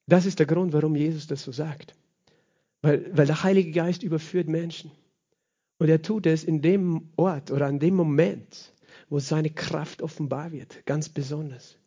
Das 0.07 0.25
ist 0.25 0.39
der 0.39 0.45
Grund, 0.45 0.71
warum 0.73 0.95
Jesus 0.95 1.25
das 1.27 1.43
so 1.43 1.51
sagt. 1.51 1.95
Weil, 2.81 3.05
weil 3.15 3.25
der 3.25 3.43
Heilige 3.43 3.71
Geist 3.71 4.03
überführt 4.03 4.47
Menschen. 4.47 4.91
Und 5.79 5.89
er 5.89 6.01
tut 6.01 6.27
es 6.27 6.43
in 6.43 6.61
dem 6.61 7.09
Ort 7.15 7.49
oder 7.49 7.65
an 7.65 7.79
dem 7.79 7.95
Moment, 7.95 8.73
wo 9.09 9.19
seine 9.19 9.49
Kraft 9.49 10.01
offenbar 10.03 10.51
wird, 10.51 10.85
ganz 10.85 11.09
besonders. 11.09 11.77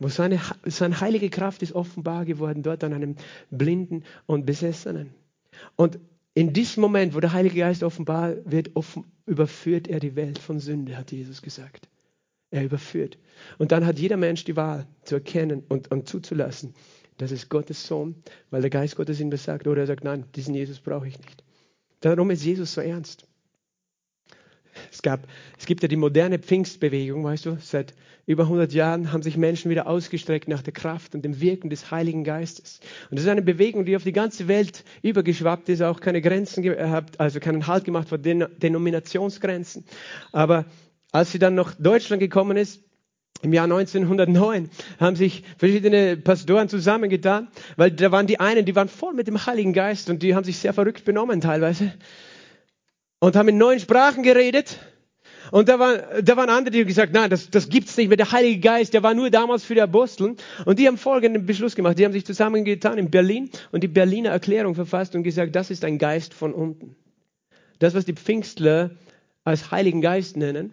Wo 0.00 0.08
seine, 0.08 0.40
seine 0.64 1.00
heilige 1.00 1.30
Kraft 1.30 1.62
ist 1.62 1.74
offenbar 1.74 2.24
geworden, 2.24 2.62
dort 2.62 2.82
an 2.82 2.94
einem 2.94 3.16
Blinden 3.50 4.04
und 4.26 4.46
Besessenen. 4.46 5.14
Und 5.76 5.98
in 6.34 6.52
diesem 6.52 6.80
Moment, 6.80 7.14
wo 7.14 7.20
der 7.20 7.32
Heilige 7.32 7.58
Geist 7.58 7.82
offenbar 7.82 8.36
wird, 8.44 8.76
offen, 8.76 9.04
überführt 9.26 9.88
er 9.88 10.00
die 10.00 10.16
Welt 10.16 10.38
von 10.38 10.60
Sünde, 10.60 10.96
hat 10.96 11.12
Jesus 11.12 11.42
gesagt. 11.42 11.88
Er 12.50 12.64
überführt. 12.64 13.18
Und 13.58 13.72
dann 13.72 13.86
hat 13.86 13.98
jeder 13.98 14.16
Mensch 14.16 14.44
die 14.44 14.56
Wahl 14.56 14.86
zu 15.04 15.16
erkennen 15.16 15.62
und, 15.68 15.90
und 15.90 16.08
zuzulassen, 16.08 16.74
das 17.18 17.32
ist 17.32 17.48
Gottes 17.50 17.86
Sohn, 17.86 18.22
weil 18.50 18.62
der 18.62 18.70
Geist 18.70 18.96
Gottes 18.96 19.20
ihm 19.20 19.30
das 19.30 19.44
sagt. 19.44 19.66
Oder 19.66 19.82
er 19.82 19.86
sagt, 19.86 20.04
nein, 20.04 20.24
diesen 20.34 20.54
Jesus 20.54 20.80
brauche 20.80 21.06
ich 21.06 21.18
nicht. 21.18 21.44
Darum 22.00 22.30
ist 22.30 22.42
Jesus 22.42 22.72
so 22.72 22.80
ernst. 22.80 23.26
Es, 24.92 25.02
gab, 25.02 25.26
es 25.58 25.66
gibt 25.66 25.82
ja 25.82 25.88
die 25.88 25.96
moderne 25.96 26.38
Pfingstbewegung, 26.38 27.24
weißt 27.24 27.46
du, 27.46 27.58
seit 27.60 27.94
über 28.26 28.44
100 28.44 28.72
Jahren 28.72 29.12
haben 29.12 29.22
sich 29.22 29.36
Menschen 29.36 29.70
wieder 29.70 29.86
ausgestreckt 29.86 30.48
nach 30.48 30.62
der 30.62 30.72
Kraft 30.72 31.14
und 31.14 31.24
dem 31.24 31.40
Wirken 31.40 31.70
des 31.70 31.90
Heiligen 31.90 32.24
Geistes. 32.24 32.80
Und 33.10 33.18
das 33.18 33.24
ist 33.24 33.30
eine 33.30 33.42
Bewegung, 33.42 33.84
die 33.84 33.96
auf 33.96 34.04
die 34.04 34.12
ganze 34.12 34.46
Welt 34.46 34.84
übergeschwappt 35.02 35.68
ist, 35.68 35.82
auch 35.82 36.00
keine 36.00 36.20
Grenzen 36.20 36.62
gehabt, 36.62 37.18
also 37.18 37.40
keinen 37.40 37.66
Halt 37.66 37.84
gemacht 37.84 38.08
vor 38.08 38.18
Den 38.18 38.46
Denominationsgrenzen. 38.58 39.84
Aber 40.32 40.66
als 41.12 41.32
sie 41.32 41.38
dann 41.38 41.54
nach 41.54 41.74
Deutschland 41.74 42.20
gekommen 42.20 42.56
ist, 42.56 42.82
im 43.42 43.52
Jahr 43.52 43.64
1909 43.64 44.70
haben 44.98 45.16
sich 45.16 45.44
verschiedene 45.56 46.16
Pastoren 46.16 46.68
zusammengetan, 46.68 47.48
weil 47.76 47.90
da 47.90 48.12
waren 48.12 48.26
die 48.26 48.38
einen, 48.38 48.66
die 48.66 48.76
waren 48.76 48.88
voll 48.88 49.14
mit 49.14 49.26
dem 49.26 49.46
Heiligen 49.46 49.72
Geist 49.72 50.10
und 50.10 50.22
die 50.22 50.34
haben 50.34 50.44
sich 50.44 50.58
sehr 50.58 50.74
verrückt 50.74 51.04
benommen 51.04 51.40
teilweise 51.40 51.92
und 53.20 53.36
haben 53.36 53.48
in 53.48 53.58
neuen 53.58 53.78
Sprachen 53.78 54.22
geredet. 54.22 54.78
Und 55.52 55.68
da 55.68 55.78
waren, 55.78 56.24
da 56.24 56.36
waren 56.36 56.48
andere, 56.48 56.72
die 56.72 56.80
haben 56.80 56.86
gesagt, 56.86 57.12
nein, 57.12 57.30
das, 57.30 57.50
das 57.50 57.68
gibt's 57.68 57.96
nicht 57.96 58.08
mehr. 58.08 58.16
Der 58.16 58.30
Heilige 58.32 58.60
Geist, 58.60 58.94
der 58.94 59.02
war 59.02 59.14
nur 59.14 59.30
damals 59.30 59.64
für 59.64 59.74
die 59.74 59.80
Aposteln. 59.80 60.36
Und 60.64 60.78
die 60.78 60.86
haben 60.86 60.96
folgenden 60.96 61.46
Beschluss 61.46 61.74
gemacht. 61.74 61.98
Die 61.98 62.04
haben 62.04 62.12
sich 62.12 62.24
zusammengetan 62.24 62.98
in 62.98 63.10
Berlin 63.10 63.50
und 63.72 63.82
die 63.82 63.88
Berliner 63.88 64.30
Erklärung 64.30 64.74
verfasst 64.74 65.14
und 65.14 65.22
gesagt, 65.22 65.54
das 65.56 65.70
ist 65.70 65.84
ein 65.84 65.98
Geist 65.98 66.34
von 66.34 66.54
unten. 66.54 66.96
Das, 67.78 67.94
was 67.94 68.04
die 68.04 68.12
Pfingstler 68.12 68.90
als 69.44 69.70
Heiligen 69.70 70.00
Geist 70.00 70.36
nennen, 70.36 70.72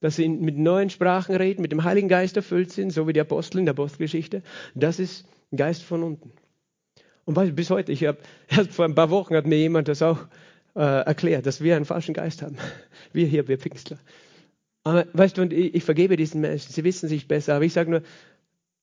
dass 0.00 0.16
sie 0.16 0.28
mit 0.28 0.58
neuen 0.58 0.90
Sprachen 0.90 1.34
reden, 1.34 1.62
mit 1.62 1.72
dem 1.72 1.84
Heiligen 1.84 2.08
Geist 2.08 2.36
erfüllt 2.36 2.70
sind, 2.70 2.92
so 2.92 3.08
wie 3.08 3.12
die 3.12 3.20
Apostel 3.20 3.58
in 3.58 3.64
der 3.64 3.74
Apostelgeschichte, 3.74 4.42
das 4.74 4.98
ist 4.98 5.26
Geist 5.54 5.82
von 5.82 6.02
unten. 6.02 6.32
Und 7.24 7.56
bis 7.56 7.70
heute, 7.70 7.92
ich 7.92 8.04
habe 8.04 8.18
erst 8.48 8.72
vor 8.72 8.84
ein 8.84 8.94
paar 8.94 9.10
Wochen 9.10 9.34
hat 9.34 9.46
mir 9.46 9.58
jemand 9.58 9.88
das 9.88 10.02
auch 10.02 10.18
äh, 10.74 10.80
erklärt, 10.80 11.46
dass 11.46 11.60
wir 11.60 11.76
einen 11.76 11.84
falschen 11.84 12.14
Geist 12.14 12.42
haben. 12.42 12.56
Wir 13.12 13.26
hier, 13.26 13.48
wir 13.48 13.58
Pfingstler. 13.58 13.98
Aber 14.84 15.06
weißt 15.12 15.38
du, 15.38 15.42
und 15.42 15.52
ich, 15.52 15.74
ich 15.74 15.84
vergebe 15.84 16.16
diesen 16.16 16.40
Menschen, 16.40 16.72
sie 16.72 16.84
wissen 16.84 17.08
sich 17.08 17.26
besser, 17.26 17.54
aber 17.54 17.64
ich 17.64 17.72
sage 17.72 17.90
nur 17.90 18.02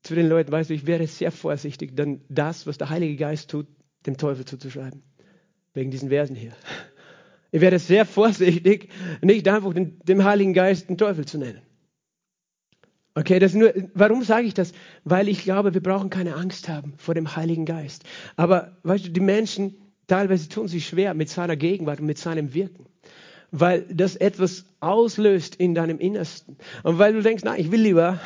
zu 0.04 0.16
den 0.16 0.28
Leuten, 0.28 0.52
weißt 0.52 0.70
du, 0.70 0.74
ich 0.74 0.86
wäre 0.86 1.08
sehr 1.08 1.32
vorsichtig, 1.32 1.96
dann 1.96 2.22
das, 2.30 2.68
was 2.68 2.78
der 2.78 2.90
Heilige 2.90 3.16
Geist 3.16 3.50
tut, 3.50 3.68
dem 4.06 4.18
Teufel 4.18 4.46
zuzuschreiben. 4.46 5.04
Wegen 5.74 5.92
diesen 5.92 6.10
Versen 6.10 6.36
hier. 6.36 6.54
Ich 7.52 7.62
werde 7.62 7.80
sehr 7.80 8.06
vorsichtig, 8.06 8.90
nicht 9.22 9.48
einfach 9.48 9.74
den, 9.74 10.00
dem 10.04 10.24
Heiligen 10.24 10.54
Geist 10.54 10.90
den 10.90 10.98
Teufel 10.98 11.26
zu 11.26 11.38
nennen. 11.38 11.62
Okay, 13.16 13.40
das 13.40 13.54
nur, 13.54 13.74
warum 13.94 14.24
sage 14.24 14.46
ich 14.46 14.54
das? 14.54 14.74
Weil 15.06 15.30
ich 15.30 15.44
glaube, 15.44 15.74
wir 15.74 15.82
brauchen 15.82 16.10
keine 16.10 16.36
Angst 16.36 16.68
haben 16.68 16.94
vor 16.98 17.16
dem 17.16 17.36
Heiligen 17.36 17.66
Geist. 17.66 18.04
Aber 18.36 18.78
weißt 18.84 19.08
du, 19.08 19.12
die 19.12 19.22
Menschen 19.22 19.78
teilweise 20.08 20.50
tun 20.50 20.68
sich 20.68 20.88
schwer 20.88 21.14
mit 21.14 21.30
seiner 21.30 21.56
Gegenwart 21.56 22.00
und 22.00 22.06
mit 22.06 22.18
seinem 22.18 22.54
Wirken 22.54 22.86
weil 23.60 23.86
das 23.90 24.16
etwas 24.16 24.66
auslöst 24.80 25.56
in 25.56 25.76
deinem 25.76 26.00
Innersten. 26.00 26.58
Und 26.84 27.00
weil 27.00 27.14
du 27.14 27.22
denkst, 27.22 27.44
na, 27.46 27.58
ich 27.58 27.72
will 27.72 27.82
lieber, 27.82 28.20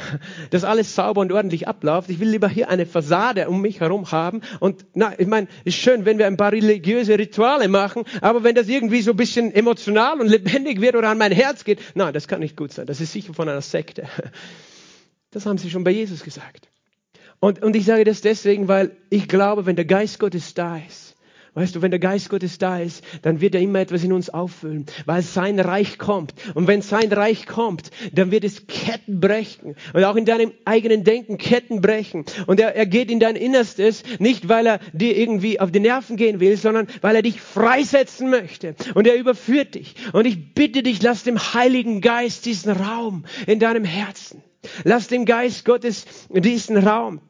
dass 0.49 0.63
alles 0.63 0.95
sauber 0.95 1.21
und 1.21 1.31
ordentlich 1.31 1.67
abläuft. 1.67 2.09
Ich 2.09 2.19
will 2.19 2.29
lieber 2.29 2.49
hier 2.49 2.69
eine 2.69 2.85
Fassade 2.85 3.47
um 3.47 3.61
mich 3.61 3.79
herum 3.79 4.11
haben. 4.11 4.41
Und 4.59 4.85
na, 4.93 5.13
ich 5.17 5.27
meine, 5.27 5.47
ist 5.65 5.77
schön, 5.77 6.05
wenn 6.05 6.17
wir 6.17 6.27
ein 6.27 6.37
paar 6.37 6.51
religiöse 6.51 7.17
Rituale 7.17 7.67
machen, 7.67 8.03
aber 8.21 8.43
wenn 8.43 8.55
das 8.55 8.67
irgendwie 8.67 9.01
so 9.01 9.11
ein 9.11 9.17
bisschen 9.17 9.53
emotional 9.53 10.19
und 10.19 10.27
lebendig 10.27 10.81
wird 10.81 10.95
oder 10.95 11.09
an 11.09 11.17
mein 11.17 11.31
Herz 11.31 11.63
geht, 11.63 11.79
na, 11.93 12.11
das 12.11 12.27
kann 12.27 12.39
nicht 12.39 12.57
gut 12.57 12.73
sein. 12.73 12.87
Das 12.87 12.99
ist 12.99 13.13
sicher 13.13 13.33
von 13.33 13.47
einer 13.47 13.61
Sekte. 13.61 14.07
Das 15.31 15.45
haben 15.45 15.59
sie 15.59 15.69
schon 15.69 15.83
bei 15.83 15.91
Jesus 15.91 16.23
gesagt. 16.23 16.69
Und, 17.39 17.61
und 17.61 17.75
ich 17.75 17.85
sage 17.85 18.03
das 18.03 18.21
deswegen, 18.21 18.67
weil 18.67 18.97
ich 19.11 19.27
glaube, 19.27 19.67
wenn 19.67 19.75
der 19.75 19.85
Geist 19.85 20.17
Gottes 20.19 20.55
da 20.55 20.77
ist, 20.77 21.08
Weißt 21.55 21.75
du, 21.75 21.81
wenn 21.81 21.91
der 21.91 21.99
Geist 21.99 22.29
Gottes 22.29 22.57
da 22.57 22.79
ist, 22.79 23.03
dann 23.23 23.41
wird 23.41 23.55
er 23.55 23.61
immer 23.61 23.79
etwas 23.79 24.03
in 24.03 24.13
uns 24.13 24.29
auffüllen, 24.29 24.85
weil 25.05 25.21
sein 25.21 25.59
Reich 25.59 25.97
kommt. 25.97 26.33
Und 26.53 26.67
wenn 26.67 26.81
sein 26.81 27.11
Reich 27.11 27.47
kommt, 27.47 27.89
dann 28.13 28.31
wird 28.31 28.43
es 28.43 28.67
Ketten 28.67 29.19
brechen. 29.19 29.75
Und 29.93 30.03
auch 30.03 30.15
in 30.15 30.25
deinem 30.25 30.51
eigenen 30.65 31.03
Denken 31.03 31.37
Ketten 31.37 31.81
brechen. 31.81 32.25
Und 32.45 32.59
er, 32.59 32.75
er 32.75 32.85
geht 32.85 33.09
in 33.09 33.19
dein 33.19 33.35
Innerstes, 33.35 34.03
nicht 34.19 34.47
weil 34.47 34.67
er 34.67 34.79
dir 34.93 35.17
irgendwie 35.17 35.59
auf 35.59 35.71
die 35.71 35.79
Nerven 35.79 36.17
gehen 36.17 36.39
will, 36.39 36.55
sondern 36.55 36.87
weil 37.01 37.15
er 37.15 37.21
dich 37.23 37.41
freisetzen 37.41 38.29
möchte. 38.29 38.75
Und 38.93 39.07
er 39.07 39.15
überführt 39.15 39.75
dich. 39.75 39.95
Und 40.13 40.25
ich 40.25 40.53
bitte 40.53 40.83
dich, 40.83 41.01
lass 41.01 41.23
dem 41.23 41.39
Heiligen 41.39 42.01
Geist 42.01 42.45
diesen 42.45 42.71
Raum 42.71 43.25
in 43.47 43.59
deinem 43.59 43.83
Herzen. 43.83 44.43
Lass 44.83 45.07
dem 45.07 45.25
Geist 45.25 45.65
Gottes 45.65 46.05
diesen 46.29 46.77
Raum. 46.77 47.21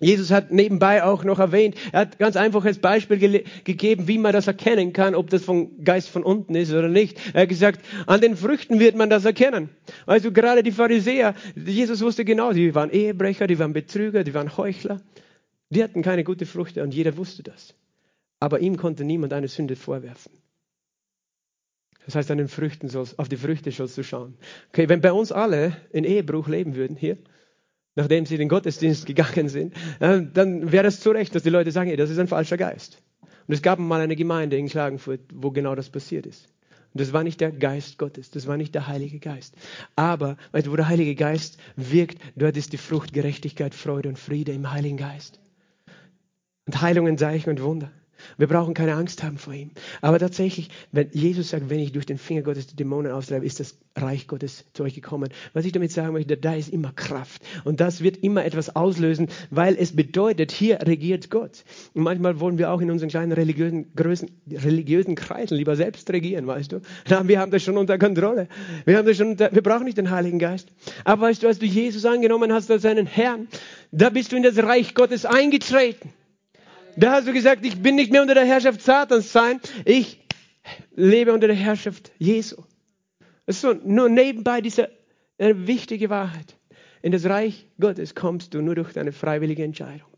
Jesus 0.00 0.30
hat 0.30 0.50
nebenbei 0.50 1.04
auch 1.04 1.22
noch 1.22 1.38
erwähnt, 1.38 1.76
er 1.92 2.00
hat 2.00 2.18
ganz 2.18 2.36
einfach 2.36 2.64
als 2.64 2.78
Beispiel 2.78 3.18
ge 3.18 3.44
gegeben, 3.64 4.08
wie 4.08 4.18
man 4.18 4.32
das 4.32 4.46
erkennen 4.46 4.92
kann, 4.92 5.14
ob 5.14 5.30
das 5.30 5.44
vom 5.44 5.84
Geist 5.84 6.08
von 6.08 6.24
unten 6.24 6.54
ist 6.54 6.72
oder 6.72 6.88
nicht. 6.88 7.20
Er 7.34 7.42
hat 7.42 7.48
gesagt, 7.48 7.80
an 8.06 8.20
den 8.20 8.36
Früchten 8.36 8.80
wird 8.80 8.96
man 8.96 9.10
das 9.10 9.24
erkennen. 9.24 9.68
Also 10.06 10.32
gerade 10.32 10.62
die 10.62 10.72
Pharisäer, 10.72 11.34
Jesus 11.54 12.00
wusste 12.00 12.24
genau, 12.24 12.52
die 12.52 12.74
waren 12.74 12.90
Ehebrecher, 12.90 13.46
die 13.46 13.58
waren 13.58 13.74
Betrüger, 13.74 14.24
die 14.24 14.34
waren 14.34 14.56
Heuchler. 14.56 15.00
Die 15.70 15.82
hatten 15.82 16.02
keine 16.02 16.24
gute 16.24 16.46
Früchte 16.46 16.82
und 16.82 16.92
jeder 16.92 17.16
wusste 17.16 17.42
das. 17.42 17.74
Aber 18.40 18.60
ihm 18.60 18.76
konnte 18.76 19.04
niemand 19.04 19.32
eine 19.32 19.48
Sünde 19.48 19.76
vorwerfen. 19.76 20.32
Das 22.04 22.16
heißt, 22.16 22.30
an 22.30 22.38
den 22.38 22.48
Früchten 22.48 22.88
sollst, 22.88 23.18
auf 23.18 23.28
die 23.28 23.36
Früchte 23.36 23.70
sollst 23.70 23.96
du 23.96 24.02
schauen. 24.02 24.36
Okay, 24.70 24.88
wenn 24.88 25.00
bei 25.00 25.12
uns 25.12 25.30
alle 25.30 25.76
in 25.92 26.04
Ehebruch 26.04 26.48
leben 26.48 26.74
würden 26.74 26.96
hier, 26.96 27.18
nachdem 27.94 28.26
sie 28.26 28.34
in 28.34 28.40
den 28.40 28.48
Gottesdienst 28.48 29.06
gegangen 29.06 29.48
sind, 29.48 29.74
dann 30.00 30.72
wäre 30.72 30.86
es 30.86 31.00
zu 31.00 31.10
Recht, 31.10 31.34
dass 31.34 31.42
die 31.42 31.50
Leute 31.50 31.72
sagen, 31.72 31.88
hey, 31.88 31.96
das 31.96 32.10
ist 32.10 32.18
ein 32.18 32.28
falscher 32.28 32.56
Geist. 32.56 33.02
Und 33.46 33.54
es 33.54 33.62
gab 33.62 33.78
mal 33.78 34.00
eine 34.00 34.16
Gemeinde 34.16 34.56
in 34.56 34.68
Klagenfurt, 34.68 35.20
wo 35.34 35.50
genau 35.50 35.74
das 35.74 35.90
passiert 35.90 36.26
ist. 36.26 36.46
Und 36.94 37.00
das 37.00 37.12
war 37.12 37.24
nicht 37.24 37.40
der 37.40 37.50
Geist 37.50 37.98
Gottes, 37.98 38.30
das 38.30 38.46
war 38.46 38.56
nicht 38.56 38.74
der 38.74 38.86
Heilige 38.86 39.18
Geist. 39.18 39.54
Aber, 39.96 40.36
weißt 40.52 40.70
wo 40.70 40.76
der 40.76 40.88
Heilige 40.88 41.14
Geist 41.14 41.58
wirkt, 41.76 42.18
dort 42.36 42.56
ist 42.56 42.72
die 42.72 42.78
Frucht 42.78 43.12
Gerechtigkeit, 43.12 43.74
Freude 43.74 44.10
und 44.10 44.18
Friede 44.18 44.52
im 44.52 44.70
Heiligen 44.70 44.98
Geist. 44.98 45.40
Und 46.66 46.80
Heilungen, 46.80 47.16
Zeichen 47.16 47.50
und 47.50 47.62
Wunder. 47.62 47.90
Wir 48.38 48.46
brauchen 48.46 48.74
keine 48.74 48.94
Angst 48.94 49.22
haben 49.22 49.38
vor 49.38 49.52
ihm. 49.52 49.70
Aber 50.00 50.18
tatsächlich, 50.18 50.68
wenn 50.92 51.08
Jesus 51.12 51.50
sagt, 51.50 51.70
wenn 51.70 51.80
ich 51.80 51.92
durch 51.92 52.06
den 52.06 52.18
Finger 52.18 52.42
Gottes 52.42 52.66
die 52.66 52.76
Dämonen 52.76 53.12
austreibe, 53.12 53.46
ist 53.46 53.60
das 53.60 53.76
Reich 53.96 54.26
Gottes 54.26 54.64
zu 54.72 54.84
euch 54.84 54.94
gekommen. 54.94 55.30
Was 55.52 55.64
ich 55.64 55.72
damit 55.72 55.92
sagen 55.92 56.12
möchte, 56.12 56.36
da 56.36 56.54
ist 56.54 56.72
immer 56.72 56.92
Kraft. 56.92 57.42
Und 57.64 57.80
das 57.80 58.02
wird 58.02 58.18
immer 58.18 58.44
etwas 58.44 58.74
auslösen, 58.74 59.28
weil 59.50 59.76
es 59.78 59.94
bedeutet, 59.94 60.50
hier 60.50 60.80
regiert 60.82 61.30
Gott. 61.30 61.64
Und 61.94 62.02
manchmal 62.02 62.40
wollen 62.40 62.58
wir 62.58 62.70
auch 62.70 62.80
in 62.80 62.90
unseren 62.90 63.10
kleinen 63.10 63.32
religiösen, 63.32 63.92
Größen, 63.94 64.30
religiösen 64.50 65.14
Kreisen 65.14 65.56
lieber 65.56 65.76
selbst 65.76 66.08
regieren, 66.10 66.46
weißt 66.46 66.72
du. 66.72 66.80
Na, 67.08 67.26
wir 67.28 67.38
haben 67.38 67.50
das 67.50 67.62
schon 67.62 67.76
unter 67.76 67.98
Kontrolle. 67.98 68.48
Wir, 68.84 68.96
haben 68.96 69.06
das 69.06 69.16
schon 69.16 69.28
unter, 69.28 69.52
wir 69.52 69.62
brauchen 69.62 69.84
nicht 69.84 69.98
den 69.98 70.10
Heiligen 70.10 70.38
Geist. 70.38 70.68
Aber 71.04 71.22
weißt 71.22 71.42
du, 71.42 71.48
als 71.48 71.58
du 71.58 71.66
Jesus 71.66 72.04
angenommen 72.04 72.52
hast 72.52 72.70
als 72.70 72.82
seinen 72.82 73.06
Herrn, 73.06 73.48
da 73.90 74.10
bist 74.10 74.32
du 74.32 74.36
in 74.36 74.42
das 74.42 74.56
Reich 74.56 74.94
Gottes 74.94 75.26
eingetreten. 75.26 76.12
Da 76.96 77.12
hast 77.12 77.26
du 77.26 77.32
gesagt, 77.32 77.64
ich 77.64 77.82
bin 77.82 77.96
nicht 77.96 78.12
mehr 78.12 78.22
unter 78.22 78.34
der 78.34 78.44
Herrschaft 78.44 78.82
Satans 78.82 79.32
sein, 79.32 79.60
ich 79.84 80.20
lebe 80.94 81.32
unter 81.32 81.46
der 81.46 81.56
Herrschaft 81.56 82.12
Jesu. 82.18 82.56
Das 83.46 83.56
ist 83.56 83.62
so, 83.62 83.72
nur 83.72 84.08
nebenbei 84.08 84.60
diese 84.60 84.90
eine 85.38 85.66
wichtige 85.66 86.10
Wahrheit. 86.10 86.56
In 87.02 87.12
das 87.12 87.24
Reich 87.24 87.66
Gottes 87.80 88.14
kommst 88.14 88.54
du 88.54 88.62
nur 88.62 88.76
durch 88.76 88.92
deine 88.92 89.12
freiwillige 89.12 89.64
Entscheidung. 89.64 90.08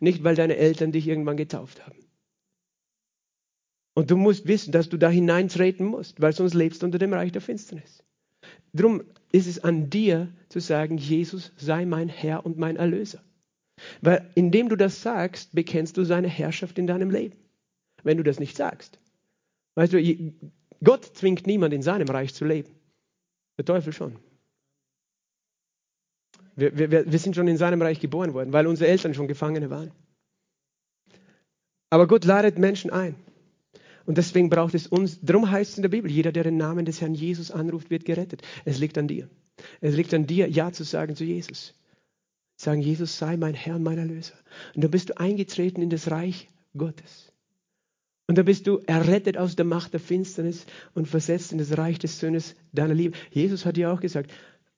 Nicht, 0.00 0.24
weil 0.24 0.34
deine 0.34 0.56
Eltern 0.56 0.92
dich 0.92 1.06
irgendwann 1.06 1.36
getauft 1.36 1.84
haben. 1.86 1.98
Und 3.94 4.10
du 4.10 4.16
musst 4.16 4.48
wissen, 4.48 4.72
dass 4.72 4.88
du 4.88 4.96
da 4.96 5.08
hineintreten 5.08 5.86
musst, 5.86 6.20
weil 6.20 6.32
sonst 6.32 6.54
lebst 6.54 6.82
du 6.82 6.86
unter 6.86 6.98
dem 6.98 7.12
Reich 7.12 7.30
der 7.30 7.40
Finsternis. 7.40 8.02
Darum 8.72 9.04
ist 9.30 9.46
es 9.46 9.62
an 9.62 9.88
dir 9.88 10.32
zu 10.48 10.58
sagen, 10.58 10.98
Jesus 10.98 11.52
sei 11.56 11.84
mein 11.84 12.08
Herr 12.08 12.44
und 12.44 12.58
mein 12.58 12.74
Erlöser. 12.74 13.22
Weil 14.00 14.30
indem 14.34 14.68
du 14.68 14.76
das 14.76 15.02
sagst, 15.02 15.54
bekennst 15.54 15.96
du 15.96 16.04
seine 16.04 16.28
Herrschaft 16.28 16.78
in 16.78 16.86
deinem 16.86 17.10
Leben. 17.10 17.36
Wenn 18.02 18.16
du 18.16 18.22
das 18.22 18.38
nicht 18.38 18.56
sagst. 18.56 18.98
Weißt 19.74 19.92
du, 19.92 20.32
Gott 20.82 21.04
zwingt 21.04 21.46
niemand 21.46 21.74
in 21.74 21.82
seinem 21.82 22.08
Reich 22.08 22.34
zu 22.34 22.44
leben. 22.44 22.70
Der 23.58 23.64
Teufel 23.64 23.92
schon. 23.92 24.16
Wir, 26.56 26.76
wir, 26.78 27.10
wir 27.10 27.18
sind 27.18 27.34
schon 27.34 27.48
in 27.48 27.56
seinem 27.56 27.82
Reich 27.82 27.98
geboren 28.00 28.34
worden, 28.34 28.52
weil 28.52 28.66
unsere 28.66 28.88
Eltern 28.88 29.14
schon 29.14 29.26
Gefangene 29.26 29.70
waren. 29.70 29.90
Aber 31.90 32.06
Gott 32.06 32.24
ladet 32.24 32.58
Menschen 32.58 32.90
ein. 32.90 33.16
Und 34.06 34.18
deswegen 34.18 34.50
braucht 34.50 34.74
es 34.74 34.86
uns, 34.86 35.20
darum 35.22 35.50
heißt 35.50 35.72
es 35.72 35.78
in 35.78 35.82
der 35.82 35.88
Bibel, 35.88 36.10
jeder, 36.10 36.30
der 36.30 36.44
den 36.44 36.56
Namen 36.56 36.84
des 36.84 37.00
Herrn 37.00 37.14
Jesus 37.14 37.50
anruft, 37.50 37.90
wird 37.90 38.04
gerettet. 38.04 38.42
Es 38.64 38.78
liegt 38.78 38.98
an 38.98 39.08
dir. 39.08 39.28
Es 39.80 39.94
liegt 39.94 40.12
an 40.12 40.26
dir, 40.26 40.48
Ja 40.48 40.72
zu 40.72 40.84
sagen 40.84 41.16
zu 41.16 41.24
Jesus. 41.24 41.74
Sagen, 42.56 42.80
Jesus 42.80 43.18
sei 43.18 43.36
mein 43.36 43.54
Herr 43.54 43.76
und 43.76 43.82
mein 43.82 43.98
Erlöser. 43.98 44.34
Und 44.74 44.84
dann 44.84 44.90
bist 44.90 45.10
du 45.10 45.18
eingetreten 45.18 45.82
in 45.82 45.90
das 45.90 46.10
Reich 46.10 46.48
Gottes. 46.76 47.32
Und 48.26 48.38
dann 48.38 48.46
bist 48.46 48.66
du 48.66 48.78
errettet 48.86 49.36
aus 49.36 49.56
der 49.56 49.66
Macht 49.66 49.92
der 49.92 50.00
Finsternis 50.00 50.64
und 50.94 51.08
versetzt 51.08 51.52
in 51.52 51.58
das 51.58 51.76
Reich 51.76 51.98
des 51.98 52.18
Sohnes 52.18 52.56
deiner 52.72 52.94
Liebe. 52.94 53.16
Jesus 53.30 53.66
hat 53.66 53.76
ja 53.76 53.92
auch 53.92 54.00
gesagt, 54.00 54.32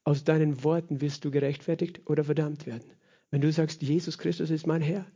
aus 0.04 0.24
deinen 0.24 0.64
Worten 0.64 1.00
wirst 1.00 1.24
du 1.24 1.30
gerechtfertigt 1.30 2.00
oder 2.06 2.24
verdammt 2.24 2.66
werden. 2.66 2.90
Wenn 3.30 3.40
du 3.40 3.52
sagst, 3.52 3.82
Jesus 3.82 4.18
Christus 4.18 4.50
ist 4.50 4.66
mein 4.66 4.82
Herr, 4.82 5.06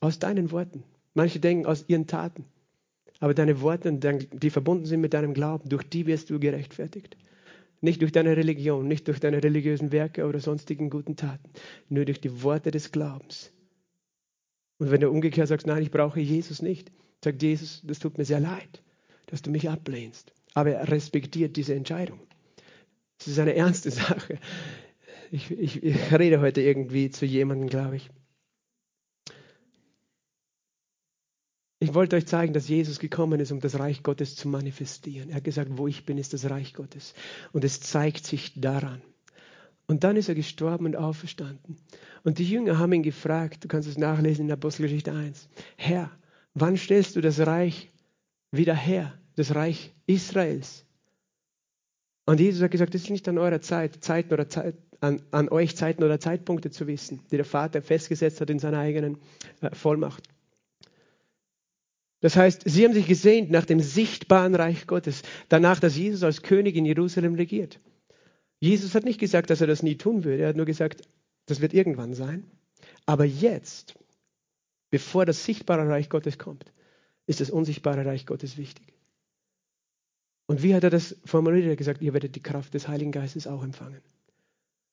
aus 0.00 0.18
deinen 0.18 0.50
Worten. 0.50 0.84
Manche 1.14 1.40
denken 1.40 1.66
aus 1.66 1.84
ihren 1.88 2.06
Taten. 2.06 2.44
Aber 3.18 3.34
deine 3.34 3.60
Worte, 3.60 3.92
die 3.92 4.50
verbunden 4.50 4.86
sind 4.86 5.00
mit 5.00 5.12
deinem 5.12 5.34
Glauben, 5.34 5.68
durch 5.68 5.84
die 5.84 6.06
wirst 6.06 6.30
du 6.30 6.40
gerechtfertigt. 6.40 7.16
Nicht 7.80 8.02
durch 8.02 8.12
deine 8.12 8.36
Religion, 8.36 8.86
nicht 8.86 9.08
durch 9.08 9.20
deine 9.20 9.42
religiösen 9.42 9.90
Werke 9.92 10.26
oder 10.26 10.40
sonstigen 10.40 10.90
guten 10.90 11.16
Taten, 11.16 11.50
nur 11.88 12.04
durch 12.04 12.20
die 12.20 12.42
Worte 12.42 12.70
des 12.70 12.92
Glaubens. 12.92 13.52
Und 14.78 14.90
wenn 14.90 15.00
du 15.00 15.10
umgekehrt 15.10 15.48
sagst, 15.48 15.66
nein, 15.66 15.82
ich 15.82 15.90
brauche 15.90 16.20
Jesus 16.20 16.62
nicht, 16.62 16.90
sagt 17.22 17.42
Jesus, 17.42 17.82
das 17.84 17.98
tut 17.98 18.18
mir 18.18 18.24
sehr 18.24 18.40
leid, 18.40 18.82
dass 19.26 19.42
du 19.42 19.50
mich 19.50 19.68
ablehnst. 19.68 20.32
Aber 20.54 20.70
er 20.70 20.90
respektiert 20.90 21.56
diese 21.56 21.74
Entscheidung. 21.74 22.20
Es 23.18 23.28
ist 23.28 23.38
eine 23.38 23.54
ernste 23.54 23.90
Sache. 23.90 24.38
Ich, 25.30 25.50
ich, 25.50 25.82
ich 25.82 26.18
rede 26.18 26.40
heute 26.40 26.60
irgendwie 26.60 27.10
zu 27.10 27.24
jemandem, 27.24 27.68
glaube 27.68 27.96
ich. 27.96 28.10
Ich 31.82 31.94
wollte 31.94 32.16
euch 32.16 32.26
zeigen, 32.26 32.52
dass 32.52 32.68
Jesus 32.68 32.98
gekommen 32.98 33.40
ist, 33.40 33.52
um 33.52 33.60
das 33.60 33.78
Reich 33.78 34.02
Gottes 34.02 34.36
zu 34.36 34.48
manifestieren. 34.48 35.30
Er 35.30 35.36
hat 35.36 35.44
gesagt, 35.44 35.70
wo 35.78 35.88
ich 35.88 36.04
bin, 36.04 36.18
ist 36.18 36.34
das 36.34 36.50
Reich 36.50 36.74
Gottes. 36.74 37.14
Und 37.52 37.64
es 37.64 37.80
zeigt 37.80 38.26
sich 38.26 38.60
daran. 38.60 39.00
Und 39.86 40.04
dann 40.04 40.16
ist 40.16 40.28
er 40.28 40.34
gestorben 40.34 40.84
und 40.84 40.94
auferstanden. 40.94 41.78
Und 42.22 42.38
die 42.38 42.44
Jünger 42.44 42.78
haben 42.78 42.92
ihn 42.92 43.02
gefragt, 43.02 43.64
du 43.64 43.68
kannst 43.68 43.88
es 43.88 43.96
nachlesen 43.96 44.44
in 44.44 44.52
Apostelgeschichte 44.52 45.12
1, 45.12 45.48
Herr, 45.76 46.10
wann 46.52 46.76
stellst 46.76 47.16
du 47.16 47.22
das 47.22 47.40
Reich 47.40 47.90
wieder 48.52 48.74
her, 48.74 49.18
das 49.36 49.54
Reich 49.54 49.94
Israels? 50.06 50.84
Und 52.26 52.40
Jesus 52.40 52.62
hat 52.62 52.70
gesagt, 52.70 52.94
es 52.94 53.04
ist 53.04 53.10
nicht 53.10 53.26
an 53.26 53.38
eurer 53.38 53.62
Zeit, 53.62 54.04
Zeiten 54.04 54.34
oder 54.34 54.48
Zeit, 54.48 54.76
an, 55.00 55.22
an 55.30 55.48
euch 55.48 55.76
Zeiten 55.76 56.04
oder 56.04 56.20
Zeitpunkte 56.20 56.70
zu 56.70 56.86
wissen, 56.86 57.22
die 57.30 57.36
der 57.36 57.46
Vater 57.46 57.80
festgesetzt 57.80 58.40
hat 58.42 58.50
in 58.50 58.58
seiner 58.58 58.78
eigenen 58.78 59.16
äh, 59.62 59.74
Vollmacht. 59.74 60.28
Das 62.20 62.36
heißt, 62.36 62.62
sie 62.66 62.84
haben 62.84 62.92
sich 62.92 63.06
gesehnt 63.06 63.50
nach 63.50 63.64
dem 63.64 63.80
sichtbaren 63.80 64.54
Reich 64.54 64.86
Gottes, 64.86 65.22
danach, 65.48 65.80
dass 65.80 65.96
Jesus 65.96 66.22
als 66.22 66.42
König 66.42 66.76
in 66.76 66.84
Jerusalem 66.84 67.34
regiert. 67.34 67.80
Jesus 68.60 68.94
hat 68.94 69.04
nicht 69.04 69.18
gesagt, 69.18 69.48
dass 69.48 69.62
er 69.62 69.66
das 69.66 69.82
nie 69.82 69.96
tun 69.96 70.24
würde. 70.24 70.42
Er 70.42 70.50
hat 70.50 70.56
nur 70.56 70.66
gesagt, 70.66 71.02
das 71.46 71.60
wird 71.62 71.72
irgendwann 71.72 72.14
sein. 72.14 72.44
Aber 73.06 73.24
jetzt, 73.24 73.94
bevor 74.90 75.24
das 75.24 75.44
sichtbare 75.44 75.88
Reich 75.88 76.10
Gottes 76.10 76.38
kommt, 76.38 76.70
ist 77.26 77.40
das 77.40 77.50
unsichtbare 77.50 78.04
Reich 78.04 78.26
Gottes 78.26 78.58
wichtig. 78.58 78.92
Und 80.46 80.62
wie 80.62 80.74
hat 80.74 80.84
er 80.84 80.90
das 80.90 81.16
formuliert? 81.24 81.64
Er 81.64 81.70
hat 81.72 81.78
gesagt, 81.78 82.02
ihr 82.02 82.12
werdet 82.12 82.34
die 82.34 82.42
Kraft 82.42 82.74
des 82.74 82.88
Heiligen 82.88 83.12
Geistes 83.12 83.46
auch 83.46 83.62
empfangen. 83.62 84.02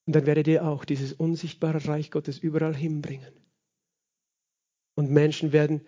Und 0.05 0.15
dann 0.15 0.25
werdet 0.25 0.47
ihr 0.47 0.65
auch 0.65 0.85
dieses 0.85 1.11
unsichtbare 1.11 1.85
Reich 1.87 2.11
Gottes 2.11 2.39
überall 2.39 2.75
hinbringen. 2.75 3.33
Und 4.95 5.11
Menschen 5.11 5.51
werden 5.51 5.81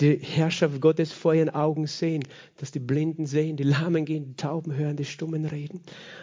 die 0.00 0.18
Herrschaft 0.18 0.80
Gottes 0.80 1.12
vor 1.12 1.34
ihren 1.34 1.48
Augen 1.48 1.86
sehen, 1.86 2.22
dass 2.58 2.70
die 2.70 2.80
Blinden 2.80 3.26
sehen, 3.26 3.56
die 3.56 3.62
Lahmen 3.62 4.04
gehen, 4.04 4.26
die 4.26 4.36
Tauben 4.36 4.74
hören, 4.74 4.96
die 4.96 5.04
Stummen 5.04 5.46
reden 5.46 5.80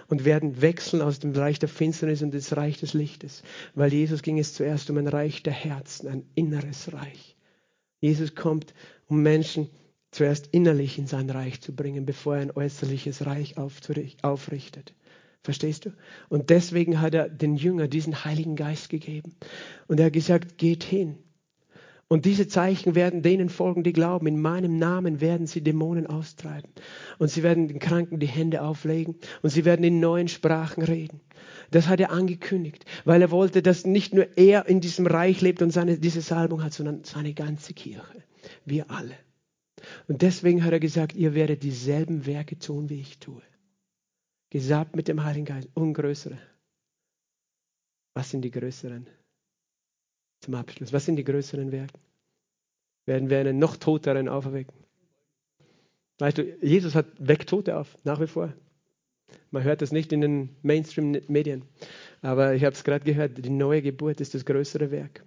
und 0.07 0.25
werden 0.25 0.61
wechseln 0.61 1.01
aus 1.01 1.19
dem 1.19 1.31
Reich 1.31 1.59
der 1.59 1.69
Finsternis 1.69 2.21
und 2.21 2.33
das 2.33 2.55
Reich 2.55 2.79
des 2.79 2.93
Lichtes. 2.93 3.41
Weil 3.73 3.91
Jesus 3.91 4.21
ging 4.21 4.37
es 4.37 4.53
zuerst 4.53 4.89
um 4.89 4.97
ein 4.97 5.07
Reich 5.07 5.41
der 5.41 5.53
Herzen, 5.53 6.07
ein 6.07 6.25
inneres 6.35 6.93
Reich. 6.93 7.35
Jesus 7.99 8.35
kommt, 8.35 8.73
um 9.07 9.23
Menschen 9.23 9.69
zuerst 10.11 10.49
innerlich 10.51 10.99
in 10.99 11.07
sein 11.07 11.29
Reich 11.29 11.61
zu 11.61 11.75
bringen, 11.75 12.05
bevor 12.05 12.35
er 12.35 12.41
ein 12.43 12.51
äußerliches 12.51 13.25
Reich 13.25 13.55
aufrichtet. 13.57 14.93
Verstehst 15.41 15.85
du? 15.85 15.93
Und 16.29 16.49
deswegen 16.49 17.01
hat 17.01 17.13
er 17.15 17.27
den 17.27 17.55
Jüngern 17.55 17.89
diesen 17.89 18.23
Heiligen 18.23 18.55
Geist 18.55 18.89
gegeben. 18.89 19.35
Und 19.87 19.99
er 19.99 20.05
hat 20.05 20.13
gesagt, 20.13 20.57
geht 20.57 20.83
hin. 20.83 21.17
Und 22.13 22.25
diese 22.25 22.47
Zeichen 22.47 22.93
werden 22.93 23.23
denen 23.23 23.49
folgen, 23.49 23.81
die 23.81 23.91
glauben. 23.91 24.27
In 24.27 24.39
meinem 24.39 24.77
Namen 24.77 25.19
werden 25.19 25.47
sie 25.47 25.63
Dämonen 25.63 26.05
austreiben. 26.05 26.69
Und 27.17 27.31
sie 27.31 27.41
werden 27.41 27.67
den 27.67 27.79
Kranken 27.79 28.19
die 28.19 28.27
Hände 28.27 28.61
auflegen. 28.61 29.15
Und 29.41 29.49
sie 29.49 29.65
werden 29.65 29.83
in 29.83 29.99
neuen 29.99 30.27
Sprachen 30.27 30.83
reden. 30.83 31.21
Das 31.71 31.87
hat 31.87 31.99
er 31.99 32.11
angekündigt, 32.11 32.85
weil 33.03 33.23
er 33.23 33.31
wollte, 33.31 33.63
dass 33.63 33.87
nicht 33.87 34.13
nur 34.13 34.27
er 34.37 34.67
in 34.67 34.79
diesem 34.79 35.07
Reich 35.07 35.41
lebt 35.41 35.63
und 35.63 35.71
seine, 35.71 35.97
diese 35.97 36.21
Salbung 36.21 36.63
hat, 36.63 36.73
sondern 36.73 37.03
seine 37.03 37.33
ganze 37.33 37.73
Kirche. 37.73 38.23
Wir 38.63 38.91
alle. 38.91 39.15
Und 40.07 40.21
deswegen 40.21 40.63
hat 40.63 40.71
er 40.71 40.79
gesagt, 40.79 41.15
ihr 41.15 41.33
werdet 41.33 41.63
dieselben 41.63 42.27
Werke 42.27 42.59
tun, 42.59 42.91
wie 42.91 42.99
ich 42.99 43.17
tue. 43.17 43.41
Gesabt 44.51 44.95
mit 44.95 45.07
dem 45.07 45.23
Heiligen 45.23 45.45
Geist 45.45 45.69
und 45.73 45.95
größere. 45.95 46.37
Was 48.13 48.29
sind 48.29 48.43
die 48.43 48.51
größeren? 48.51 49.07
Zum 50.43 50.55
Abschluss. 50.55 50.91
Was 50.91 51.05
sind 51.05 51.15
die 51.15 51.23
größeren 51.23 51.71
Werke? 51.71 51.97
Werden 53.05 53.29
wir 53.29 53.39
einen 53.39 53.59
noch 53.59 53.77
toteren 53.77 54.27
auferwecken? 54.27 54.75
Weißt 56.19 56.37
du, 56.37 56.43
Jesus 56.61 56.95
hat 56.95 57.05
weckt 57.17 57.47
Tote 57.47 57.77
auf, 57.77 57.97
nach 58.03 58.19
wie 58.19 58.27
vor. 58.27 58.51
Man 59.51 59.63
hört 59.63 59.81
das 59.81 59.93
nicht 59.93 60.11
in 60.11 60.19
den 60.19 60.49
Mainstream-Medien, 60.61 61.63
aber 62.21 62.55
ich 62.55 62.65
habe 62.65 62.73
es 62.73 62.83
gerade 62.83 63.05
gehört, 63.05 63.43
die 63.43 63.49
neue 63.49 63.81
Geburt 63.81 64.19
ist 64.19 64.33
das 64.33 64.43
größere 64.43 64.91
Werk 64.91 65.23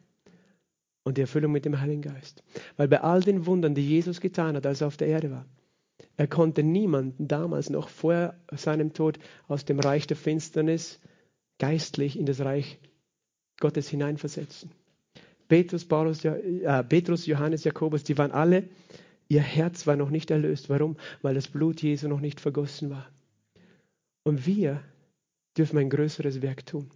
und 1.03 1.17
die 1.17 1.23
Erfüllung 1.23 1.51
mit 1.51 1.65
dem 1.65 1.81
Heiligen 1.81 2.03
Geist. 2.03 2.43
Weil 2.77 2.89
bei 2.89 3.01
all 3.01 3.23
den 3.23 3.47
Wundern, 3.47 3.75
die 3.75 3.89
Jesus 3.89 4.21
getan 4.21 4.55
hat, 4.55 4.67
als 4.67 4.83
er 4.83 4.89
auf 4.89 4.99
der 4.99 5.09
Erde 5.09 5.31
war, 5.31 5.47
er 6.19 6.27
konnte 6.27 6.63
niemanden 6.63 7.27
damals 7.27 7.71
noch 7.71 7.89
vor 7.89 8.35
seinem 8.53 8.93
Tod 8.93 9.19
aus 9.49 9.65
dem 9.65 9.81
Reich 9.81 10.07
der 10.07 10.19
Finsternis 10.19 11.01
geistlich 11.59 12.19
in 12.19 12.27
das 12.27 12.41
Reich 12.41 12.79
Gottes 13.59 13.89
hineinversetzen. 13.89 14.71
Petrus, 15.49 15.85
Paulus, 15.85 16.25
äh, 16.25 16.85
Petrus, 16.85 17.27
Johannes, 17.27 17.65
Jakobus, 17.65 18.05
die 18.05 18.19
waren 18.19 18.33
alle, 18.33 18.65
ihr 19.29 19.43
Herz 19.43 19.87
war 19.87 19.97
noch 19.97 20.11
nicht 20.11 20.31
erlöst. 20.31 20.69
Warum? 20.69 20.97
Weil 21.23 21.35
das 21.35 21.49
Blut 21.49 21.83
Jesu 21.83 22.09
noch 22.09 22.21
nicht 22.21 22.41
vergossen 22.41 22.91
war. 22.91 23.09
Und 24.25 24.47
wir 24.47 24.83
dürfen 25.57 25.79
ein 25.79 25.91
größeres 25.91 26.43
Werk 26.43 26.67
tun. 26.67 26.91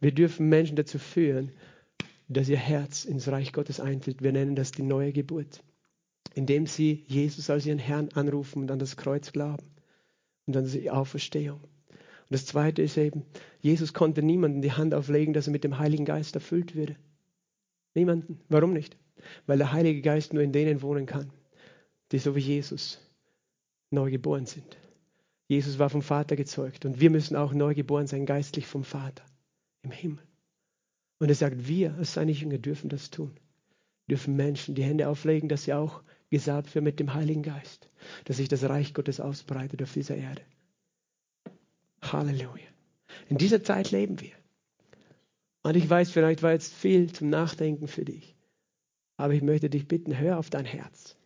Wir 0.00 0.12
dürfen 0.12 0.48
Menschen 0.48 0.76
dazu 0.76 0.98
führen, 0.98 1.52
dass 2.28 2.48
ihr 2.48 2.56
Herz 2.56 3.04
ins 3.04 3.28
Reich 3.28 3.52
Gottes 3.52 3.78
eintritt. 3.78 4.22
Wir 4.22 4.32
nennen 4.32 4.56
das 4.56 4.72
die 4.72 4.82
neue 4.82 5.12
Geburt 5.12 5.62
indem 6.34 6.66
sie 6.66 7.04
Jesus 7.06 7.50
als 7.50 7.66
ihren 7.66 7.78
Herrn 7.78 8.08
anrufen 8.14 8.62
und 8.62 8.70
an 8.70 8.78
das 8.78 8.96
Kreuz 8.96 9.32
glauben 9.32 9.66
und 10.46 10.56
an 10.56 10.66
die 10.66 10.90
Auferstehung. 10.90 11.60
Und 11.60 12.30
das 12.30 12.46
Zweite 12.46 12.82
ist 12.82 12.96
eben, 12.96 13.24
Jesus 13.60 13.92
konnte 13.92 14.22
niemanden 14.22 14.62
die 14.62 14.72
Hand 14.72 14.94
auflegen, 14.94 15.34
dass 15.34 15.48
er 15.48 15.52
mit 15.52 15.64
dem 15.64 15.78
Heiligen 15.78 16.04
Geist 16.04 16.34
erfüllt 16.34 16.74
würde. 16.74 16.96
Niemanden. 17.94 18.40
Warum 18.48 18.72
nicht? 18.72 18.96
Weil 19.46 19.58
der 19.58 19.72
Heilige 19.72 20.02
Geist 20.02 20.32
nur 20.32 20.42
in 20.42 20.52
denen 20.52 20.82
wohnen 20.82 21.06
kann, 21.06 21.30
die 22.10 22.18
so 22.18 22.34
wie 22.34 22.40
Jesus 22.40 22.98
neu 23.90 24.10
geboren 24.10 24.46
sind. 24.46 24.76
Jesus 25.48 25.78
war 25.78 25.90
vom 25.90 26.02
Vater 26.02 26.34
gezeugt 26.34 26.84
und 26.84 27.00
wir 27.00 27.10
müssen 27.10 27.36
auch 27.36 27.52
neu 27.52 27.74
geboren 27.74 28.06
sein, 28.06 28.26
geistlich 28.26 28.66
vom 28.66 28.84
Vater 28.84 29.24
im 29.82 29.90
Himmel. 29.90 30.24
Und 31.18 31.28
er 31.28 31.34
sagt, 31.34 31.68
wir 31.68 31.94
als 31.94 32.14
seine 32.14 32.32
Jünger 32.32 32.58
dürfen 32.58 32.88
das 32.88 33.10
tun. 33.10 33.38
Dürfen 34.10 34.34
Menschen 34.34 34.74
die 34.74 34.82
Hände 34.82 35.08
auflegen, 35.08 35.48
dass 35.48 35.64
sie 35.64 35.74
auch 35.74 36.02
gesalbt 36.30 36.74
wird 36.74 36.84
mit 36.84 36.98
dem 36.98 37.14
Heiligen 37.14 37.42
Geist, 37.42 37.90
dass 38.24 38.38
sich 38.38 38.48
das 38.48 38.64
Reich 38.64 38.94
Gottes 38.94 39.20
ausbreitet 39.20 39.82
auf 39.82 39.92
dieser 39.92 40.16
Erde. 40.16 40.42
Halleluja. 42.00 42.66
In 43.28 43.38
dieser 43.38 43.62
Zeit 43.62 43.90
leben 43.90 44.20
wir. 44.20 44.32
Und 45.62 45.76
ich 45.76 45.88
weiß, 45.88 46.10
vielleicht 46.10 46.42
war 46.42 46.52
jetzt 46.52 46.74
viel 46.74 47.12
zum 47.12 47.30
Nachdenken 47.30 47.88
für 47.88 48.04
dich. 48.04 48.36
Aber 49.16 49.34
ich 49.34 49.42
möchte 49.42 49.70
dich 49.70 49.86
bitten, 49.86 50.18
hör 50.18 50.38
auf 50.38 50.50
dein 50.50 50.64
Herz. 50.64 51.16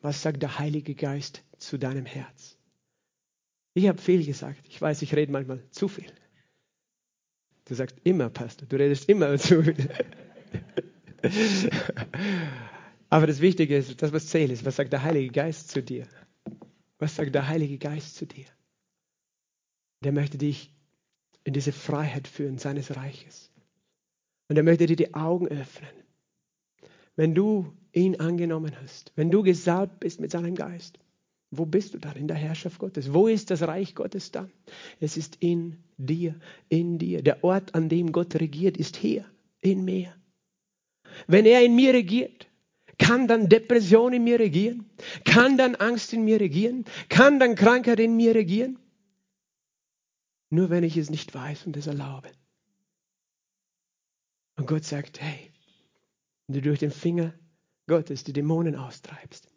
Was 0.00 0.22
sagt 0.22 0.42
der 0.42 0.58
Heilige 0.58 0.94
Geist 0.94 1.42
zu 1.58 1.78
deinem 1.78 2.06
Herz? 2.06 2.56
Ich 3.74 3.88
habe 3.88 4.00
viel 4.00 4.24
gesagt. 4.24 4.60
Ich 4.68 4.80
weiß, 4.80 5.02
ich 5.02 5.14
rede 5.14 5.32
manchmal 5.32 5.62
zu 5.70 5.88
viel. 5.88 6.10
Du 7.66 7.74
sagst 7.74 7.96
immer, 8.04 8.30
Pastor, 8.30 8.68
du 8.68 8.76
redest 8.76 9.08
immer 9.08 9.36
zu 9.38 9.62
viel. 9.62 9.88
Aber 13.10 13.26
das 13.26 13.40
Wichtige 13.40 13.76
ist, 13.76 14.00
das, 14.02 14.12
was 14.12 14.28
zählt, 14.28 14.50
ist, 14.50 14.64
was 14.64 14.76
sagt 14.76 14.92
der 14.92 15.02
Heilige 15.02 15.30
Geist 15.30 15.70
zu 15.70 15.82
dir? 15.82 16.06
Was 16.98 17.16
sagt 17.16 17.34
der 17.34 17.48
Heilige 17.48 17.78
Geist 17.78 18.16
zu 18.16 18.26
dir? 18.26 18.46
Der 20.02 20.12
möchte 20.12 20.38
dich 20.38 20.74
in 21.44 21.52
diese 21.52 21.72
Freiheit 21.72 22.26
führen 22.26 22.58
seines 22.58 22.96
Reiches. 22.96 23.50
Und 24.48 24.56
er 24.56 24.62
möchte 24.62 24.86
dir 24.86 24.96
die 24.96 25.14
Augen 25.14 25.48
öffnen. 25.48 25.90
Wenn 27.16 27.34
du 27.34 27.72
ihn 27.92 28.18
angenommen 28.18 28.72
hast, 28.82 29.12
wenn 29.14 29.30
du 29.30 29.42
gesalbt 29.42 30.00
bist 30.00 30.20
mit 30.20 30.30
seinem 30.30 30.54
Geist, 30.54 30.98
wo 31.50 31.66
bist 31.66 31.94
du 31.94 31.98
dann 31.98 32.16
in 32.16 32.26
der 32.26 32.36
Herrschaft 32.36 32.78
Gottes? 32.78 33.12
Wo 33.14 33.28
ist 33.28 33.50
das 33.50 33.62
Reich 33.62 33.94
Gottes 33.94 34.32
dann? 34.32 34.50
Es 35.00 35.16
ist 35.16 35.36
in 35.40 35.76
dir, 35.96 36.34
in 36.68 36.98
dir. 36.98 37.22
Der 37.22 37.44
Ort, 37.44 37.74
an 37.74 37.88
dem 37.88 38.10
Gott 38.10 38.34
regiert, 38.34 38.76
ist 38.76 38.96
hier, 38.96 39.24
in 39.60 39.84
mir. 39.84 40.12
Wenn 41.28 41.46
er 41.46 41.64
in 41.64 41.76
mir 41.76 41.94
regiert, 41.94 42.48
kann 42.98 43.28
dann 43.28 43.48
Depression 43.48 44.12
in 44.12 44.24
mir 44.24 44.40
regieren? 44.40 44.86
Kann 45.24 45.56
dann 45.56 45.76
Angst 45.76 46.12
in 46.12 46.24
mir 46.24 46.40
regieren? 46.40 46.84
Kann 47.08 47.38
dann 47.38 47.54
Krankheit 47.54 48.00
in 48.00 48.16
mir 48.16 48.34
regieren? 48.34 48.78
Nur 50.54 50.70
wenn 50.70 50.84
ich 50.84 50.96
es 50.96 51.10
nicht 51.10 51.34
weiß 51.34 51.66
und 51.66 51.76
es 51.76 51.88
erlaube. 51.88 52.30
Und 54.54 54.68
Gott 54.68 54.84
sagt, 54.84 55.20
hey, 55.20 55.50
wenn 56.46 56.54
du 56.54 56.62
durch 56.62 56.78
den 56.78 56.92
Finger 56.92 57.34
Gottes 57.88 58.22
die 58.22 58.32
Dämonen 58.32 58.76
austreibst, 58.76 59.48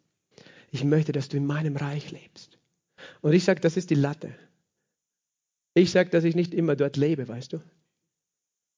ich 0.72 0.82
möchte, 0.82 1.12
dass 1.12 1.28
du 1.28 1.36
in 1.36 1.46
meinem 1.46 1.76
Reich 1.76 2.10
lebst. 2.10 2.58
Und 3.20 3.32
ich 3.32 3.44
sage, 3.44 3.60
das 3.60 3.76
ist 3.76 3.90
die 3.90 3.94
Latte. 3.94 4.34
Ich 5.72 5.92
sage, 5.92 6.10
dass 6.10 6.24
ich 6.24 6.34
nicht 6.34 6.52
immer 6.52 6.74
dort 6.74 6.96
lebe, 6.96 7.28
weißt 7.28 7.52
du. 7.52 7.62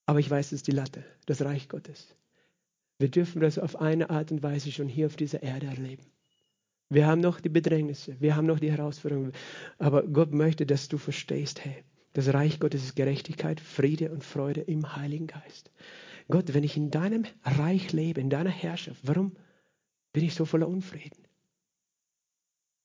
Aber 0.05 0.19
ich 0.19 0.29
weiß, 0.29 0.47
es 0.47 0.53
ist 0.53 0.67
die 0.67 0.73
Latte, 0.73 1.03
das 1.25 1.41
Reich 1.41 1.69
Gottes. 1.69 2.15
Wir 2.99 3.09
dürfen 3.09 3.41
das 3.41 3.57
auf 3.57 3.77
eine 3.77 4.11
Art 4.11 4.31
und 4.31 4.43
Weise 4.43 4.71
schon 4.71 4.87
hier 4.87 5.07
auf 5.07 5.15
dieser 5.15 5.41
Erde 5.41 5.65
erleben. 5.65 6.05
Wir 6.87 7.07
haben 7.07 7.21
noch 7.21 7.39
die 7.39 7.49
Bedrängnisse, 7.49 8.15
wir 8.19 8.35
haben 8.35 8.45
noch 8.45 8.59
die 8.59 8.69
Herausforderungen, 8.69 9.33
aber 9.79 10.03
Gott 10.03 10.33
möchte, 10.33 10.67
dass 10.67 10.87
du 10.87 10.99
verstehst, 10.99 11.65
hey, 11.65 11.83
das 12.13 12.33
Reich 12.33 12.59
Gottes 12.59 12.83
ist 12.83 12.95
Gerechtigkeit, 12.95 13.59
Friede 13.59 14.11
und 14.11 14.23
Freude 14.23 14.61
im 14.61 14.95
Heiligen 14.95 15.27
Geist. 15.27 15.71
Gott, 16.27 16.53
wenn 16.53 16.63
ich 16.63 16.77
in 16.77 16.91
deinem 16.91 17.25
Reich 17.43 17.91
lebe, 17.93 18.21
in 18.21 18.29
deiner 18.29 18.49
Herrschaft, 18.49 19.01
warum 19.03 19.35
bin 20.13 20.23
ich 20.23 20.35
so 20.35 20.45
voller 20.45 20.67
Unfrieden. 20.67 21.27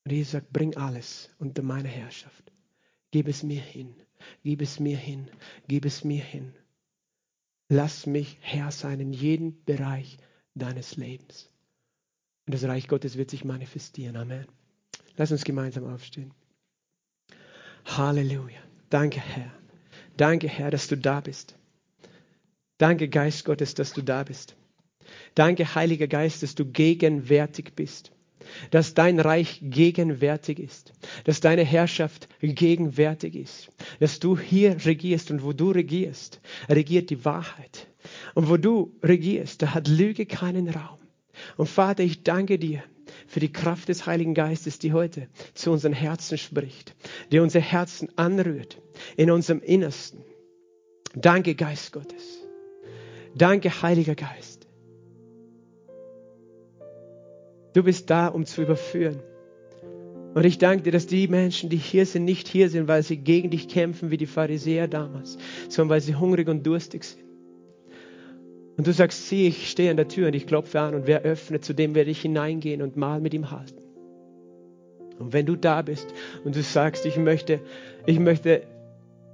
Und 0.04 0.12
Jesus 0.12 0.32
sagt, 0.32 0.52
bring 0.52 0.76
alles 0.76 1.30
unter 1.38 1.62
meine 1.62 1.88
Herrschaft. 1.88 2.52
Gib 3.10 3.26
es 3.28 3.42
mir 3.42 3.60
hin, 3.60 3.94
gib 4.44 4.62
es 4.62 4.78
mir 4.78 4.96
hin, 4.96 5.28
gib 5.66 5.84
es 5.84 6.04
mir 6.04 6.22
hin. 6.22 6.54
Lass 7.68 8.06
mich 8.06 8.38
Herr 8.40 8.70
sein 8.70 9.00
in 9.00 9.12
jedem 9.12 9.64
Bereich 9.64 10.18
deines 10.54 10.96
Lebens. 10.96 11.50
Und 12.46 12.54
das 12.54 12.62
Reich 12.62 12.86
Gottes 12.86 13.16
wird 13.16 13.30
sich 13.30 13.44
manifestieren. 13.44 14.16
Amen. 14.16 14.46
Lass 15.16 15.32
uns 15.32 15.42
gemeinsam 15.42 15.84
aufstehen. 15.84 16.32
Halleluja. 17.84 18.65
Danke, 18.90 19.20
Herr. 19.20 19.52
Danke, 20.16 20.48
Herr, 20.48 20.70
dass 20.70 20.88
du 20.88 20.96
da 20.96 21.20
bist. 21.20 21.56
Danke, 22.78 23.08
Geist 23.08 23.44
Gottes, 23.44 23.74
dass 23.74 23.92
du 23.92 24.02
da 24.02 24.22
bist. 24.22 24.56
Danke, 25.34 25.74
Heiliger 25.74 26.06
Geist, 26.06 26.42
dass 26.42 26.54
du 26.54 26.64
gegenwärtig 26.66 27.72
bist. 27.74 28.12
Dass 28.70 28.94
dein 28.94 29.18
Reich 29.18 29.60
gegenwärtig 29.62 30.58
ist. 30.58 30.92
Dass 31.24 31.40
deine 31.40 31.64
Herrschaft 31.64 32.28
gegenwärtig 32.40 33.34
ist. 33.34 33.68
Dass 33.98 34.20
du 34.20 34.38
hier 34.38 34.76
regierst 34.84 35.30
und 35.30 35.42
wo 35.42 35.52
du 35.52 35.70
regierst, 35.70 36.40
regiert 36.68 37.10
die 37.10 37.24
Wahrheit. 37.24 37.88
Und 38.34 38.48
wo 38.48 38.56
du 38.56 38.94
regierst, 39.02 39.62
da 39.62 39.74
hat 39.74 39.88
Lüge 39.88 40.26
keinen 40.26 40.68
Raum. 40.68 40.98
Und 41.56 41.68
Vater, 41.68 42.04
ich 42.04 42.22
danke 42.22 42.58
dir 42.58 42.82
für 43.26 43.40
die 43.40 43.52
Kraft 43.52 43.88
des 43.88 44.06
Heiligen 44.06 44.34
Geistes, 44.34 44.78
die 44.78 44.92
heute 44.92 45.28
zu 45.54 45.70
unseren 45.70 45.92
Herzen 45.92 46.38
spricht, 46.38 46.94
die 47.32 47.38
unser 47.38 47.60
Herzen 47.60 48.08
anrührt, 48.16 48.80
in 49.16 49.30
unserem 49.30 49.60
Innersten. 49.60 50.22
Danke, 51.14 51.54
Geist 51.54 51.92
Gottes. 51.92 52.40
Danke, 53.34 53.82
Heiliger 53.82 54.14
Geist. 54.14 54.66
Du 57.74 57.82
bist 57.82 58.08
da, 58.08 58.28
um 58.28 58.46
zu 58.46 58.62
überführen. 58.62 59.20
Und 60.34 60.44
ich 60.44 60.58
danke 60.58 60.84
dir, 60.84 60.92
dass 60.92 61.06
die 61.06 61.28
Menschen, 61.28 61.70
die 61.70 61.76
hier 61.76 62.06
sind, 62.06 62.24
nicht 62.24 62.48
hier 62.48 62.68
sind, 62.70 62.88
weil 62.88 63.02
sie 63.02 63.16
gegen 63.16 63.50
dich 63.50 63.68
kämpfen 63.68 64.10
wie 64.10 64.16
die 64.16 64.26
Pharisäer 64.26 64.88
damals, 64.88 65.38
sondern 65.68 65.90
weil 65.90 66.00
sie 66.00 66.14
hungrig 66.14 66.48
und 66.48 66.66
durstig 66.66 67.04
sind. 67.04 67.25
Und 68.76 68.86
du 68.86 68.92
sagst, 68.92 69.28
sieh, 69.28 69.48
ich 69.48 69.70
stehe 69.70 69.90
an 69.90 69.96
der 69.96 70.08
Tür 70.08 70.28
und 70.28 70.34
ich 70.34 70.46
klopfe 70.46 70.80
an 70.80 70.94
und 70.94 71.06
wer 71.06 71.22
öffnet, 71.22 71.64
zu 71.64 71.72
dem 71.72 71.94
werde 71.94 72.10
ich 72.10 72.20
hineingehen 72.20 72.82
und 72.82 72.96
mal 72.96 73.20
mit 73.20 73.32
ihm 73.32 73.50
halten. 73.50 73.80
Und 75.18 75.32
wenn 75.32 75.46
du 75.46 75.56
da 75.56 75.80
bist 75.80 76.12
und 76.44 76.54
du 76.56 76.62
sagst, 76.62 77.06
ich 77.06 77.16
möchte, 77.16 77.60
ich 78.04 78.18
möchte 78.18 78.62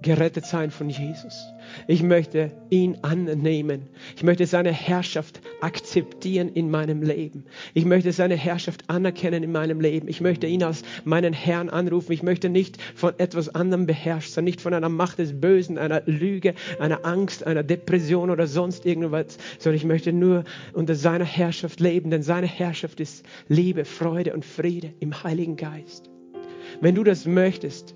gerettet 0.02 0.44
sein 0.44 0.70
von 0.70 0.88
Jesus. 0.90 1.46
Ich 1.86 2.02
möchte 2.02 2.52
ihn 2.70 2.98
annehmen. 3.02 3.88
Ich 4.16 4.22
möchte 4.22 4.46
seine 4.46 4.72
Herrschaft 4.72 5.40
akzeptieren 5.60 6.48
in 6.48 6.70
meinem 6.70 7.02
Leben. 7.02 7.44
Ich 7.72 7.84
möchte 7.84 8.12
seine 8.12 8.34
Herrschaft 8.36 8.90
anerkennen 8.90 9.42
in 9.42 9.52
meinem 9.52 9.80
Leben. 9.80 10.08
Ich 10.08 10.20
möchte 10.20 10.46
ihn 10.46 10.62
als 10.62 10.82
meinen 11.04 11.32
Herrn 11.32 11.70
anrufen. 11.70 12.12
Ich 12.12 12.22
möchte 12.22 12.48
nicht 12.48 12.80
von 12.94 13.14
etwas 13.18 13.54
anderem 13.54 13.86
beherrscht 13.86 14.32
sein, 14.32 14.44
nicht 14.44 14.60
von 14.60 14.74
einer 14.74 14.88
Macht 14.88 15.18
des 15.18 15.40
Bösen, 15.40 15.78
einer 15.78 16.02
Lüge, 16.06 16.54
einer 16.78 17.04
Angst, 17.04 17.46
einer 17.46 17.62
Depression 17.62 18.30
oder 18.30 18.46
sonst 18.46 18.84
irgendwas, 18.84 19.38
sondern 19.58 19.76
ich 19.76 19.84
möchte 19.84 20.12
nur 20.12 20.44
unter 20.72 20.94
seiner 20.94 21.24
Herrschaft 21.24 21.80
leben, 21.80 22.10
denn 22.10 22.22
seine 22.22 22.46
Herrschaft 22.46 23.00
ist 23.00 23.24
Liebe, 23.48 23.84
Freude 23.84 24.34
und 24.34 24.44
Friede 24.44 24.92
im 25.00 25.22
Heiligen 25.22 25.56
Geist. 25.56 26.10
Wenn 26.80 26.94
du 26.94 27.04
das 27.04 27.26
möchtest, 27.26 27.94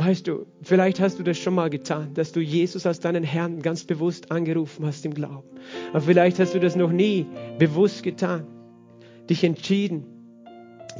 Weißt 0.00 0.28
du, 0.28 0.46
vielleicht 0.62 1.00
hast 1.00 1.18
du 1.18 1.24
das 1.24 1.38
schon 1.38 1.56
mal 1.56 1.70
getan, 1.70 2.14
dass 2.14 2.30
du 2.30 2.38
Jesus 2.38 2.86
als 2.86 3.00
deinen 3.00 3.24
Herrn 3.24 3.60
ganz 3.62 3.82
bewusst 3.82 4.30
angerufen 4.30 4.86
hast 4.86 5.04
im 5.04 5.12
Glauben. 5.12 5.48
Aber 5.90 6.00
vielleicht 6.00 6.38
hast 6.38 6.54
du 6.54 6.60
das 6.60 6.76
noch 6.76 6.92
nie 6.92 7.26
bewusst 7.58 8.04
getan, 8.04 8.46
dich 9.28 9.42
entschieden, 9.42 10.04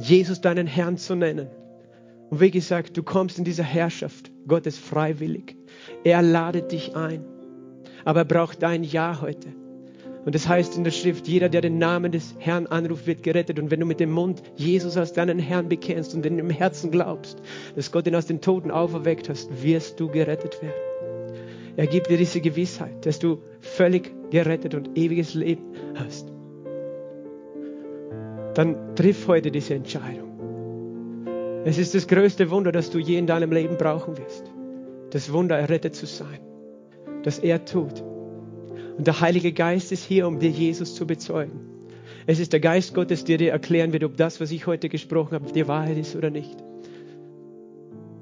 Jesus 0.01 0.41
deinen 0.41 0.67
Herrn 0.67 0.97
zu 0.97 1.15
nennen. 1.15 1.47
Und 2.29 2.41
wie 2.41 2.51
gesagt, 2.51 2.97
du 2.97 3.03
kommst 3.03 3.37
in 3.37 3.45
dieser 3.45 3.63
Herrschaft 3.63 4.33
Gottes 4.49 4.77
freiwillig. 4.77 5.55
Er 6.03 6.21
ladet 6.21 6.73
dich 6.73 6.93
ein. 6.97 7.23
Aber 8.03 8.19
er 8.19 8.25
braucht 8.25 8.61
dein 8.61 8.83
Ja 8.83 9.21
heute. 9.21 9.53
Und 10.25 10.35
das 10.35 10.47
heißt 10.47 10.77
in 10.77 10.83
der 10.83 10.91
Schrift, 10.91 11.27
jeder, 11.27 11.49
der 11.49 11.61
den 11.61 11.77
Namen 11.77 12.11
des 12.11 12.35
Herrn 12.39 12.67
anruft, 12.67 13.07
wird 13.07 13.23
gerettet. 13.23 13.57
Und 13.57 13.71
wenn 13.71 13.79
du 13.79 13.85
mit 13.85 13.99
dem 13.99 14.11
Mund 14.11 14.43
Jesus 14.55 14.97
als 14.97 15.13
deinen 15.13 15.39
Herrn 15.39 15.69
bekennst 15.69 16.13
und 16.13 16.25
in 16.25 16.39
im 16.39 16.49
Herzen 16.49 16.91
glaubst, 16.91 17.41
dass 17.75 17.91
Gott 17.91 18.05
ihn 18.05 18.15
aus 18.15 18.25
den 18.25 18.41
Toten 18.41 18.69
auferweckt 18.69 19.29
hast, 19.29 19.63
wirst 19.63 19.99
du 19.99 20.09
gerettet 20.09 20.61
werden. 20.61 20.73
Er 21.77 21.87
gibt 21.87 22.09
dir 22.09 22.17
diese 22.17 22.41
Gewissheit, 22.41 23.05
dass 23.05 23.19
du 23.19 23.39
völlig 23.61 24.11
gerettet 24.31 24.75
und 24.75 24.97
ewiges 24.97 25.33
Leben 25.33 25.63
hast. 25.95 26.27
Dann 28.55 28.95
triff 28.95 29.27
heute 29.27 29.51
diese 29.51 29.75
Entscheidung. 29.75 30.27
Es 31.63 31.77
ist 31.77 31.95
das 31.95 32.07
größte 32.07 32.49
Wunder, 32.49 32.73
das 32.73 32.89
du 32.89 32.99
je 32.99 33.17
in 33.17 33.27
deinem 33.27 33.51
Leben 33.51 33.77
brauchen 33.77 34.17
wirst. 34.17 34.43
Das 35.11 35.31
Wunder, 35.31 35.57
errettet 35.57 35.95
zu 35.95 36.05
sein. 36.05 36.39
Das 37.23 37.39
er 37.39 37.63
tut 37.63 38.03
und 38.99 39.07
der 39.07 39.21
Heilige 39.21 39.53
Geist 39.53 39.93
ist 39.93 40.03
hier, 40.03 40.27
um 40.27 40.39
dir 40.39 40.49
Jesus 40.49 40.93
zu 40.93 41.07
bezeugen. 41.07 41.61
Es 42.27 42.37
ist 42.37 42.51
der 42.51 42.59
Geist 42.59 42.93
Gottes, 42.93 43.23
der 43.23 43.37
dir 43.37 43.53
erklären 43.53 43.93
wird, 43.93 44.03
ob 44.03 44.17
das, 44.17 44.41
was 44.41 44.51
ich 44.51 44.67
heute 44.67 44.89
gesprochen 44.89 45.35
habe, 45.35 45.49
die 45.53 45.69
Wahrheit 45.69 45.97
ist 45.97 46.17
oder 46.17 46.29
nicht. 46.29 46.57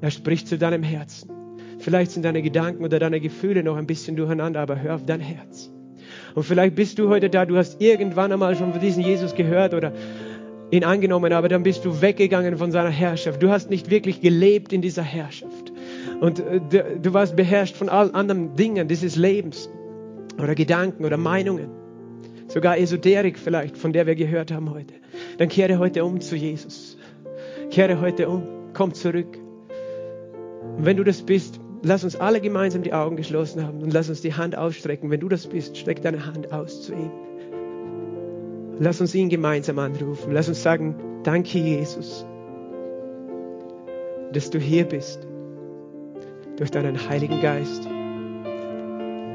Er 0.01 0.11
spricht 0.11 0.47
zu 0.47 0.59
deinem 0.59 0.83
Herzen. 0.83 1.31
Vielleicht 1.79 2.11
sind 2.11 2.23
deine 2.23 2.43
Gedanken 2.43 2.85
oder 2.85 2.99
deine 2.99 3.19
Gefühle 3.19 3.63
noch 3.63 3.75
ein 3.75 3.87
bisschen 3.87 4.15
durcheinander, 4.15 4.59
aber 4.59 4.79
hör 4.79 4.93
auf 4.93 5.03
dein 5.03 5.19
Herz. 5.19 5.71
Und 6.35 6.43
vielleicht 6.43 6.75
bist 6.75 6.99
du 6.99 7.09
heute 7.09 7.31
da, 7.31 7.47
du 7.47 7.57
hast 7.57 7.81
irgendwann 7.81 8.31
einmal 8.31 8.55
schon 8.55 8.71
von 8.71 8.79
diesem 8.79 9.01
Jesus 9.01 9.33
gehört 9.33 9.73
oder 9.73 9.93
ihn 10.69 10.83
angenommen, 10.83 11.33
aber 11.33 11.49
dann 11.49 11.63
bist 11.63 11.85
du 11.85 12.01
weggegangen 12.03 12.55
von 12.55 12.71
seiner 12.71 12.91
Herrschaft. 12.91 13.41
Du 13.41 13.49
hast 13.49 13.71
nicht 13.71 13.89
wirklich 13.89 14.21
gelebt 14.21 14.71
in 14.73 14.83
dieser 14.83 15.01
Herrschaft. 15.01 15.73
Und 16.19 16.39
äh, 16.39 16.61
du 17.01 17.13
warst 17.15 17.35
beherrscht 17.35 17.75
von 17.75 17.89
allen 17.89 18.13
anderen 18.13 18.55
Dingen 18.55 18.87
dieses 18.87 19.15
Lebens 19.15 19.71
oder 20.37 20.55
Gedanken 20.55 21.05
oder 21.05 21.17
Meinungen, 21.17 21.69
sogar 22.47 22.77
Esoterik 22.77 23.37
vielleicht, 23.37 23.77
von 23.77 23.93
der 23.93 24.05
wir 24.05 24.15
gehört 24.15 24.51
haben 24.51 24.71
heute, 24.71 24.93
dann 25.37 25.49
kehre 25.49 25.79
heute 25.79 26.05
um 26.05 26.21
zu 26.21 26.35
Jesus. 26.35 26.97
Kehre 27.69 27.99
heute 27.99 28.29
um, 28.29 28.43
komm 28.73 28.93
zurück. 28.93 29.37
Und 30.77 30.85
wenn 30.85 30.97
du 30.97 31.03
das 31.03 31.23
bist, 31.23 31.59
lass 31.83 32.03
uns 32.03 32.15
alle 32.15 32.41
gemeinsam 32.41 32.83
die 32.83 32.93
Augen 32.93 33.15
geschlossen 33.15 33.65
haben 33.65 33.81
und 33.81 33.93
lass 33.93 34.09
uns 34.09 34.21
die 34.21 34.33
Hand 34.33 34.57
ausstrecken. 34.57 35.09
Wenn 35.09 35.19
du 35.19 35.29
das 35.29 35.47
bist, 35.47 35.77
streck 35.77 36.01
deine 36.01 36.25
Hand 36.25 36.51
aus 36.51 36.83
zu 36.83 36.93
ihm. 36.93 37.11
Lass 38.79 39.01
uns 39.01 39.15
ihn 39.15 39.29
gemeinsam 39.29 39.79
anrufen. 39.79 40.31
Lass 40.31 40.47
uns 40.47 40.61
sagen, 40.61 40.95
danke 41.23 41.57
Jesus, 41.57 42.25
dass 44.33 44.49
du 44.49 44.59
hier 44.59 44.85
bist 44.85 45.27
durch 46.57 46.71
deinen 46.71 47.09
Heiligen 47.09 47.41
Geist. 47.41 47.87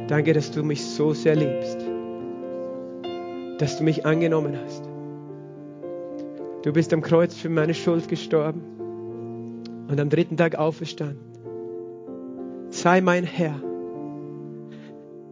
Danke, 0.08 0.32
dass 0.32 0.50
du 0.50 0.62
mich 0.62 0.84
so 0.84 1.14
sehr 1.14 1.36
liebst, 1.36 1.78
dass 3.58 3.78
du 3.78 3.84
mich 3.84 4.04
angenommen 4.04 4.56
hast. 4.62 4.84
Du 6.62 6.72
bist 6.72 6.92
am 6.92 7.02
Kreuz 7.02 7.34
für 7.34 7.48
meine 7.48 7.74
Schuld 7.74 8.08
gestorben 8.08 8.62
und 9.88 10.00
am 10.00 10.08
dritten 10.08 10.36
Tag 10.36 10.56
auferstanden. 10.56 11.32
Sei 12.70 13.00
mein 13.00 13.24
Herr. 13.24 13.60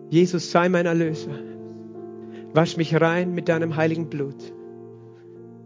Jesus, 0.08 0.50
sei 0.50 0.68
mein 0.68 0.86
Erlöser. 0.86 1.30
Wasch 2.52 2.76
mich 2.76 3.00
rein 3.00 3.32
mit 3.32 3.48
deinem 3.48 3.76
heiligen 3.76 4.08
Blut. 4.08 4.52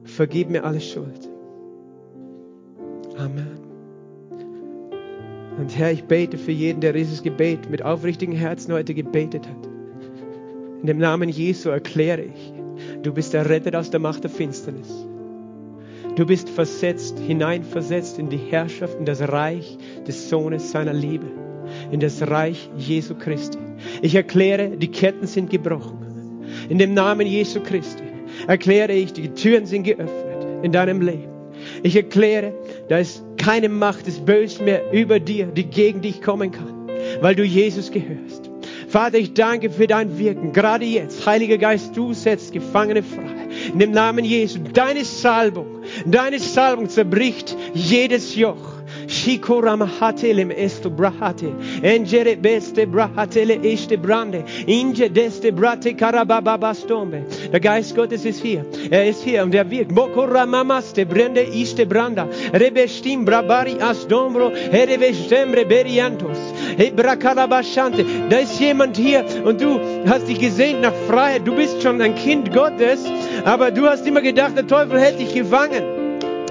Vergib 0.05 0.51
mir 0.51 0.65
alle 0.65 0.81
Schuld. 0.81 1.31
Amen. 3.17 3.64
Und 5.59 5.77
Herr, 5.79 5.93
ich 5.93 6.05
bete 6.05 6.37
für 6.37 6.53
jeden, 6.53 6.81
der 6.81 6.93
dieses 6.93 7.23
Gebet 7.23 7.71
mit 7.71 7.83
aufrichtigem 7.83 8.35
Herzen 8.35 8.73
heute 8.73 8.95
gebetet 8.95 9.47
hat. 9.47 9.69
In 10.81 10.87
dem 10.87 10.99
Namen 10.99 11.29
Jesu 11.29 11.71
erkläre 11.71 12.23
ich, 12.23 12.53
du 13.03 13.13
bist 13.13 13.35
errettet 13.35 13.77
aus 13.77 13.91
der 13.91 14.01
Macht 14.01 14.25
der 14.25 14.31
Finsternis. 14.31 15.07
Du 16.17 16.27
bist 16.27 16.49
versetzt, 16.49 17.19
hineinversetzt 17.19 18.19
in 18.19 18.29
die 18.29 18.37
Herrschaft, 18.37 18.99
in 18.99 19.05
das 19.05 19.21
Reich 19.21 19.79
des 20.07 20.29
Sohnes 20.29 20.71
seiner 20.71 20.93
Liebe, 20.93 21.27
in 21.91 22.01
das 22.01 22.23
Reich 22.29 22.69
Jesu 22.77 23.15
Christi. 23.15 23.59
Ich 24.03 24.15
erkläre, 24.15 24.77
die 24.77 24.91
Ketten 24.91 25.27
sind 25.27 25.51
gebrochen. 25.51 25.99
In 26.69 26.79
dem 26.79 26.95
Namen 26.95 27.27
Jesu 27.27 27.61
Christi 27.61 28.05
erkläre 28.47 28.93
ich, 28.93 29.13
die 29.13 29.31
Türen 29.31 29.67
sind 29.67 29.85
geöffnet 29.85 30.47
in 30.63 30.73
deinem 30.73 31.01
Leben. 31.01 31.33
Ich 31.83 31.97
erkläre, 31.97 32.53
da 32.89 32.99
ist 32.99 33.23
keine 33.37 33.69
Macht 33.69 34.07
des 34.07 34.21
Bösen 34.21 34.65
mehr 34.65 34.93
über 34.93 35.21
dir, 35.21 35.47
die 35.47 35.65
gegen 35.65 36.01
dich 36.01 36.23
kommen 36.23 36.51
kann, 36.51 36.89
weil 37.21 37.35
du 37.35 37.45
Jesus 37.45 37.91
gehörst. 37.91 38.51
Vater, 38.89 39.19
ich 39.19 39.35
danke 39.35 39.71
für 39.71 39.87
dein 39.87 40.19
Wirken, 40.19 40.53
gerade 40.53 40.85
jetzt. 40.85 41.27
Heiliger 41.27 41.59
Geist, 41.59 41.97
du 41.97 42.13
setzt 42.13 42.53
Gefangene 42.53 43.03
frei. 43.03 43.49
In 43.73 43.79
dem 43.79 43.91
Namen 43.91 44.25
Jesu, 44.25 44.61
deine 44.73 45.05
Salbung, 45.05 45.83
deine 46.07 46.39
Salbung 46.39 46.89
zerbricht 46.89 47.57
jedes 47.73 48.37
Joch 48.37 48.74
Shikoramahate 49.15 50.35
lem 50.35 50.51
esto 50.51 50.91
brahate. 50.91 51.53
Engere 51.83 52.37
beste 52.37 52.87
brahatele 52.87 53.61
este 53.63 53.97
brande. 53.97 54.45
Inge 54.67 55.09
deste 55.09 55.53
brate 55.53 55.95
karabababastombe. 55.95 57.23
Der 57.53 57.61
Geist 57.61 57.95
Gottes 57.95 58.25
ist 58.25 58.43
hier. 58.43 58.65
Er 58.91 59.07
ist 59.07 59.23
hier 59.23 59.45
und 59.45 59.55
er 59.55 59.71
wirkt. 59.71 59.93
Mokoramamaste 59.93 61.07
brende 61.07 61.43
iste 61.43 61.87
branda. 61.87 62.29
Rebestim 62.53 63.25
brabari 63.25 63.77
asdombro. 63.81 64.51
Herevestembre 64.51 65.65
beriantos. 65.65 66.39
Hebrakarabashante. 66.77 68.05
Da 68.29 68.39
ist 68.39 68.59
jemand 68.59 68.97
hier 68.97 69.25
und 69.45 69.61
du 69.61 69.79
hast 70.07 70.27
dich 70.27 70.41
gesehnt 70.41 70.83
nach 70.83 70.95
Freiheit. 71.09 71.47
Du 71.47 71.55
bist 71.55 71.83
schon 71.83 72.01
ein 72.01 72.17
Kind 72.17 72.53
Gottes, 72.53 73.05
aber 73.45 73.71
du 73.71 73.87
hast 73.87 74.07
immer 74.07 74.23
gedacht, 74.23 74.57
der 74.57 74.67
Teufel 74.67 74.99
hält 74.99 75.21
dich 75.21 75.33
gefangen. 75.35 75.94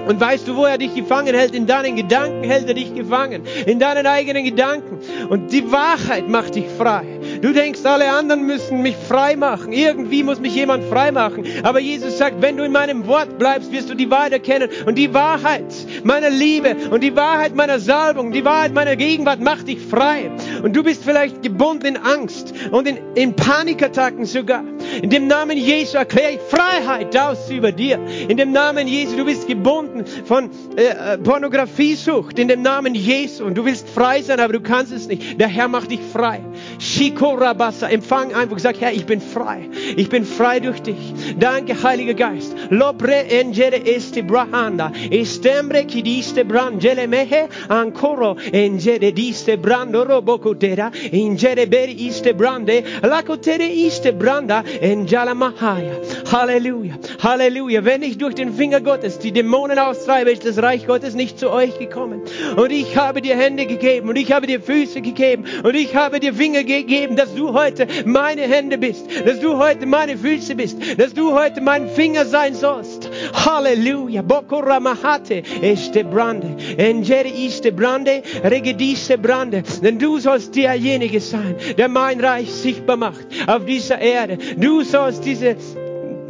Und 0.06 0.20
weißt 0.20 0.46
du, 0.46 0.56
wo 0.56 0.64
er 0.64 0.78
dich 0.78 0.94
gefangen 0.94 1.34
hält? 1.34 1.54
In 1.54 1.66
deinen 1.66 1.96
Gedanken 1.96 2.44
hält 2.44 2.68
er 2.68 2.74
dich 2.74 2.94
gefangen. 2.94 3.42
In 3.66 3.78
deinen 3.78 4.06
eigenen 4.06 4.44
Gedanken. 4.44 4.98
Und 5.28 5.52
die 5.52 5.70
Wahrheit 5.70 6.28
macht 6.28 6.54
dich 6.54 6.66
frei. 6.68 7.13
Du 7.44 7.52
denkst, 7.52 7.84
alle 7.84 8.10
anderen 8.10 8.46
müssen 8.46 8.80
mich 8.80 8.96
frei 8.96 9.36
machen. 9.36 9.70
Irgendwie 9.70 10.22
muss 10.22 10.40
mich 10.40 10.54
jemand 10.54 10.82
frei 10.84 11.12
machen. 11.12 11.44
Aber 11.62 11.78
Jesus 11.78 12.16
sagt, 12.16 12.40
wenn 12.40 12.56
du 12.56 12.64
in 12.64 12.72
meinem 12.72 13.06
Wort 13.06 13.38
bleibst, 13.38 13.70
wirst 13.70 13.90
du 13.90 13.94
die 13.94 14.10
Wahrheit 14.10 14.32
erkennen. 14.32 14.70
Und 14.86 14.96
die 14.96 15.12
Wahrheit 15.12 15.66
meiner 16.04 16.30
Liebe 16.30 16.74
und 16.90 17.02
die 17.02 17.14
Wahrheit 17.14 17.54
meiner 17.54 17.80
Salbung, 17.80 18.32
die 18.32 18.46
Wahrheit 18.46 18.72
meiner 18.72 18.96
Gegenwart 18.96 19.40
macht 19.40 19.68
dich 19.68 19.78
frei. 19.78 20.30
Und 20.62 20.74
du 20.74 20.82
bist 20.82 21.04
vielleicht 21.04 21.42
gebunden 21.42 21.84
in 21.84 21.96
Angst 21.98 22.54
und 22.70 22.88
in, 22.88 22.98
in 23.14 23.36
Panikattacken 23.36 24.24
sogar. 24.24 24.64
In 25.02 25.10
dem 25.10 25.26
Namen 25.26 25.58
Jesu 25.58 25.98
erkläre 25.98 26.32
ich 26.32 26.40
Freiheit 26.40 27.14
aus 27.14 27.50
über 27.50 27.72
dir. 27.72 27.98
In 28.26 28.38
dem 28.38 28.52
Namen 28.52 28.88
Jesu, 28.88 29.18
du 29.18 29.26
bist 29.26 29.46
gebunden 29.46 30.06
von 30.24 30.48
äh, 30.76 31.18
Pornografiesucht. 31.18 32.38
In 32.38 32.48
dem 32.48 32.62
Namen 32.62 32.94
Jesu. 32.94 33.44
Und 33.44 33.58
du 33.58 33.66
willst 33.66 33.86
frei 33.86 34.22
sein, 34.22 34.40
aber 34.40 34.54
du 34.54 34.60
kannst 34.62 34.92
es 34.92 35.08
nicht. 35.08 35.38
Der 35.38 35.48
Herr 35.48 35.68
macht 35.68 35.90
dich 35.90 36.00
frei. 36.10 36.40
Shikorabasa. 36.78 37.88
Empfang 37.88 38.34
einfach. 38.34 38.58
Sag, 38.58 38.80
Herr, 38.80 38.92
ich 38.92 39.06
bin 39.06 39.20
frei. 39.20 39.68
Ich 39.96 40.08
bin 40.08 40.24
frei 40.24 40.60
durch 40.60 40.80
dich. 40.82 41.14
Danke, 41.38 41.82
Heiliger 41.82 42.14
Geist. 42.14 42.54
Lobre 42.70 43.28
engere 43.30 43.86
este 43.86 44.22
brahanda. 44.22 44.92
Estembre 45.10 45.84
kidiste 45.84 46.44
brangele 46.44 47.06
mehe 47.08 47.48
ancoro 47.68 48.36
engere 48.52 49.12
diste 49.12 49.56
brando 49.56 50.04
robokotera. 50.04 50.90
Ingere 51.12 51.66
beri 51.66 51.92
iste 51.92 52.34
brande. 52.34 52.84
Lakotere 53.02 53.66
iste 53.66 54.12
branda. 54.12 54.62
Enjala 54.80 55.34
mahaya. 55.34 55.96
Halleluja. 56.30 56.94
Halleluja. 57.22 57.84
Wenn 57.84 58.02
ich 58.02 58.18
durch 58.18 58.34
den 58.34 58.52
Finger 58.54 58.80
Gottes 58.80 59.18
die 59.18 59.32
Dämonen 59.32 59.78
austreibe, 59.78 60.30
ist 60.30 60.44
das 60.44 60.58
Reich 60.62 60.86
Gottes 60.86 61.14
nicht 61.14 61.38
zu 61.38 61.50
euch 61.50 61.78
gekommen. 61.78 62.22
Und 62.56 62.70
ich 62.70 62.96
habe 62.96 63.20
dir 63.20 63.36
Hände 63.36 63.66
gegeben 63.66 64.08
und 64.08 64.16
ich 64.16 64.32
habe 64.32 64.46
dir 64.46 64.60
Füße 64.60 65.00
gegeben 65.00 65.44
und 65.62 65.74
ich 65.74 65.94
habe 65.96 66.20
dir 66.20 66.34
Finger 66.34 66.53
gegeben, 66.62 67.16
dass 67.16 67.34
du 67.34 67.52
heute 67.52 67.86
meine 68.04 68.42
Hände 68.42 68.78
bist, 68.78 69.06
dass 69.26 69.40
du 69.40 69.56
heute 69.58 69.86
meine 69.86 70.16
Füße 70.16 70.54
bist, 70.54 70.76
dass 70.98 71.14
du 71.14 71.32
heute 71.32 71.60
mein 71.60 71.88
Finger 71.88 72.24
sein 72.24 72.54
sollst. 72.54 73.10
Halleluja. 73.32 74.22
Bokora 74.22 74.78
mahate 74.78 75.42
este 75.62 76.04
brande. 76.04 76.56
Engeri 76.76 77.46
iste 77.46 77.72
brande. 77.72 78.22
Regediste 78.44 79.18
brande. 79.18 79.62
Denn 79.82 79.98
du 79.98 80.18
sollst 80.18 80.54
derjenige 80.54 81.20
sein, 81.20 81.56
der 81.76 81.88
mein 81.88 82.20
Reich 82.20 82.50
sichtbar 82.50 82.96
macht 82.96 83.26
auf 83.46 83.64
dieser 83.64 83.98
Erde. 83.98 84.38
Du 84.56 84.82
sollst 84.82 85.24
diese 85.24 85.56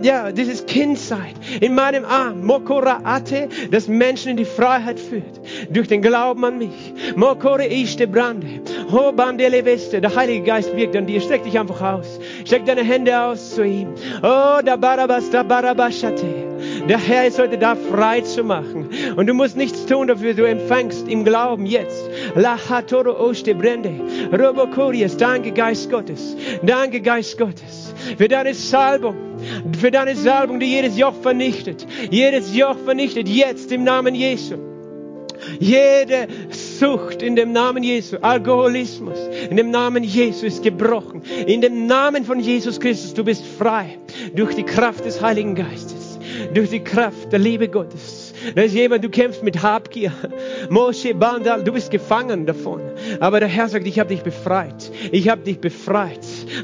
ja, 0.02 0.32
dieses 0.32 0.66
Kind 0.66 0.98
sein 0.98 1.34
in 1.60 1.74
meinem 1.74 2.04
Arm, 2.04 2.44
Mokora 2.44 3.00
Ate, 3.04 3.48
das 3.70 3.88
Menschen 3.88 4.30
in 4.30 4.36
die 4.36 4.44
Freiheit 4.44 4.98
führt, 4.98 5.40
durch 5.70 5.88
den 5.88 6.02
Glauben 6.02 6.44
an 6.44 6.58
mich. 6.58 6.92
Mokore 7.16 7.66
Iste 7.66 8.06
Brande, 8.06 8.60
Ho 8.92 9.12
Bandele 9.12 9.64
Weste, 9.64 10.00
der 10.00 10.14
Heilige 10.14 10.44
Geist 10.44 10.76
wirkt 10.76 10.96
an 10.96 11.06
dir. 11.06 11.20
Streck 11.20 11.44
dich 11.44 11.58
einfach 11.58 11.80
aus. 11.80 12.18
Streck 12.44 12.66
deine 12.66 12.82
Hände 12.82 13.18
aus 13.18 13.54
zu 13.54 13.64
ihm. 13.64 13.88
Oh, 14.22 14.60
da 14.64 14.76
Barabas, 14.76 15.30
da 15.30 15.42
Barabashate. 15.42 16.54
Der 16.88 16.98
Herr 16.98 17.26
ist 17.26 17.38
heute 17.38 17.58
da, 17.58 17.74
frei 17.74 18.20
zu 18.22 18.42
machen. 18.42 18.88
Und 19.16 19.26
du 19.26 19.34
musst 19.34 19.56
nichts 19.56 19.86
tun 19.86 20.06
dafür, 20.08 20.34
du 20.34 20.44
empfängst 20.44 21.08
im 21.08 21.24
Glauben 21.24 21.66
jetzt. 21.66 22.04
La 22.34 22.58
Hatoro 22.68 23.18
Oste 23.18 23.54
Brende, 23.54 23.92
Robokurias, 24.32 25.16
danke 25.16 25.52
Geist 25.52 25.90
Gottes. 25.90 26.36
Danke 26.62 27.00
Geist 27.00 27.38
Gottes 27.38 27.94
für 28.16 28.28
deine 28.28 28.54
Salbung 28.54 29.16
für 29.78 29.90
deine 29.90 30.16
Salbung, 30.16 30.60
die 30.60 30.66
jedes 30.66 30.96
Joch 30.96 31.14
vernichtet. 31.20 31.86
Jedes 32.10 32.54
Joch 32.54 32.78
vernichtet 32.84 33.28
jetzt 33.28 33.72
im 33.72 33.84
Namen 33.84 34.14
Jesu. 34.14 34.56
Jede 35.58 36.28
Sucht 36.50 37.22
in 37.22 37.36
dem 37.36 37.52
Namen 37.52 37.82
Jesu, 37.82 38.16
Alkoholismus, 38.18 39.18
in 39.50 39.56
dem 39.56 39.70
Namen 39.70 40.02
Jesu 40.04 40.46
ist 40.46 40.62
gebrochen. 40.62 41.22
In 41.46 41.60
dem 41.60 41.86
Namen 41.86 42.24
von 42.24 42.40
Jesus 42.40 42.80
Christus, 42.80 43.14
du 43.14 43.24
bist 43.24 43.44
frei 43.44 43.98
durch 44.34 44.54
die 44.54 44.62
Kraft 44.62 45.04
des 45.04 45.20
Heiligen 45.20 45.54
Geistes, 45.54 46.18
durch 46.54 46.70
die 46.70 46.82
Kraft 46.82 47.32
der 47.32 47.40
Liebe 47.40 47.68
Gottes. 47.68 48.23
Da 48.54 48.62
ist 48.62 48.74
jemand, 48.74 49.04
du 49.04 49.08
kämpfst 49.08 49.42
mit 49.42 49.62
Habgier. 49.62 50.12
Moshe 50.70 51.14
Bandal, 51.14 51.64
du 51.64 51.72
bist 51.72 51.90
gefangen 51.90 52.46
davon. 52.46 52.80
Aber 53.20 53.40
der 53.40 53.48
Herr 53.48 53.68
sagt, 53.68 53.86
ich 53.86 53.98
habe 53.98 54.10
dich 54.10 54.22
befreit. 54.22 54.90
Ich 55.12 55.28
habe 55.28 55.42
dich 55.42 55.60
befreit. 55.60 56.20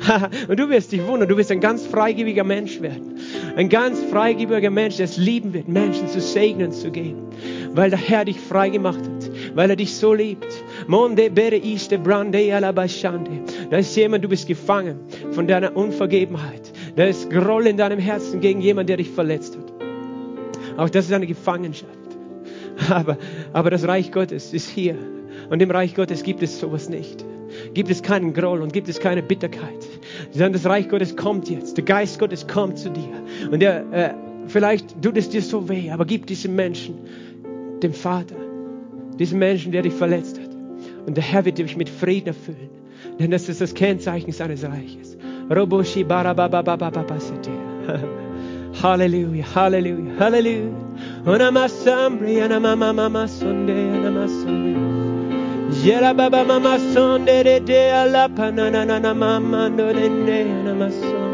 Und 0.48 0.58
du 0.58 0.68
wirst 0.68 0.92
dich 0.92 1.06
wundern, 1.06 1.28
du 1.28 1.36
wirst 1.36 1.50
ein 1.50 1.60
ganz 1.60 1.86
freigebiger 1.86 2.44
Mensch 2.44 2.80
werden. 2.80 3.18
Ein 3.56 3.68
ganz 3.68 4.00
freigebiger 4.10 4.70
Mensch, 4.70 4.96
der 4.96 5.04
es 5.04 5.16
lieben 5.16 5.52
wird, 5.52 5.68
Menschen 5.68 6.08
zu 6.08 6.20
segnen 6.20 6.72
zu 6.72 6.90
gehen. 6.90 7.16
Weil 7.72 7.90
der 7.90 7.98
Herr 7.98 8.24
dich 8.24 8.38
frei 8.38 8.68
gemacht 8.68 9.00
hat. 9.00 9.30
Weil 9.54 9.70
er 9.70 9.76
dich 9.76 9.94
so 9.94 10.14
liebt. 10.14 10.48
Monde 10.86 11.30
bere 11.30 11.56
iste 11.56 11.98
brande 11.98 12.54
alabashande. 12.54 13.30
Da 13.70 13.78
ist 13.78 13.96
jemand, 13.96 14.24
du 14.24 14.28
bist 14.28 14.46
gefangen 14.46 15.00
von 15.32 15.46
deiner 15.46 15.76
Unvergebenheit. 15.76 16.72
Da 16.96 17.04
ist 17.04 17.30
Groll 17.30 17.66
in 17.66 17.76
deinem 17.76 17.98
Herzen 17.98 18.40
gegen 18.40 18.60
jemanden, 18.60 18.88
der 18.88 18.96
dich 18.98 19.10
verletzt 19.10 19.56
hat. 19.56 19.79
Auch 20.80 20.88
das 20.88 21.04
ist 21.04 21.12
eine 21.12 21.26
Gefangenschaft. 21.26 21.92
Aber, 22.88 23.18
aber 23.52 23.68
das 23.68 23.86
Reich 23.86 24.12
Gottes 24.12 24.54
ist 24.54 24.70
hier. 24.70 24.96
Und 25.50 25.60
im 25.60 25.70
Reich 25.70 25.94
Gottes 25.94 26.22
gibt 26.22 26.42
es 26.42 26.58
sowas 26.58 26.88
nicht. 26.88 27.22
Gibt 27.74 27.90
es 27.90 28.02
keinen 28.02 28.32
Groll 28.32 28.62
und 28.62 28.72
gibt 28.72 28.88
es 28.88 28.98
keine 28.98 29.22
Bitterkeit. 29.22 29.86
Sondern 30.30 30.54
das 30.54 30.64
Reich 30.64 30.88
Gottes 30.88 31.16
kommt 31.16 31.50
jetzt. 31.50 31.76
Der 31.76 31.84
Geist 31.84 32.18
Gottes 32.18 32.48
kommt 32.48 32.78
zu 32.78 32.88
dir. 32.88 33.12
Und 33.50 33.62
er, 33.62 33.92
äh, 33.92 34.14
vielleicht 34.46 35.02
tut 35.02 35.18
es 35.18 35.28
dir 35.28 35.42
so 35.42 35.68
weh, 35.68 35.90
aber 35.90 36.06
gib 36.06 36.26
diesem 36.26 36.56
Menschen 36.56 36.94
dem 37.82 37.92
Vater. 37.92 38.36
Diesem 39.18 39.38
Menschen, 39.38 39.72
der 39.72 39.82
dich 39.82 39.92
verletzt 39.92 40.40
hat. 40.40 40.48
Und 41.06 41.14
der 41.14 41.24
Herr 41.24 41.44
wird 41.44 41.58
dich 41.58 41.76
mit 41.76 41.90
Frieden 41.90 42.28
erfüllen. 42.28 42.70
Denn 43.18 43.30
das 43.30 43.50
ist 43.50 43.60
das 43.60 43.74
Kennzeichen 43.74 44.32
seines 44.32 44.64
Reiches. 44.64 45.18
Roboshi 45.54 46.04
barabababababasete. 48.72 48.82
Halleluja, 48.82 49.44
Halleluja, 49.44 50.18
Halleluja. 50.18 50.90
Unamasambre, 51.26 52.42
anamamama 52.42 53.28
sonde, 53.28 53.72
anamasonde. 53.72 55.00
Jera 55.82 56.14
baba 56.16 56.44
mama 56.44 56.78
sonde 56.78 57.44
de 57.44 57.60
de 57.60 57.90
ala 57.92 58.28
panana 58.28 59.14
mama 59.14 59.68
no 59.68 59.92
de 59.92 60.08
ne 60.08 60.42
anamasombre. 60.42 61.30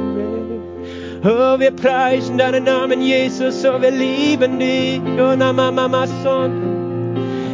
Oh, 1.25 1.59
wir 1.59 1.73
preisen 1.73 2.39
deinen 2.39 2.65
Namen, 2.65 3.03
Jesus, 3.03 3.65
oh, 3.65 3.81
wir 3.81 3.91
lieben 3.91 4.59
dich. 4.59 5.01
Oh, 5.19 5.37
mama 5.37 6.07
sonde. 6.23 6.77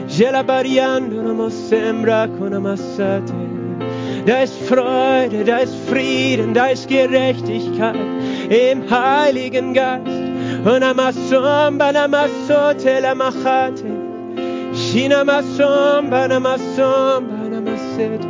Jela 0.09 0.43
bariando, 0.43 1.23
namo 1.23 1.49
sembra 1.49 2.29
con 2.29 2.53
amassate. 2.53 3.42
Da 4.25 4.43
ist 4.43 4.55
Freude, 4.69 5.45
da 5.45 5.59
ist 5.59 5.75
Frieden, 5.89 6.55
da 6.55 6.67
ist 6.67 6.87
Gerechtigkeit 6.89 7.97
im 8.49 8.89
Heiligen 8.89 9.75
Geist. 9.75 10.07
Und 10.65 10.83
amasomba 10.83 11.91
namasote 11.93 13.01
la 13.01 13.15
machate. 13.17 13.85
Shina 14.73 15.25
masomba 15.25 16.29
namasomba 16.29 17.49
namasete. 17.51 18.29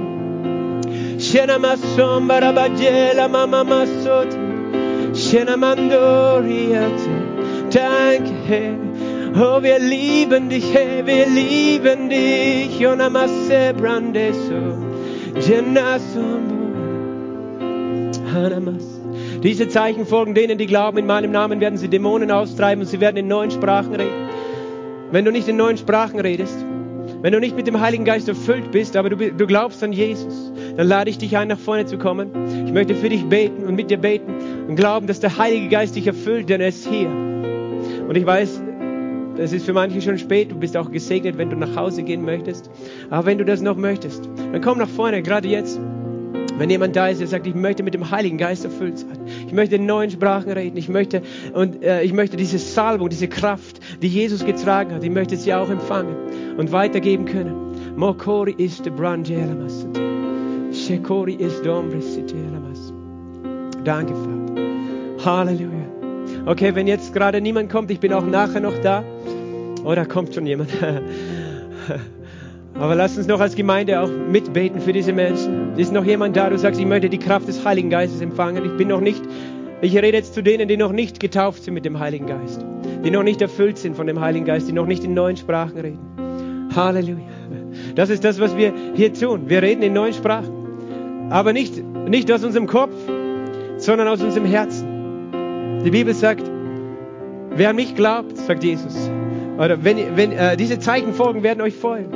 Shena 1.19 1.59
masomba 1.59 2.41
rabajela 2.41 3.29
mama 3.29 3.63
masote. 3.63 4.39
Shena 5.13 5.59
mandoriate. 5.59 7.11
Danke, 7.71 8.33
Herr. 8.47 8.77
Oh, 9.35 9.63
wir 9.63 9.79
lieben 9.79 10.49
dich, 10.49 10.73
Herr, 10.73 11.07
wir 11.07 11.27
lieben 11.27 12.09
dich. 12.09 12.87
Und 12.87 13.01
amasse 15.37 16.21
brandeso. 18.33 19.03
Diese 19.43 19.69
Zeichen 19.69 20.07
folgen 20.07 20.35
denen, 20.35 20.57
die 20.59 20.67
glauben, 20.67 20.99
in 20.99 21.07
meinem 21.07 21.33
Namen 21.33 21.61
werden 21.61 21.77
sie 21.77 21.89
Dämonen 21.89 22.31
austreiben 22.31 22.83
und 22.83 22.89
sie 22.89 23.01
werden 23.01 23.17
in 23.17 23.29
neuen 23.29 23.51
Sprachen 23.51 23.95
reden. 23.95 24.29
Wenn 25.11 25.25
du 25.25 25.33
nicht 25.33 25.49
in 25.49 25.57
neuen 25.57 25.77
Sprachen 25.77 26.21
redest, 26.21 26.65
wenn 27.23 27.33
du 27.33 27.41
nicht 27.41 27.57
mit 27.57 27.67
dem 27.67 27.81
Heiligen 27.81 28.05
Geist 28.05 28.29
erfüllt 28.29 28.71
bist, 28.73 28.97
aber 28.97 29.11
du, 29.11 29.17
du 29.17 29.47
glaubst 29.47 29.83
an 29.83 29.93
Jesus, 29.93 30.53
dann 30.77 30.87
lade 30.87 31.11
ich 31.11 31.19
dich 31.19 31.37
ein, 31.37 31.49
nach 31.49 31.59
vorne 31.59 31.87
zu 31.87 31.99
kommen. 31.99 32.31
Ich 32.67 32.73
möchte 32.73 32.95
für 32.95 33.09
dich 33.09 33.25
beten 33.25 33.65
und 33.65 33.75
mit 33.75 33.91
dir 33.91 33.99
beten 33.99 34.35
und 34.69 34.77
glauben, 34.77 35.07
dass 35.07 35.21
der 35.21 35.37
Heilige 35.39 35.69
Geist 35.69 35.97
dich 35.97 36.07
erfüllt, 36.07 36.49
denn 36.49 36.61
er 36.61 36.69
ist 36.69 36.87
hier. 36.87 37.09
Und 37.09 38.17
ich 38.17 38.27
weiß, 38.27 38.63
es 39.43 39.53
ist 39.53 39.67
für 39.67 39.73
manche 39.73 40.01
schon 40.01 40.19
spät, 40.19 40.51
du 40.51 40.57
bist 40.57 40.77
auch 40.77 40.91
gesegnet, 40.91 41.39
wenn 41.39 41.51
du 41.51 41.57
nach 41.57 41.77
Hause 41.77 42.03
gehen 42.03 42.25
möchtest. 42.25 42.71
Aber 43.11 43.27
wenn 43.27 43.39
du 43.39 43.45
das 43.45 43.61
noch 43.61 43.77
möchtest, 43.77 44.29
dann 44.53 44.61
komm 44.61 44.79
nach 44.79 44.89
vorne, 44.89 45.23
gerade 45.23 45.49
jetzt. 45.49 45.81
Wenn 46.59 46.69
jemand 46.71 46.95
da 46.95 47.09
ist, 47.09 47.21
der 47.21 47.27
sagt, 47.27 47.47
ich 47.47 47.55
möchte 47.55 47.83
mit 47.83 47.95
dem 47.95 48.11
Heiligen 48.11 48.37
Geist 48.37 48.65
erfüllt 48.65 48.99
sein. 48.99 49.19
Ich 49.47 49.53
möchte 49.53 49.77
in 49.77 49.87
neuen 49.87 50.11
Sprachen 50.11 50.53
reden. 50.53 50.77
Ich 50.77 50.89
möchte, 50.89 51.23
und 51.55 51.83
äh, 51.83 52.03
ich 52.03 52.13
möchte 52.13 52.37
diese 52.37 52.59
Salbung, 52.59 53.09
diese 53.09 53.27
Kraft, 53.27 53.81
die 54.03 54.09
Jesus 54.09 54.45
getragen 54.45 54.95
hat, 54.95 55.03
ich 55.03 55.11
möchte 55.11 55.37
sie 55.37 55.55
auch 55.55 55.71
empfangen 55.71 56.15
und 56.59 56.71
weitergeben 56.71 57.25
können. 57.25 57.97
Mokori 57.97 58.55
ist 58.59 58.85
Brangelamas. 58.95 59.87
Shekori 60.73 61.35
ist 61.35 61.65
Dombrissitelamas. 61.65 62.93
Danke, 63.85 64.15
Vater. 64.15 64.43
Halleluja. 65.25 65.87
Okay, 66.47 66.75
wenn 66.75 66.87
jetzt 66.87 67.13
gerade 67.13 67.41
niemand 67.41 67.71
kommt, 67.71 67.91
ich 67.91 68.01
bin 68.01 68.13
auch 68.13 68.25
nachher 68.25 68.61
noch 68.61 68.79
da. 68.83 69.05
Oh, 69.85 69.95
da 69.95 70.05
kommt 70.05 70.35
schon 70.35 70.47
jemand. 70.47 70.71
Aber 72.75 72.95
lass 72.95 73.19
uns 73.19 73.27
noch 73.27 73.41
als 73.41 73.55
Gemeinde 73.55 74.01
auch 74.01 74.09
mitbeten 74.09 74.81
für 74.81 74.93
diese 74.93 75.13
Menschen. 75.13 75.77
Ist 75.77 75.93
noch 75.93 76.05
jemand 76.05 76.37
da, 76.37 76.51
du 76.51 76.59
sagst, 76.59 76.81
ich 76.81 76.87
möchte 76.87 77.09
die 77.09 77.19
Kraft 77.19 77.49
des 77.49 77.65
Heiligen 77.65 77.91
Geistes 77.91 78.21
empfangen. 78.21 78.65
Ich 78.65 78.77
bin 78.77 78.89
noch 78.89 79.01
nicht, 79.01 79.23
ich 79.81 79.95
rede 79.97 80.17
jetzt 80.17 80.35
zu 80.35 80.43
denen, 80.43 80.69
die 80.69 80.77
noch 80.77 80.93
nicht 80.93 81.21
getauft 81.21 81.65
sind 81.65 81.75
mit 81.75 81.85
dem 81.85 81.99
Heiligen 81.99 82.27
Geist. 82.27 82.65
Die 83.05 83.11
noch 83.11 83.25
nicht 83.25 83.43
erfüllt 83.43 83.79
sind 83.79 83.97
von 83.97 84.07
dem 84.07 84.21
Heiligen 84.21 84.47
Geist, 84.47 84.69
die 84.69 84.73
noch 84.73 84.87
nicht 84.87 85.05
in 85.05 85.15
neuen 85.15 85.37
Sprachen 85.37 85.79
reden. 85.79 86.71
Halleluja. 86.75 87.19
Das 87.95 88.09
ist 88.09 88.25
das, 88.25 88.41
was 88.41 88.57
wir 88.57 88.73
hier 88.95 89.13
tun. 89.13 89.49
Wir 89.49 89.63
reden 89.63 89.83
in 89.83 89.93
neuen 89.93 90.15
Sprachen. 90.15 91.31
Aber 91.31 91.53
nicht, 91.53 91.83
nicht 92.09 92.31
aus 92.33 92.45
unserem 92.45 92.67
Kopf, 92.67 92.95
sondern 93.77 94.09
aus 94.09 94.23
unserem 94.23 94.47
Herzen. 94.47 95.81
Die 95.85 95.91
Bibel 95.91 96.15
sagt, 96.15 96.51
wer 97.51 97.71
an 97.71 97.77
mich 97.77 97.95
glaubt, 97.95 98.37
sagt 98.37 98.65
Jesus, 98.65 99.11
oder 99.59 99.85
wenn, 99.85 100.17
wenn 100.17 100.33
äh, 100.33 100.57
diese 100.57 100.79
Zeichen 100.79 101.13
folgen, 101.13 101.43
werden 101.43 101.61
euch 101.61 101.75
folgen. 101.75 102.13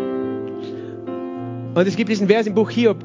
Und 1.74 1.86
es 1.86 1.96
gibt 1.96 2.10
diesen 2.10 2.28
Vers 2.28 2.46
im 2.46 2.54
Buch 2.54 2.70
Hiob, 2.70 2.98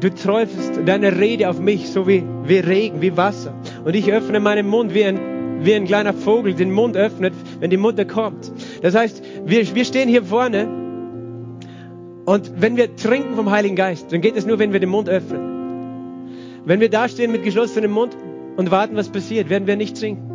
du 0.00 0.12
träufst 0.12 0.80
deine 0.84 1.18
Rede 1.18 1.48
auf 1.48 1.60
mich, 1.60 1.88
so 1.88 2.06
wie, 2.08 2.24
wie 2.44 2.58
Regen, 2.58 3.00
wie 3.00 3.16
Wasser. 3.16 3.54
Und 3.84 3.94
ich 3.94 4.12
öffne 4.12 4.40
meinen 4.40 4.68
Mund 4.68 4.94
wie 4.94 5.04
ein, 5.04 5.18
wie 5.60 5.74
ein 5.74 5.84
kleiner 5.84 6.12
Vogel 6.12 6.54
den 6.54 6.72
Mund 6.72 6.96
öffnet, 6.96 7.32
wenn 7.60 7.70
die 7.70 7.76
Mutter 7.76 8.04
kommt. 8.04 8.50
Das 8.82 8.94
heißt, 8.94 9.22
wir, 9.46 9.74
wir 9.74 9.84
stehen 9.84 10.08
hier 10.08 10.24
vorne 10.24 10.68
und 12.24 12.52
wenn 12.60 12.76
wir 12.76 12.96
trinken 12.96 13.34
vom 13.34 13.50
Heiligen 13.50 13.76
Geist, 13.76 14.12
dann 14.12 14.20
geht 14.20 14.36
es 14.36 14.46
nur, 14.46 14.58
wenn 14.58 14.72
wir 14.72 14.80
den 14.80 14.88
Mund 14.88 15.08
öffnen. 15.08 15.54
Wenn 16.64 16.80
wir 16.80 16.88
da 16.88 17.08
stehen 17.08 17.30
mit 17.30 17.42
geschlossenem 17.42 17.90
Mund 17.90 18.16
und 18.56 18.70
warten, 18.70 18.96
was 18.96 19.10
passiert, 19.10 19.50
werden 19.50 19.66
wir 19.66 19.76
nicht 19.76 19.98
trinken. 19.98 20.30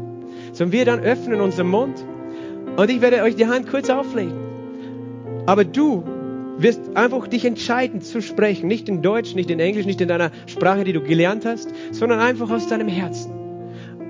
Sondern 0.54 0.72
wir 0.72 0.86
dann 0.86 1.00
öffnen 1.00 1.42
unseren 1.42 1.68
Mund 1.68 2.06
und 2.78 2.90
ich 2.90 3.02
werde 3.02 3.24
euch 3.24 3.36
die 3.36 3.48
Hand 3.48 3.70
kurz 3.70 3.90
auflegen. 3.90 4.34
Aber 5.46 5.66
du 5.66 6.04
wirst 6.58 6.82
einfach 6.96 7.28
dich 7.28 7.46
entscheiden 7.46 8.02
zu 8.02 8.22
sprechen. 8.22 8.68
Nicht 8.68 8.90
in 8.90 9.02
Deutsch, 9.02 9.34
nicht 9.34 9.50
in 9.50 9.60
Englisch, 9.60 9.86
nicht 9.86 10.02
in 10.02 10.08
deiner 10.08 10.32
Sprache, 10.46 10.84
die 10.84 10.94
du 10.94 11.02
gelernt 11.02 11.46
hast, 11.46 11.74
sondern 11.92 12.20
einfach 12.20 12.50
aus 12.52 12.68
deinem 12.68 12.88
Herzen. 12.88 13.32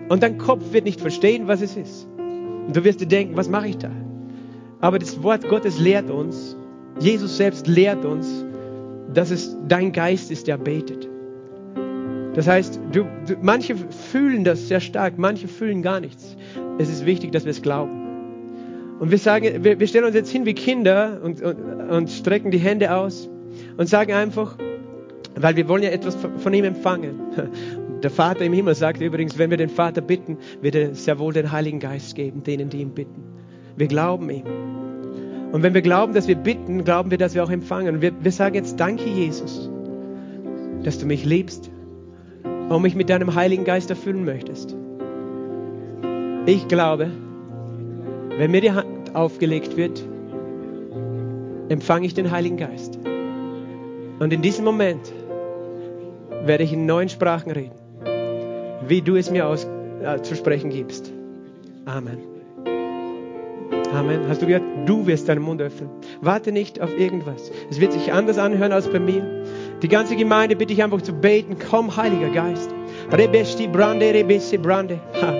Und 0.09 0.23
dein 0.23 0.37
Kopf 0.37 0.73
wird 0.73 0.85
nicht 0.85 0.99
verstehen, 0.99 1.47
was 1.47 1.61
es 1.61 1.77
ist. 1.77 2.07
Und 2.17 2.75
du 2.75 2.83
wirst 2.83 3.01
dir 3.01 3.07
denken, 3.07 3.37
was 3.37 3.47
mache 3.47 3.67
ich 3.67 3.77
da? 3.77 3.91
Aber 4.81 4.97
das 4.97 5.21
Wort 5.21 5.47
Gottes 5.47 5.79
lehrt 5.79 6.09
uns, 6.09 6.57
Jesus 6.99 7.37
selbst 7.37 7.67
lehrt 7.67 8.05
uns, 8.05 8.45
dass 9.13 9.31
es 9.31 9.55
dein 9.67 9.91
Geist 9.91 10.31
ist, 10.31 10.47
der 10.47 10.57
betet. 10.57 11.07
Das 12.33 12.47
heißt, 12.47 12.79
du, 12.91 13.05
du, 13.27 13.35
manche 13.41 13.75
fühlen 13.75 14.43
das 14.43 14.67
sehr 14.67 14.79
stark, 14.79 15.17
manche 15.17 15.47
fühlen 15.47 15.81
gar 15.81 15.99
nichts. 15.99 16.35
Es 16.77 16.89
ist 16.89 17.05
wichtig, 17.05 17.31
dass 17.31 17.45
wir 17.45 17.51
es 17.51 17.61
glauben. 17.61 18.08
Und 18.99 19.11
wir 19.11 19.17
sagen, 19.17 19.63
wir, 19.63 19.79
wir 19.79 19.87
stellen 19.87 20.05
uns 20.05 20.15
jetzt 20.15 20.29
hin 20.29 20.45
wie 20.45 20.53
Kinder 20.53 21.21
und, 21.23 21.41
und, 21.41 21.89
und 21.89 22.09
strecken 22.09 22.51
die 22.51 22.57
Hände 22.57 22.93
aus 22.93 23.29
und 23.77 23.87
sagen 23.87 24.13
einfach, 24.13 24.57
weil 25.35 25.55
wir 25.55 25.69
wollen 25.69 25.83
ja 25.83 25.89
etwas 25.89 26.17
von 26.37 26.53
ihm 26.53 26.65
empfangen. 26.65 27.19
Der 28.03 28.11
Vater 28.11 28.45
im 28.45 28.53
Himmel 28.53 28.75
sagt 28.75 29.01
übrigens, 29.01 29.37
wenn 29.37 29.49
wir 29.49 29.57
den 29.57 29.69
Vater 29.69 29.99
bitten, 29.99 30.37
wird 30.61 30.75
er 30.75 30.95
sehr 30.95 31.19
wohl 31.19 31.33
den 31.33 31.51
Heiligen 31.51 31.81
Geist 31.81 32.15
geben, 32.15 32.43
denen, 32.43 32.69
die 32.69 32.77
ihn 32.77 32.91
bitten. 32.91 33.23
Wir 33.75 33.87
glauben 33.87 34.29
ihm. 34.29 34.45
Und 35.51 35.63
wenn 35.63 35.73
wir 35.73 35.81
glauben, 35.81 36.13
dass 36.13 36.27
wir 36.29 36.35
bitten, 36.35 36.85
glauben 36.85 37.11
wir, 37.11 37.17
dass 37.17 37.35
wir 37.35 37.43
auch 37.43 37.49
empfangen. 37.49 37.95
Und 37.95 38.01
wir, 38.01 38.13
wir 38.23 38.31
sagen 38.31 38.55
jetzt, 38.55 38.79
danke 38.79 39.09
Jesus, 39.09 39.69
dass 40.83 40.97
du 40.97 41.05
mich 41.05 41.25
liebst 41.25 41.69
und 42.69 42.81
mich 42.81 42.95
mit 42.95 43.09
deinem 43.09 43.35
Heiligen 43.35 43.65
Geist 43.65 43.89
erfüllen 43.89 44.23
möchtest. 44.23 44.77
Ich 46.45 46.69
glaube, 46.69 47.11
wenn 48.39 48.51
mir 48.51 48.61
die 48.61 48.71
Hand 48.71 49.13
aufgelegt 49.15 49.75
wird, 49.75 50.01
empfange 51.67 52.05
ich 52.05 52.13
den 52.13 52.31
Heiligen 52.31 52.55
Geist. 52.55 52.97
Und 54.19 54.31
in 54.31 54.41
diesem 54.41 54.63
Moment 54.63 55.11
werde 56.45 56.63
ich 56.63 56.71
in 56.71 56.85
neuen 56.85 57.09
Sprachen 57.09 57.51
reden, 57.51 57.75
wie 58.87 59.01
du 59.01 59.17
es 59.17 59.29
mir 59.29 59.45
aus, 59.45 59.67
äh, 60.01 60.21
zu 60.21 60.35
sprechen 60.35 60.69
gibst. 60.69 61.11
Amen. 61.83 62.17
Amen. 63.93 64.21
Hast 64.29 64.41
du 64.41 64.45
gehört? 64.45 64.63
Du 64.85 65.05
wirst 65.05 65.27
deinen 65.27 65.41
Mund 65.41 65.61
öffnen. 65.61 65.89
Warte 66.21 66.53
nicht 66.53 66.79
auf 66.79 66.97
irgendwas. 66.97 67.51
Es 67.69 67.81
wird 67.81 67.91
sich 67.91 68.13
anders 68.13 68.37
anhören 68.37 68.71
als 68.71 68.87
bei 68.87 69.01
mir. 69.01 69.43
Die 69.81 69.89
ganze 69.89 70.15
Gemeinde 70.15 70.55
bitte 70.55 70.71
ich 70.71 70.81
einfach 70.81 71.01
zu 71.01 71.11
beten. 71.11 71.57
Komm, 71.69 71.97
Heiliger 71.97 72.29
Geist. 72.29 72.69
Rebesti 73.11 73.67
brande, 73.67 74.13
rebesti 74.13 74.57
brande. 74.57 74.99
Ha. 75.21 75.33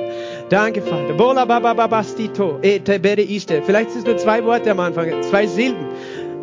Danke, 0.50 0.82
Vater. 0.82 1.14
Bola 1.14 1.45
baba 1.45 1.74
babastito. 1.74 2.58
Etebere 2.64 3.22
iste. 3.22 3.62
Vielleicht 3.62 3.91
sind 3.91 4.02
es 4.02 4.06
nur 4.06 4.18
zwei 4.18 4.43
Worte 4.43 4.72
am 4.72 4.80
Anfang, 4.80 5.22
zwei 5.22 5.45
Silben. 5.45 5.86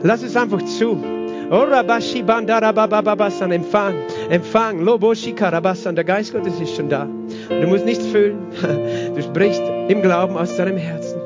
Lass 0.02 0.22
es 0.22 0.36
einfach 0.36 0.62
zu. 0.62 1.02
Orabashi 1.50 2.22
bandara 2.22 2.72
babababasan. 2.72 3.50
Empfang. 3.50 3.94
Empfang. 4.30 4.80
Loboshi 4.80 5.32
karabasan. 5.32 5.96
Der 5.96 6.04
Geist 6.04 6.32
Gottes 6.32 6.60
ist 6.60 6.76
schon 6.76 6.88
da. 6.88 7.08
Du 7.48 7.66
musst 7.66 7.84
nichts 7.84 8.06
fühlen. 8.06 8.38
Du 9.14 9.22
sprichst 9.22 9.62
im 9.88 10.02
Glauben 10.02 10.36
aus 10.36 10.56
deinem 10.56 10.76
Herzen. 10.76 11.20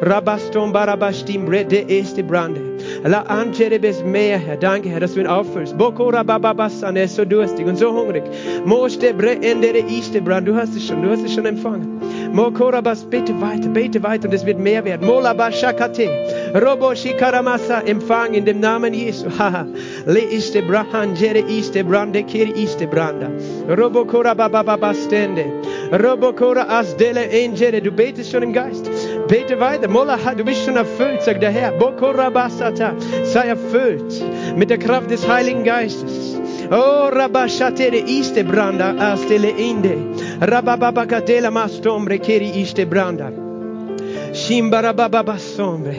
Rabaston 0.00 0.72
barabastim 0.72 1.46
rede 1.46 1.88
este 1.88 2.24
brande. 2.24 2.73
La 3.04 3.22
angerebes 3.22 4.02
mehr, 4.04 4.38
Herr. 4.38 4.56
Danke, 4.56 4.88
Herr, 4.88 5.00
dass 5.00 5.14
du 5.14 5.20
ihn 5.20 5.26
auffüllst. 5.26 5.76
Boko 5.76 6.08
rabababasan. 6.08 6.96
Er 6.96 7.04
ist 7.04 7.16
so 7.16 7.24
durstig 7.24 7.66
und 7.66 7.76
so 7.76 7.92
hungrig. 7.92 8.24
Moste 8.64 9.12
bre 9.14 9.32
endere 9.42 9.78
iste 9.78 10.20
brand. 10.20 10.48
Du 10.48 10.54
hast 10.54 10.74
es 10.76 10.86
schon, 10.86 11.02
du 11.02 11.10
hast 11.10 11.24
es 11.24 11.34
schon 11.34 11.46
empfangen. 11.46 12.00
Mokorabas, 12.32 13.04
bete 13.04 13.40
weiter, 13.40 13.68
bete 13.68 14.02
weiter 14.02 14.28
und 14.28 14.34
es 14.34 14.44
wird 14.44 14.58
mehr 14.58 14.84
werden. 14.84 15.06
Molabashakate. 15.06 16.08
Robo 16.54 16.94
shikaramasa. 16.94 17.80
Empfang 17.86 18.34
in 18.34 18.44
dem 18.44 18.60
Namen 18.60 18.94
Jesu. 18.94 19.28
Haha. 19.38 19.66
Le 20.06 20.20
iste 20.20 20.62
brahan, 20.62 21.14
jere 21.14 21.40
iste 21.40 21.84
brande, 21.84 22.22
kiri 22.24 22.52
iste 22.52 22.86
branda. 22.86 23.30
Robo 23.68 24.04
korabababastende. 24.04 25.46
Robo 25.92 26.32
kora 26.32 26.66
asdele 26.68 27.28
engere. 27.30 27.80
Du 27.80 27.92
betest 27.92 28.32
schon 28.32 28.42
im 28.42 28.52
Geist. 28.52 28.90
Bete 29.34 29.58
weiter. 29.58 29.88
Mola, 29.88 30.16
du 30.36 30.44
bist 30.44 30.64
schon 30.64 30.76
erfüllt, 30.76 31.20
sagt 31.22 31.42
der 31.42 31.50
Herr. 31.50 31.72
Bokorabasata. 31.72 32.94
Sei 33.24 33.48
erfüllt 33.48 34.22
mit 34.54 34.70
der 34.70 34.78
Kraft 34.78 35.10
des 35.10 35.26
Heiligen 35.26 35.64
Geistes. 35.64 36.38
Oh, 36.70 37.08
rabashatere 37.10 37.96
iste 37.96 38.44
branda 38.44 38.94
astele 38.96 39.48
inde. 39.48 39.96
Rabababakatela 40.40 41.50
mastombre 41.50 42.20
keri 42.20 42.50
iste 42.62 42.86
branda. 42.86 43.32
Shimbarabababasombre. 44.32 45.96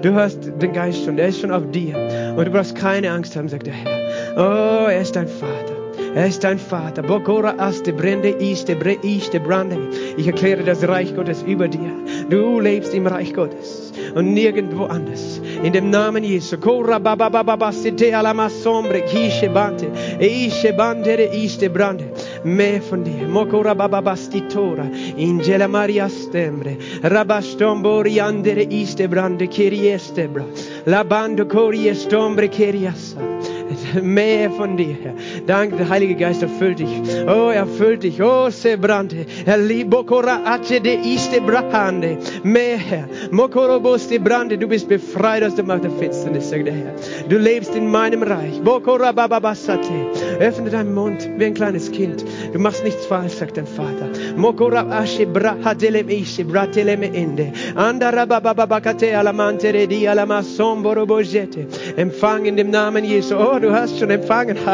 Du 0.00 0.14
hast 0.14 0.38
den 0.62 0.72
Geist 0.72 1.04
schon, 1.04 1.18
er 1.18 1.28
ist 1.28 1.42
schon 1.42 1.52
auf 1.52 1.70
dir. 1.70 1.94
Und 2.34 2.46
du 2.46 2.50
brauchst 2.50 2.74
keine 2.76 3.10
Angst 3.10 3.36
haben, 3.36 3.50
sagt 3.50 3.66
der 3.66 3.74
Herr. 3.74 3.98
Oh, 4.38 4.88
er 4.88 5.02
ist 5.02 5.14
dein 5.14 5.28
Vater. 5.28 5.69
Er 6.14 6.26
ist 6.26 6.42
dein 6.42 6.58
Vater. 6.58 7.02
Bokora 7.02 7.54
aste 7.58 7.92
brende 7.92 8.30
iste 8.30 8.74
bre 8.74 8.96
iste 9.02 9.38
brande. 9.38 9.78
Ich 10.16 10.26
erkläre 10.26 10.64
das 10.64 10.86
Reich 10.86 11.14
Gottes 11.14 11.42
über 11.44 11.68
dir. 11.68 11.92
Du 12.28 12.58
lebst 12.58 12.94
im 12.94 13.06
Reich 13.06 13.32
Gottes 13.32 13.92
und 14.14 14.34
nirgendwo 14.34 14.84
anders. 14.86 15.40
In 15.62 15.72
dem 15.72 15.90
Namen 15.90 16.24
Jesu. 16.24 16.58
Kora 16.58 16.98
baba 16.98 17.28
baba 17.28 17.56
basite 17.56 18.12
alama 18.12 18.50
sombre 18.50 19.02
kishe 19.02 19.48
bante. 19.48 19.86
Ishe 20.18 20.72
bandere 20.72 21.26
iste 21.32 21.70
brande. 21.70 22.04
Mehr 22.42 22.82
von 22.82 23.04
dir. 23.04 23.28
Mokora 23.28 23.74
baba 23.76 24.00
bastitora. 24.02 24.90
Ingela 25.16 25.68
Maria 25.68 26.08
stembre. 26.08 26.76
Rabastombori 27.02 28.20
andere 28.20 28.62
iste 28.62 29.08
brande 29.08 29.46
kirieste 29.46 30.28
bra. 30.28 30.44
Labando 30.90 31.46
korie 31.46 31.94
stombre 31.94 32.48
kiriasa. 32.48 33.30
Mehr 34.02 34.50
von 34.50 34.76
dir, 34.76 34.96
Herr. 35.02 35.14
Danke, 35.46 35.76
der 35.76 35.88
Heilige 35.88 36.16
Geist 36.16 36.42
erfüllt 36.42 36.80
dich. 36.80 36.88
Oh, 37.26 37.50
er 37.50 37.66
erfüllt 37.66 38.02
dich. 38.02 38.20
Oh, 38.20 38.50
se 38.50 38.76
brande. 38.76 39.26
Herr, 39.44 39.58
libokora 39.58 40.40
ace 40.44 40.80
de 40.80 40.94
iste 40.94 41.40
brahande. 41.40 42.18
Mehr, 42.42 42.78
Herr. 42.78 43.08
Mokorobos 43.30 44.08
de 44.08 44.18
brande. 44.18 44.58
Du 44.58 44.66
bist 44.66 44.88
befreit 44.88 45.44
aus 45.44 45.54
der 45.54 45.64
Macht 45.64 45.84
der 45.84 45.92
Finsternis, 45.92 46.50
sagt 46.50 46.66
der 46.66 46.74
Herr. 46.74 46.94
Du 47.28 47.38
lebst 47.38 47.74
in 47.76 47.86
meinem 47.90 48.22
Reich. 48.22 48.60
Bokora 48.60 49.12
bababasate. 49.12 50.10
Öffne 50.40 50.70
deinen 50.70 50.94
Mund 50.94 51.28
wie 51.36 51.44
ein 51.44 51.54
kleines 51.54 51.90
Kind. 51.92 52.24
Du 52.52 52.58
machst 52.58 52.82
nichts 52.82 53.06
falsch, 53.06 53.34
sagt 53.34 53.56
dein 53.56 53.66
Vater. 53.66 54.08
Mokora 54.36 54.86
ashe 54.90 55.26
braha 55.26 55.74
delem 55.74 56.08
ishe 56.08 56.44
brateleme 56.44 57.14
ende. 57.14 57.52
Andara 57.76 58.26
bababakate 58.26 59.14
alamantere 59.16 59.86
di 59.86 60.08
alamasomboro 60.08 60.79
bojete. 60.79 60.79
Empfang 61.96 62.46
in 62.46 62.56
dem 62.56 62.70
Namen 62.70 63.04
Jesu. 63.04 63.36
Oh, 63.36 63.58
du 63.58 63.72
hast 63.72 63.98
schon 63.98 64.10
empfangen. 64.10 64.56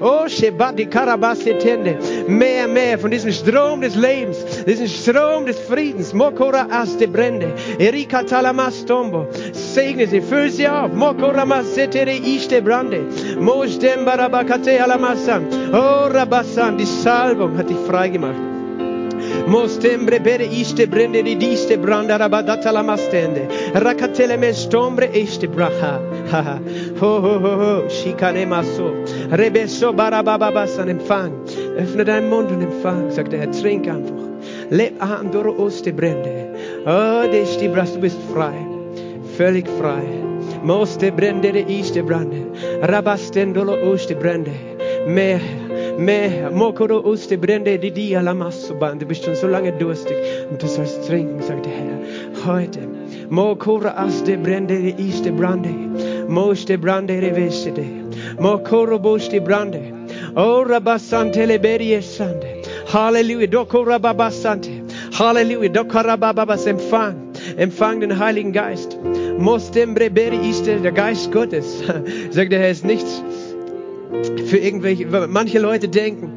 Oh, 0.00 0.26
shebadi 0.28 0.86
karabase 0.86 1.58
tende. 1.58 1.96
Mehr, 2.26 2.66
mehr 2.66 2.98
von 2.98 3.10
diesem 3.10 3.32
Strom 3.32 3.80
des 3.80 3.94
Lebens, 3.94 4.38
diesem 4.66 4.88
Strom 4.88 5.46
des 5.46 5.58
Friedens. 5.60 6.12
Mokora 6.12 6.66
aste 6.70 7.06
brende. 7.06 7.52
Erika 7.78 8.22
talamastombo. 8.22 9.26
Segne 9.52 10.06
sie, 10.06 10.20
füll 10.20 10.50
sie 10.50 10.68
auf. 10.68 10.92
Mokora 10.92 11.44
masetere 11.44 12.16
iste 12.16 12.60
brande. 12.62 13.00
Mojdem 13.38 14.04
barabakate 14.04 14.82
alamasan. 14.82 15.46
Oh, 15.72 16.08
Rabasan, 16.12 16.78
die 16.78 16.86
Salbung 16.86 17.56
hat 17.56 17.70
dich 17.70 17.78
frei 17.86 18.08
gemacht. 18.08 18.51
Mostembre 19.46 20.20
bere 20.20 20.44
iste 20.44 20.86
brende 20.86 21.22
di 21.22 21.36
diste 21.36 21.78
branda 21.78 22.16
rabadata 22.16 22.70
la 22.70 22.82
mastende. 22.82 23.48
Rakatele 23.72 24.36
me 24.36 24.52
stombre 24.52 25.10
este 25.12 25.48
braha. 25.48 26.00
Ho 27.00 27.20
ho 27.20 27.38
ho 27.38 27.56
ho. 27.56 27.88
Shikane 27.88 28.46
maso. 28.46 28.92
Rebeso 29.30 29.92
barabababasan 29.92 30.88
empfang. 30.88 31.32
Öffne 31.76 32.04
deinen 32.04 32.28
Mund 32.30 32.50
und 32.50 32.62
empfang, 32.62 33.10
sagt 33.10 33.32
der 33.32 33.40
Herr. 33.40 33.52
Trink 33.52 33.88
einfach. 33.88 34.22
Leb 34.70 35.02
andoro 35.02 35.54
oste 35.58 35.92
brende. 35.92 36.54
Oh, 36.86 37.28
des 37.30 37.58
die 37.58 37.68
bras, 37.68 37.92
du 37.94 38.00
bist 38.00 38.18
frei. 38.32 38.54
Völlig 39.36 39.68
frei. 39.78 40.02
Moste 40.62 41.10
brende 41.12 41.52
de 41.52 41.64
iste 41.68 42.02
brande. 42.02 42.46
Rabastendolo 42.82 43.74
oste 43.92 44.14
brende. 44.14 44.52
Mehr. 45.06 45.61
Mokoro 45.98 47.02
uste 47.04 47.36
brende 47.36 47.78
di 47.78 47.90
dia 47.90 48.22
la 48.22 48.32
massoban. 48.32 48.98
Du 48.98 49.06
bist 49.06 49.24
schon 49.24 49.34
so 49.34 49.46
lange 49.46 49.72
durstig 49.72 50.16
und 50.50 50.60
du 50.62 50.66
sollst 50.66 51.06
trinken, 51.06 51.42
sagt 51.42 51.66
der 51.66 51.72
Herr. 51.72 52.46
Heute. 52.46 52.80
Mokoro 53.28 53.88
aste 53.88 54.36
brende 54.38 54.80
di 54.80 54.94
iste 54.98 55.32
brande. 55.32 55.70
Moste 56.28 56.78
brande 56.78 57.20
revesede. 57.20 57.84
Mokoro 58.38 58.98
boste 58.98 59.40
brande. 59.40 59.92
Oh 60.34 60.64
rabasante 60.64 61.46
leberie 61.46 62.02
sande. 62.02 62.62
Halleluja. 62.92 63.46
Doko 63.46 63.84
rababasante. 63.84 64.82
Halleluja. 65.12 65.68
Doko 65.68 66.02
rabababas 66.02 66.66
empfang. 66.66 67.32
Empfang 67.56 68.00
den 68.00 68.18
Heiligen 68.18 68.52
Geist. 68.52 68.96
Mostembre 69.38 70.10
beri 70.10 70.38
iste 70.48 70.80
der 70.80 70.92
Geist 70.92 71.30
Gottes. 71.32 71.82
Sagt 72.30 72.52
der 72.52 72.60
Herr, 72.60 72.70
ist 72.70 72.84
nichts 72.84 73.22
für 74.46 74.58
irgendwelche, 74.58 75.06
manche 75.28 75.58
Leute 75.58 75.88
denken, 75.88 76.30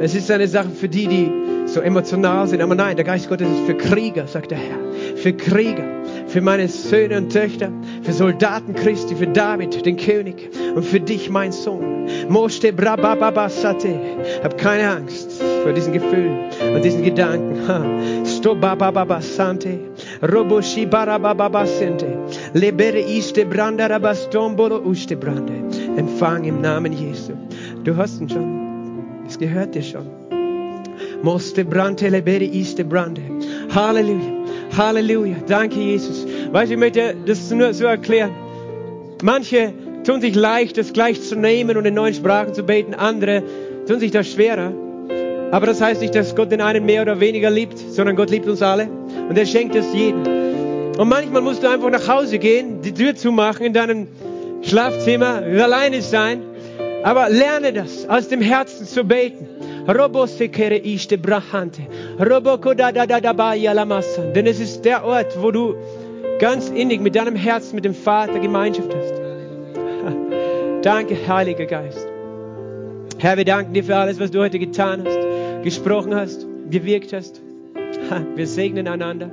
es 0.00 0.14
ist 0.14 0.30
eine 0.30 0.48
Sache 0.48 0.70
für 0.70 0.88
die, 0.88 1.06
die 1.06 1.30
so 1.66 1.80
emotional 1.80 2.46
sind. 2.46 2.60
Aber 2.60 2.74
nein, 2.74 2.96
der 2.96 3.04
Geist 3.04 3.28
Gottes 3.28 3.48
ist 3.48 3.66
für 3.66 3.76
Krieger, 3.76 4.26
sagt 4.26 4.50
der 4.50 4.58
Herr. 4.58 4.78
Für 5.16 5.32
Krieger, 5.32 5.84
für 6.26 6.40
meine 6.40 6.68
Söhne 6.68 7.18
und 7.18 7.32
Töchter, 7.32 7.70
für 8.02 8.12
Soldaten 8.12 8.74
Christi, 8.74 9.14
für 9.14 9.26
David, 9.26 9.84
den 9.86 9.96
König 9.96 10.50
und 10.74 10.84
für 10.84 11.00
dich, 11.00 11.30
mein 11.30 11.52
Sohn. 11.52 12.06
Moste 12.28 12.72
brabababasate. 12.72 13.94
Hab 14.42 14.58
keine 14.58 14.88
Angst 14.90 15.40
vor 15.62 15.72
diesen 15.72 15.92
Gefühlen 15.92 16.50
und 16.74 16.84
diesen 16.84 17.02
Gedanken. 17.02 18.26
Stobabababasante. 18.26 19.78
Roboshi 20.22 20.86
barabababasente. 20.86 22.21
Lebere 22.54 23.00
iste 23.00 23.46
brandarabastombolo 23.46 24.82
uste 24.84 25.16
brande. 25.16 25.54
Empfang 25.96 26.44
im 26.44 26.60
Namen 26.60 26.92
Jesu. 26.92 27.32
Du 27.82 27.96
hast 27.96 28.20
ihn 28.20 28.28
schon. 28.28 29.04
Es 29.26 29.38
gehört 29.38 29.74
dir 29.74 29.82
schon. 29.82 30.06
Moste 31.22 31.64
brante 31.64 32.08
lebere 32.08 32.44
iste 32.44 32.84
brande. 32.84 33.22
Halleluja. 33.74 34.44
Halleluja. 34.76 35.36
Danke, 35.46 35.80
Jesus. 35.80 36.26
Weißt 36.52 36.70
du, 36.70 36.74
ich 36.74 36.80
möchte 36.80 37.14
das 37.24 37.50
nur 37.50 37.72
so 37.72 37.86
erklären. 37.86 38.32
Manche 39.22 39.72
tun 40.04 40.20
sich 40.20 40.34
leicht, 40.34 40.76
das 40.76 40.92
gleich 40.92 41.22
zu 41.22 41.36
nehmen 41.36 41.78
und 41.78 41.86
in 41.86 41.94
neuen 41.94 42.12
Sprachen 42.12 42.52
zu 42.52 42.64
beten. 42.64 42.92
Andere 42.92 43.42
tun 43.86 43.98
sich 43.98 44.10
das 44.10 44.28
schwerer. 44.30 44.72
Aber 45.52 45.66
das 45.66 45.80
heißt 45.80 46.02
nicht, 46.02 46.14
dass 46.14 46.34
Gott 46.34 46.52
den 46.52 46.60
einen 46.60 46.84
mehr 46.84 47.02
oder 47.02 47.18
weniger 47.18 47.50
liebt, 47.50 47.78
sondern 47.78 48.16
Gott 48.16 48.30
liebt 48.30 48.46
uns 48.46 48.60
alle. 48.60 48.88
Und 49.28 49.38
er 49.38 49.46
schenkt 49.46 49.74
es 49.74 49.86
jedem. 49.94 50.51
Und 50.98 51.08
manchmal 51.08 51.40
musst 51.40 51.62
du 51.62 51.68
einfach 51.68 51.90
nach 51.90 52.06
Hause 52.06 52.38
gehen, 52.38 52.82
die 52.82 52.92
Tür 52.92 53.14
zumachen 53.14 53.64
in 53.64 53.72
deinem 53.72 54.08
Schlafzimmer, 54.62 55.42
alleine 55.42 56.02
sein. 56.02 56.42
Aber 57.02 57.30
lerne 57.30 57.72
das, 57.72 58.08
aus 58.08 58.28
dem 58.28 58.40
Herzen 58.40 58.86
zu 58.86 59.02
beten. 59.04 59.48
Denn 64.34 64.46
es 64.46 64.60
ist 64.60 64.84
der 64.84 65.04
Ort, 65.04 65.42
wo 65.42 65.50
du 65.50 65.74
ganz 66.38 66.68
innig 66.68 67.00
mit 67.00 67.16
deinem 67.16 67.34
Herzen, 67.34 67.74
mit 67.74 67.84
dem 67.84 67.94
Vater 67.94 68.38
Gemeinschaft 68.38 68.94
hast. 68.94 69.14
Danke, 70.82 71.16
Heiliger 71.26 71.66
Geist. 71.66 72.06
Herr, 73.18 73.36
wir 73.36 73.44
danken 73.44 73.72
dir 73.72 73.82
für 73.82 73.96
alles, 73.96 74.20
was 74.20 74.30
du 74.30 74.40
heute 74.40 74.58
getan 74.58 75.04
hast, 75.04 75.64
gesprochen 75.64 76.14
hast, 76.14 76.46
gewirkt 76.70 77.12
hast. 77.12 77.40
Wir 78.34 78.46
segnen 78.48 78.88
einander 78.88 79.30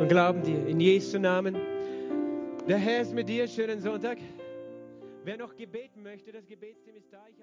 und 0.00 0.08
glauben 0.08 0.42
dir. 0.42 0.66
In 0.66 0.80
Jesu 0.80 1.18
Namen. 1.18 1.56
Der 2.68 2.78
Herr 2.78 3.02
ist 3.02 3.14
mit 3.14 3.28
dir. 3.28 3.46
Schönen 3.46 3.80
Sonntag. 3.80 4.18
Wer 5.24 5.38
noch 5.38 5.56
gebeten 5.56 6.02
möchte, 6.02 6.32
das 6.32 6.46
Gebetsteam 6.46 6.96
ist 6.96 7.12
da. 7.12 7.24
Ich 7.30 7.42